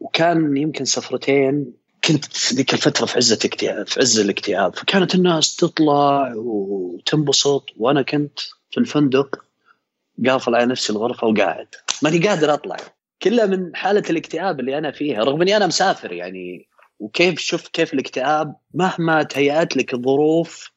[0.00, 1.72] وكان يمكن سفرتين
[2.04, 4.76] كنت ذيك الفترة في عزة اكتئاب في عز الاكتئاب.
[4.76, 7.64] فكانت الناس تطلع وتنبسط.
[7.76, 8.38] وأنا كنت
[8.70, 9.44] في الفندق
[10.26, 11.68] قافل على نفسي الغرفة وقاعد.
[12.02, 12.76] ماني قادر أطلع.
[13.22, 16.68] كلها من حالة الاكتئاب اللي أنا فيها رغم إني أنا مسافر يعني
[16.98, 20.70] وكيف شفت كيف الاكتئاب مهما تهيأت لك الظروف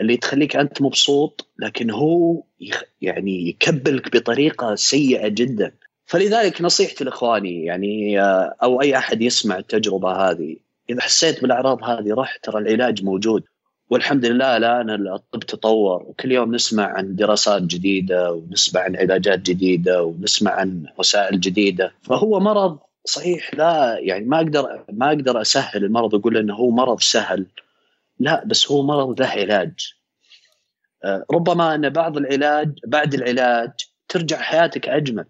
[0.00, 2.42] اللي تخليك أنت مبسوط لكن هو
[3.00, 5.72] يعني يكبلك بطريقة سيئة جدا.
[6.06, 10.56] فلذلك نصيحتي لإخواني يعني آه، أو أي أحد يسمع التجربة هذه
[10.90, 13.44] إذا حسيت بالأعراض هذه راح ترى العلاج موجود.
[13.90, 20.02] والحمد لله الآن الطب تطور وكل يوم نسمع عن دراسات جديدة ونسمع عن علاجات جديدة
[20.02, 21.92] ونسمع عن وسائل جديدة.
[22.02, 27.00] فهو مرض صحيح لا يعني ما أقدر ما أقدر أسهل المرض واقول إنه هو مرض
[27.00, 27.46] سهل.
[28.18, 29.94] لا بس هو مرض له علاج.
[31.04, 33.70] آه، ربما أن بعض العلاج بعد العلاج
[34.08, 35.24] ترجع حياتك أجمل.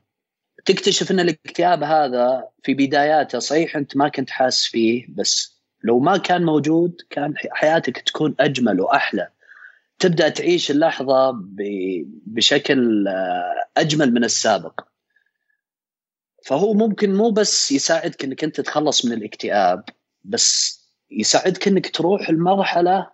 [0.65, 6.17] تكتشف إن الاكتئاب هذا في بداياته صحيح أنت ما كنت حاس فيه بس لو ما
[6.17, 9.29] كان موجود كان حياتك تكون أجمل وأحلى.
[9.99, 11.31] تبدأ تعيش اللحظة
[12.27, 14.81] بشكل آه، أجمل من السابق.
[16.45, 19.85] فهو ممكن مو بس يساعدك إنك أنت تتخلص من الاكتئاب
[20.25, 20.79] بس
[21.11, 23.11] يساعدك إنك تروح المرحله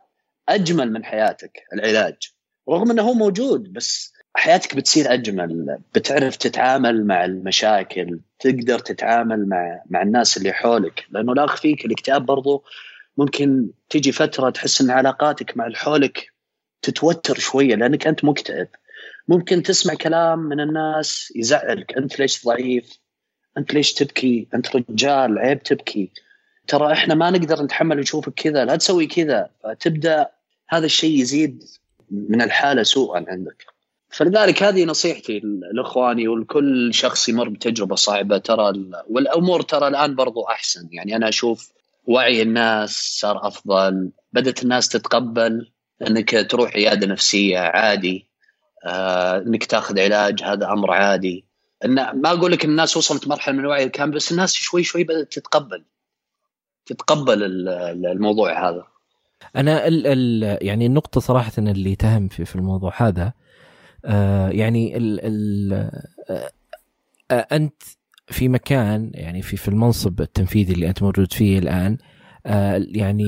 [0.49, 2.33] أجمل من حياتك العلاج.
[2.69, 9.81] رغم إنه هو موجود بس حياتك بتصير أجمل بتعرف تتعامل مع المشاكل تقدر تتعامل مع
[9.91, 11.05] مع الناس اللي حولك.
[11.11, 12.65] لأنه لا أخفيك الاكتئاب برضو
[13.17, 16.33] ممكن تيجي فترة تحس إن علاقاتك مع اللي حولك
[16.83, 18.69] تتوتر شوية لأنك أنت مكتئب.
[19.29, 22.99] ممكن تسمع كلام من الناس يزعلك أنت ليش ضعيف؟
[23.59, 26.11] أنت ليش تبكي؟ أنت رجال عيب تبكي.
[26.67, 29.51] ترى إحنا ما نقدر نتحمل نشوفك كذا لا تسوي كذا.
[29.65, 30.31] فتبدأ
[30.69, 31.65] هذا الشيء يزيد
[32.11, 33.74] من الحالة سوءا عندك.
[34.15, 35.41] فلذلك هذه نصيحتي
[35.73, 38.73] لاخواني ولكل شخص يمر بتجربة صعبة ترى
[39.11, 40.89] والأمور ترى الآن برضو أحسن.
[40.93, 41.73] يعني أنا أشوف
[42.07, 45.71] وعي الناس صار أفضل بدأت الناس تتقبل
[46.07, 48.27] إنك تروح عيادة نفسية عادي
[48.87, 51.45] آه إنك تاخذ علاج هذا أمر عادي.
[51.85, 55.33] إن ما أقول لك الناس وصلت مرحلة من الوعي الكامل بس الناس شوي شوي بدأت
[55.33, 55.85] تتقبل
[56.87, 57.43] تتقبل
[58.07, 58.85] الموضوع هذا.
[59.57, 63.33] أنا ال ال يعني النقطة صراحة اللي تهم في, في الموضوع هذا
[64.51, 65.73] يعني ال ال
[66.31, 66.51] آه
[67.31, 67.83] آه أنت
[68.27, 71.99] في مكان يعني في في المنصب التنفيذي اللي أنت موجود فيه الآن
[72.47, 73.25] آه يعني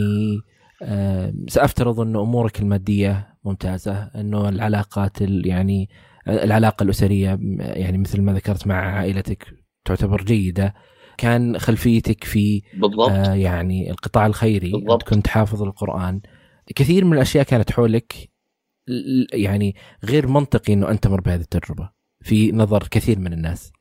[1.49, 5.89] سأفترض انه أمورك المادية ممتازة انه العلاقات يعني
[6.29, 9.47] العلاقة الأسرية يعني مثل ما ذكرت مع عائلتك
[9.85, 10.75] تعتبر جيدة
[11.19, 13.11] كان خلفيتك في بالضبط.
[13.11, 15.03] آه يعني القطاع الخيري بالضبط.
[15.03, 16.21] كنت حافظ القرآن
[16.77, 18.29] كثير من الأشياء كانت حولك
[19.33, 21.91] يعني غير منطقي إنه أنت تمر بهذه التجربة.
[22.21, 23.73] في نظر كثير من الناس.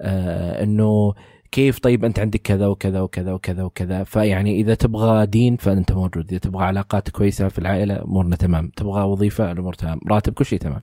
[0.00, 1.14] آه إنه
[1.52, 4.04] كيف طيب أنت عندك كذا وكذا وكذا وكذا وكذا.
[4.04, 6.28] فيعني إذا تبغى دين فأنت موجود.
[6.28, 8.70] إذا تبغى علاقات كويسة في العائلة أمورنا تمام.
[8.76, 10.00] تبغى وظيفة الأمور تمام.
[10.08, 10.82] راتب كل شيء تمام.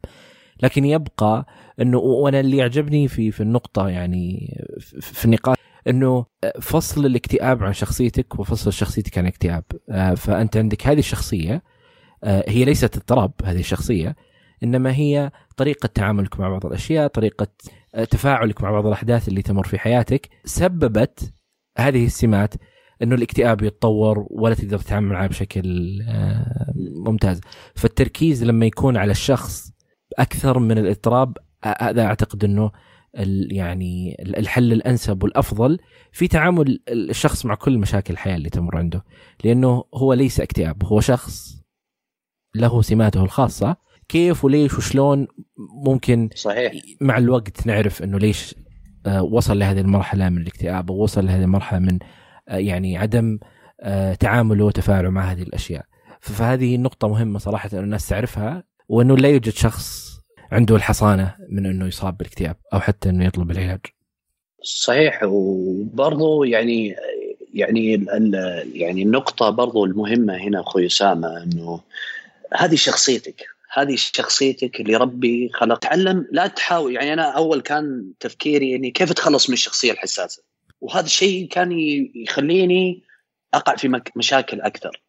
[0.64, 1.46] لكن يبقى
[1.82, 4.58] إنه وأنا اللي يعجبني في في النقطة يعني
[5.02, 6.26] في النقاش إنه
[6.62, 9.64] فصل الاكتئاب عن شخصيتك وفصل شخصيتك عن الاكتئاب.
[9.90, 11.64] آه، فأنت عندك هذه الشخصية
[12.24, 14.16] هي ليست اضطراب هذه الشخصية
[14.64, 17.48] إنما هي طريقة تعاملك مع بعض الأشياء طريقة
[17.96, 21.34] آه، تفاعلك مع بعض الأحداث اللي تمر في حياتك سببت
[21.78, 22.54] هذه السمات
[23.04, 25.64] إنه الاكتئاب يتطور ولا تقدر تتعامل معه بشكل
[27.06, 27.42] ممتاز.
[27.76, 29.72] فالتركيز لما يكون على الشخص
[30.18, 32.72] أكثر من الاضطراب هذا أعتقد إنه
[33.52, 35.78] يعني الحل الأنسب والأفضل
[36.12, 39.04] في تعامل الشخص مع كل مشاكل الحياة اللي تمر عنده.
[39.44, 41.60] لأنه هو ليس اكتئاب هو شخص
[42.56, 43.76] له سماته الخاصة.
[44.10, 45.28] كيف وليش وشلون
[45.86, 46.74] ممكن صحيح.
[47.02, 48.56] مع الوقت نعرف إنه ليش
[49.06, 52.00] آه، وصل لهذه المرحلة من الاكتئاب أو وصل لهذه المرحلة من
[52.50, 53.40] آه، يعني عدم
[53.82, 55.86] آه، تعامله وتفاعله مع هذه الأشياء.
[56.22, 60.10] فهذه نقطة مهمة صراحة إنه الناس تعرفها وإنه لا يوجد شخص
[60.52, 63.80] عنده الحصانة من إنه يصاب بالاكتئاب أو حتى إنه يطلب العلاج.
[64.64, 65.24] صحيح.
[65.24, 66.96] وبرضه يعني
[67.54, 68.06] يعني
[68.74, 71.80] يعني النقطة برضه المهمة هنا أخوي أسامة إنه
[72.54, 75.80] هذه شخصيتك هذه شخصيتك اللي ربي خلق.
[75.80, 80.44] تعلم لا تحاول يعني أنا أول كان تفكيري إني كيف اتخلص من الشخصية الحساسة.
[80.82, 81.72] وهذا الشيء كان
[82.16, 83.04] يخليني
[83.54, 85.02] أقع في مشاكل أكثر.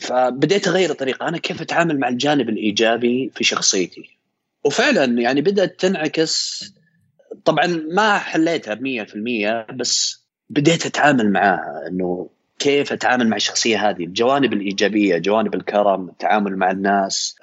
[0.00, 1.28] فبديت أغير الطريقة.
[1.28, 4.18] أنا كيف أتعامل مع الجانب الإيجابي في شخصيتي؟
[4.64, 6.64] وفعلا يعني بدأت تنعكس.
[7.44, 8.82] طبعا ما حليتها ب
[9.70, 16.08] 100% بس بديت أتعامل معاها إنه كيف أتعامل مع الشخصية هذه؟ الجوانب الإيجابية جوانب الكرم
[16.08, 17.36] التعامل مع الناس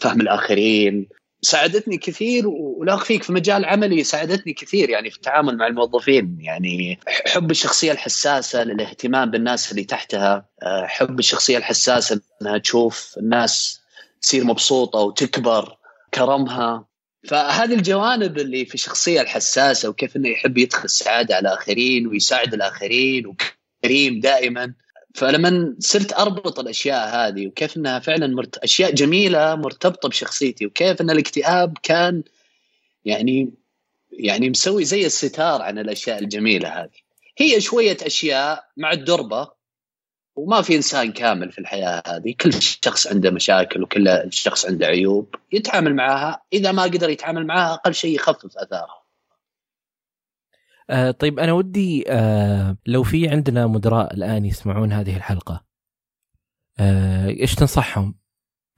[0.00, 1.08] فهم الآخرين.
[1.42, 6.36] ساعدتني كثير ولا أخفيك في مجال عملي ساعدتني كثير يعني في التعامل مع الموظفين.
[6.40, 10.48] يعني حب الشخصية الحساسة للاهتمام بالناس اللي تحتها.
[10.84, 13.80] حب الشخصية الحساسة إنها تشوف الناس
[14.22, 15.76] تصير مبسوطة وتكبر
[16.14, 16.86] كرمها.
[17.28, 23.26] فهذه الجوانب اللي في الشخصية الحساسة وكيف إنه يحب يدخل السعادة على الآخرين ويساعد الآخرين
[23.80, 24.74] وكريم دائما.
[25.14, 28.58] فلما صرت أربط الأشياء هذه وكيف إنها فعلا مرت...
[28.58, 32.22] أشياء جميلة مرتبطة بشخصيتي وكيف إن الاكتئاب كان
[33.04, 33.50] يعني
[34.12, 37.00] يعني مسوي زي الستار عن الأشياء الجميلة هذه.
[37.38, 39.48] هي شوية أشياء مع الدربة
[40.36, 42.34] وما في إنسان كامل في الحياة هذه.
[42.40, 46.42] كل شخص عنده مشاكل وكل شخص عنده عيوب يتعامل معها.
[46.52, 48.99] إذا ما قدر يتعامل معها أقل شيء يخفف اثارها
[50.90, 55.64] آه طيب أنا ودي آه لو في عندنا مدراء الآن يسمعون هذه الحلقة
[56.78, 58.14] آه إيش تنصحهم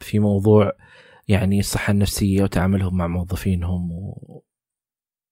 [0.00, 0.72] في موضوع
[1.28, 4.42] يعني الصحة النفسية وتعاملهم مع موظفينهم و...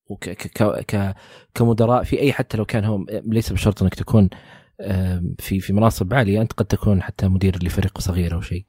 [0.07, 1.15] وك ك ك
[1.55, 4.31] كمدراء في أي حتى لو كان هم ليس بشرط أنك تكون
[5.39, 8.65] في في مناصب عالية أنت قد تكون حتى مدير لفريق صغير أو شيء.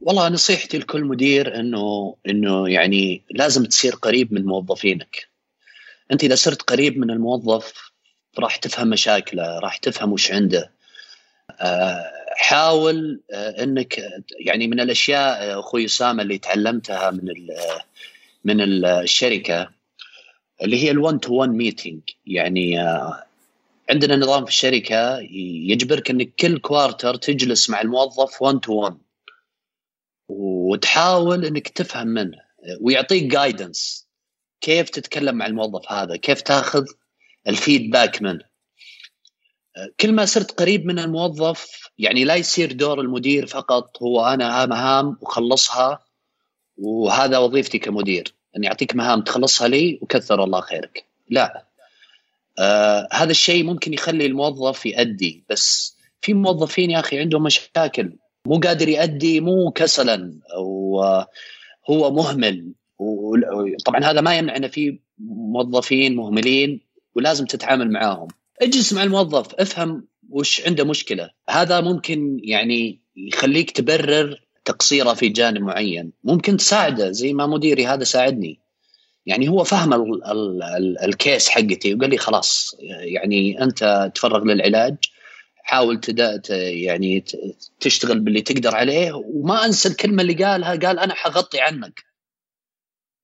[0.00, 5.33] والله نصيحتي لكل مدير إنه إنه يعني لازم تصير قريب من موظفينك.
[6.12, 7.92] أنت إذا صرت قريب من الموظف
[8.38, 10.72] راح تفهم مشاكله راح تفهم وش عنده.
[11.60, 14.02] آه، حاول آه، إنك
[14.40, 17.34] يعني من الأشياء أخوي أسامة اللي تعلمتها من
[18.44, 19.70] من الشركة
[20.62, 23.24] اللي هي ال 1 to 1 meeting يعني آه،
[23.90, 25.18] عندنا نظام في الشركة
[25.70, 28.98] يجبرك إنك كل quarter تجلس مع الموظف 1 to 1
[30.28, 32.38] وتحاول إنك تفهم منه
[32.80, 34.03] ويعطيك guidance
[34.64, 36.84] كيف تتكلم مع الموظف هذا؟ كيف تاخذ
[37.48, 38.44] ال feedback منه؟
[40.00, 45.18] كل ما صرت قريب من الموظف يعني لا يصير دور المدير فقط هو أنا مهام
[45.20, 46.04] وخلصها
[46.76, 51.04] وهذا وظيفتي كمدير اني اعطيك مهام تخلصها لي وكثر الله خيرك.
[51.28, 51.66] لا.
[52.58, 58.16] آه هذا الشيء ممكن يخلي الموظف يأدي بس في موظفين يا أخي عندهم مشاكل
[58.46, 61.02] مو قادر يأدي مو كسلا أو
[61.90, 62.74] هو مهمل.
[63.04, 66.80] وطبعا هذا ما يمنع ان في موظفين مهملين
[67.14, 68.28] ولازم تتعامل معاهم.
[68.62, 71.30] اجلس مع الموظف افهم وش عنده مشكلة.
[71.50, 76.12] هذا ممكن يعني يخليك تبرر تقصيره في جانب معين.
[76.24, 78.60] ممكن تساعده زي ما مديري هذا ساعدني.
[79.26, 84.96] يعني هو فهم ال ال ال الكيس حقتي وقال لي خلاص يعني أنت تفرغ للعلاج
[85.56, 87.24] حاول تدا يعني
[87.80, 89.12] تشتغل باللي تقدر عليه.
[89.12, 92.13] وما أنسى الكلمة اللي قالها قال أنا حغطي عنك.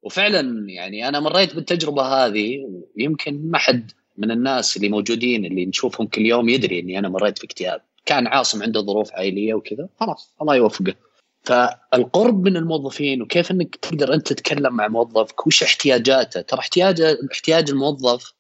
[0.02, 2.58] وفعلا يعني أنا مريت بالتجربة هذه
[2.96, 7.38] ويمكن ما حد من الناس اللي موجودين اللي نشوفهم كل يوم يدري إني أنا مريت
[7.38, 10.94] في اكتئاب كان عاصم عنده ظروف عائلية وكذا خلاص الله يوفقه.
[11.42, 17.00] فالقرب من الموظفين وكيف إنك تقدر أنت تتكلم مع موظفك وش احتياجاته؟ ترى احتياج
[17.32, 18.32] احتياج الموظف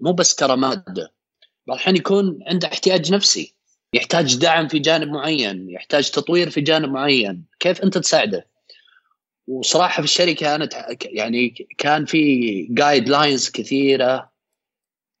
[0.00, 1.12] مو بس ترى مادة.
[1.66, 3.54] بعض الحين يكون عنده احتياج نفسي.
[3.92, 7.44] يحتاج دعم في جانب معين يحتاج تطوير في جانب معين.
[7.60, 8.46] كيف أنت تساعده؟
[9.46, 10.68] وصراحة في الشركة أنا
[11.04, 14.30] يعني كان في guidelines كثيرة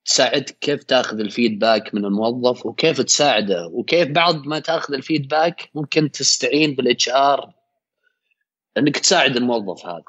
[0.04, 3.66] تساعدك كيف تاخذ ال feedback من الموظف وكيف تساعده.
[3.66, 7.52] وكيف بعد ما تاخذ ال feedback ممكن تستعين بال HR
[8.78, 10.04] انك تساعد الموظف هذا.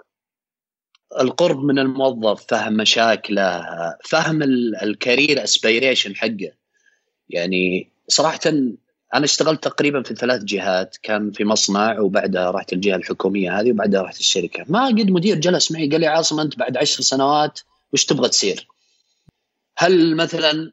[1.21, 3.65] القرب من الموظف فهم مشاكله
[4.05, 4.43] فهم
[4.83, 6.51] ال career aspiration حقه.
[7.29, 8.39] يعني صراحة
[9.13, 14.01] أنا اشتغلت تقريبا في ثلاث جهات كان في مصنع وبعدها رحت الجهة الحكومية هذه وبعدها
[14.01, 14.65] رحت الشركة.
[14.69, 17.59] ما قد مدير جلس معي قال لي عاصم أنت بعد عشر سنوات
[17.93, 18.67] وش تبغى تصير؟
[19.77, 20.71] هل مثلا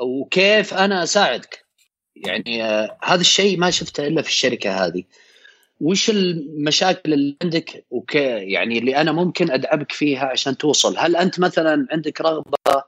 [0.00, 1.64] وكيف أنا أساعدك؟
[2.16, 5.04] يعني آه هذا الشيء ما شفته إلا في الشركة هذه.
[5.80, 8.18] وش المشاكل اللي عندك وكي
[8.52, 12.84] يعني اللي أنا ممكن ادعمك فيها عشان توصل؟ هل أنت مثلا عندك رغبة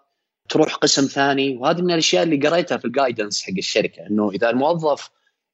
[0.56, 1.56] تروح قسم ثاني.
[1.56, 5.10] وهذه من الأشياء اللي قريتها في ال guidance حق الشركة إنه إذا الموظف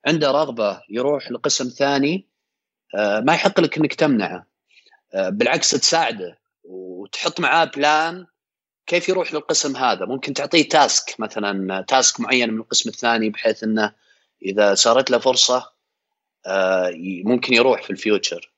[0.07, 2.29] عنده رغبة يروح لقسم ثاني
[2.95, 4.47] آه ما يحق لك إنك تمنعه.
[5.15, 8.27] آه بالعكس تساعده وتحط معاه plan
[8.87, 10.07] كيف يروح للقسم هذا.
[10.07, 13.93] ممكن تعطيه تاسك مثلا تاسك معين من القسم الثاني بحيث إنه
[14.43, 15.73] إذا صارت له فرصة
[16.47, 16.93] آه،
[17.25, 18.52] ممكن يروح في الفيوتشر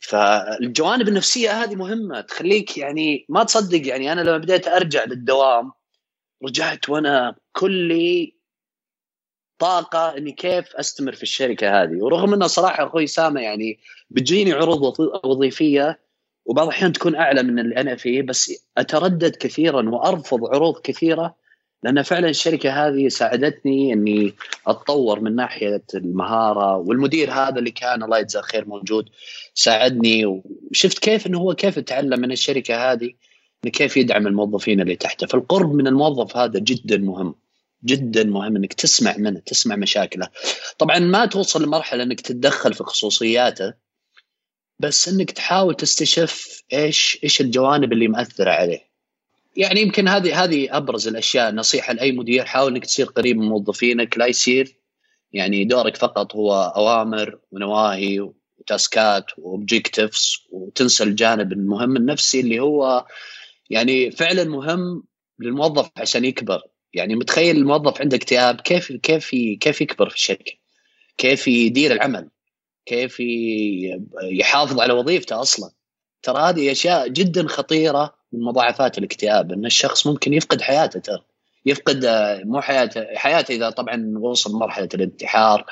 [0.00, 5.72] فالجوانب النفسية هذه مهمة تخليك يعني ما تصدق يعني أنا لما بديت أرجع للدوام
[6.44, 8.36] رجعت وأنا كلي
[9.58, 11.96] طاقة إني كيف أستمر في الشركة هذه.
[12.02, 16.00] ورغم إنه صراحة أخوي سامه يعني بتجيني عروض وظيفية
[16.44, 21.36] وبعض الأحيان تكون أعلى من اللي أنا فيه بس أتردد كثيرا وأرفض عروض كثيرة
[21.86, 24.34] لأن فعلا الشركة هذه ساعدتني إني
[24.66, 29.08] أتطور من ناحية المهارة والمدير هذا اللي كان الله يجزاه خير موجود
[29.54, 30.42] ساعدني.
[30.70, 33.12] وشفت كيف إنه هو كيف يتعلم من الشركة هذه
[33.64, 35.26] إنه كيف يدعم الموظفين اللي تحته.
[35.26, 37.34] فالقرب من الموظف هذا جدا مهم
[37.84, 40.28] جدا مهم إنك تسمع منه تسمع مشاكله.
[40.78, 43.74] طبعا ما توصل لمرحلة إنك تتدخل في خصوصياته
[44.78, 48.85] بس إنك تحاول تستشف إيش إيش الجوانب اللي مأثرة عليه.
[49.56, 54.18] يعني يمكن هذه هذه أبرز الأشياء نصيحة لأي مدير حاول إنك تصير قريب من موظفينك
[54.18, 54.76] لا يصير
[55.32, 58.20] يعني دورك فقط هو أوامر ونواهي
[58.58, 63.06] وتاسكات واوبجيكتيفز وتنسى الجانب المهم النفسي اللي هو
[63.70, 65.04] يعني فعلا مهم
[65.38, 66.62] للموظف عشان يكبر.
[66.94, 69.30] يعني متخيل الموظف عنده اكتئاب كيف كيف
[69.60, 70.52] كيف يكبر في الشركة؟
[71.18, 72.30] كيف يدير العمل؟
[72.86, 73.16] كيف
[74.22, 75.70] يحافظ على وظيفته أصلا؟
[76.22, 81.22] ترى هذه أشياء جدا خطيرة من مضاعفات الاكتئاب إن الشخص ممكن يفقد حياته ترى.
[81.66, 85.64] يفقد آه، مو حياته حياته إذا طبعا وصل مرحلة الانتحار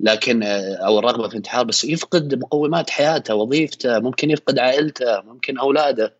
[0.00, 5.58] لكن آه، أو الرغبه في الانتحار بس يفقد مقومات حياته وظيفته ممكن يفقد عائلته ممكن
[5.58, 6.14] أولاده.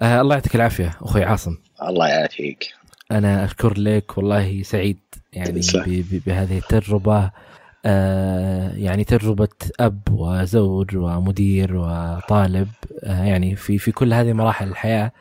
[0.00, 1.56] آه الله يعطيك العافية أخوي عاصم.
[1.82, 2.74] الله يعافيك.
[3.10, 4.98] أنا أشكر لك والله سعيد
[5.32, 5.60] يعني
[6.26, 7.30] بهذه التجربة.
[7.84, 9.48] آه، يعني تجربة
[9.80, 12.68] أب وزوج ومدير وطالب
[13.04, 15.12] آه، يعني في في كل هذه مراحل الحياة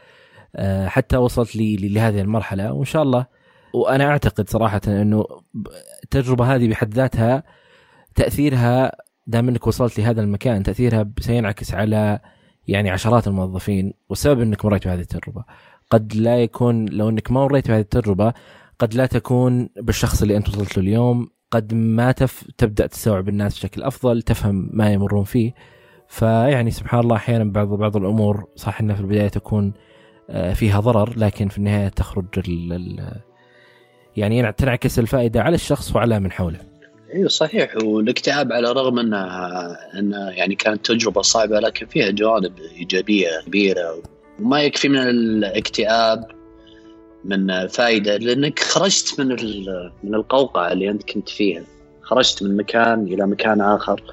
[0.56, 2.74] آه، حتى وصلت لي لهذه المرحلة.
[2.74, 3.26] وإن شاء الله
[3.74, 5.26] وأنا أعتقد صراحة أنه
[6.04, 7.44] التجربة هذه بحد ذاتها
[8.16, 8.92] تأثيرها
[9.28, 12.20] دام أنك وصلت لهذا المكان تأثيرها سينعكس على
[12.68, 15.44] يعني عشرات الموظفين والسبب أنك مريت بهذه التجربة.
[15.90, 18.34] قد لا يكون لو أنك ما مريت بهذه التجربة
[18.80, 23.58] قد لا تكون بالشخص اللي أنت وصلت له اليوم قد ما تف تبدأ تستوعب الناس
[23.58, 25.54] بشكل أفضل تفهم ما يمرون فيه
[26.08, 29.74] فيعني سبحان الله أحيانا بعض بعض الأمور صح إنها في البداية تكون
[30.30, 33.12] آه، فيها ضرر لكن في النهاية تخرج ال ال
[34.18, 36.60] يعني تنعكس الفائدة على الشخص وعلى من حوله.
[37.14, 43.28] أيوه صحيح والاكتئاب على الرغم إنها انها يعني كانت تجربة صعبة لكن فيها جوانب إيجابية
[43.46, 44.04] كبيرة
[44.40, 46.37] وما يكفي من الاكتئاب
[47.28, 49.28] من فائده لأنك خرجت من
[50.04, 51.64] من القوقعة اللي أنت كنت فيها.
[52.02, 54.04] خرجت من مكان إلى مكان آخر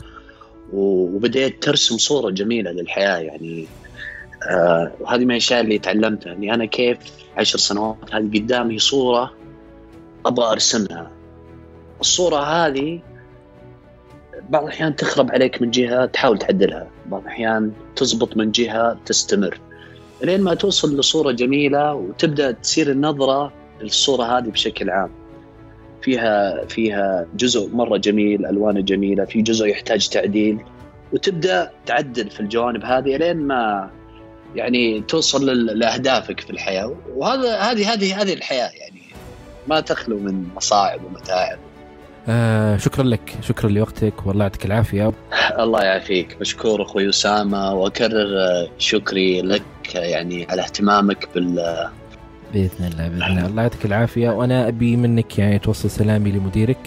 [0.73, 3.67] وبديت ترسم صورة جميلة للحياة يعني.
[4.51, 6.99] آه وهذه من الأشياء اللي تعلمتها إني أنا كيف
[7.37, 9.35] عشر سنوات هذه قدامي صورة
[10.27, 11.11] أبغى أرسمها.
[12.01, 13.01] الصورة هذه
[14.49, 19.61] بعض الأحيان تخرب عليك من جهة تحاول تعدلها بعض الأحيان تزبط من جهة تستمر.
[20.23, 25.11] لين ما توصل لصورة جميلة وتبدأ تصير النظرة للصورة هذه بشكل عام.
[26.03, 30.59] فيها فيها جزء مرة جميل ألوانه جميلة في جزء يحتاج تعديل.
[31.13, 33.91] وتبدأ تعدل في الجوانب هذه لين ما
[34.55, 35.47] يعني توصل
[35.79, 36.95] لأهدافك في الحياة.
[37.17, 39.03] وهذا هذه هذه هذه الحياة يعني
[39.67, 41.59] ما تخلو من مصاعب ومتاعب.
[42.29, 43.35] آه شكرا لك.
[43.41, 44.27] شكرا لوقتك.
[44.27, 45.13] والله يعطيك العافية.
[45.59, 46.37] الله يعافيك.
[46.41, 48.27] مشكور أخوي أسامة وأكرر
[48.79, 49.63] شكري لك
[49.95, 51.55] يعني على اهتمامك بال
[52.55, 53.47] بإذن الله بإذن الله.
[53.47, 54.31] الله يعطيك العافية.
[54.31, 56.79] وأنا أبي منك يعني توصل سلامي لمديرك.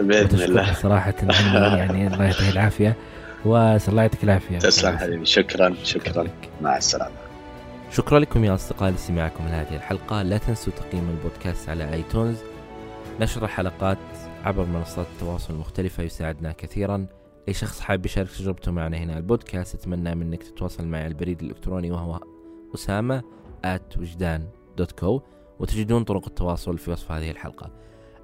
[0.00, 0.72] بإذن الله.
[0.74, 2.96] صراحة يعني الله يعطيه العافية.
[3.46, 4.58] الله يعطيك العافية.
[4.58, 5.26] تسلم حبيبي.
[5.26, 5.74] شكرا.
[5.84, 6.26] شكرا.
[6.62, 7.10] مع السلامة.
[7.92, 10.22] شكرا لكم يا أصدقاء لاستماعكم لهذه الحلقة.
[10.22, 12.36] لا تنسوا تقييم البودكاست على آيتونز.
[13.20, 13.98] نشر الحلقات
[14.44, 17.06] عبر منصات التواصل المختلفة يساعدنا كثيرا.
[17.48, 21.90] أي شخص حاب يشارك تجربته معنا هنا البودكاست أتمنى منك تتواصل معي على البريد الإلكتروني
[21.90, 22.20] وهو
[22.74, 23.22] أسامة
[23.64, 25.20] آت وجدان دوت كو
[25.60, 27.70] وتجدون طرق التواصل في وصف هذه الحلقة.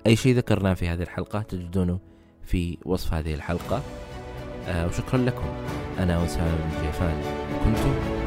[0.06, 1.98] أي شيء ذكرناه في هذه الحلقة تجدونه
[2.42, 3.82] في وصف هذه الحلقة.
[4.66, 5.46] آه وشكرا لكم.
[5.98, 7.22] أنا أسامة بن جيفان.
[7.64, 8.19] كنتم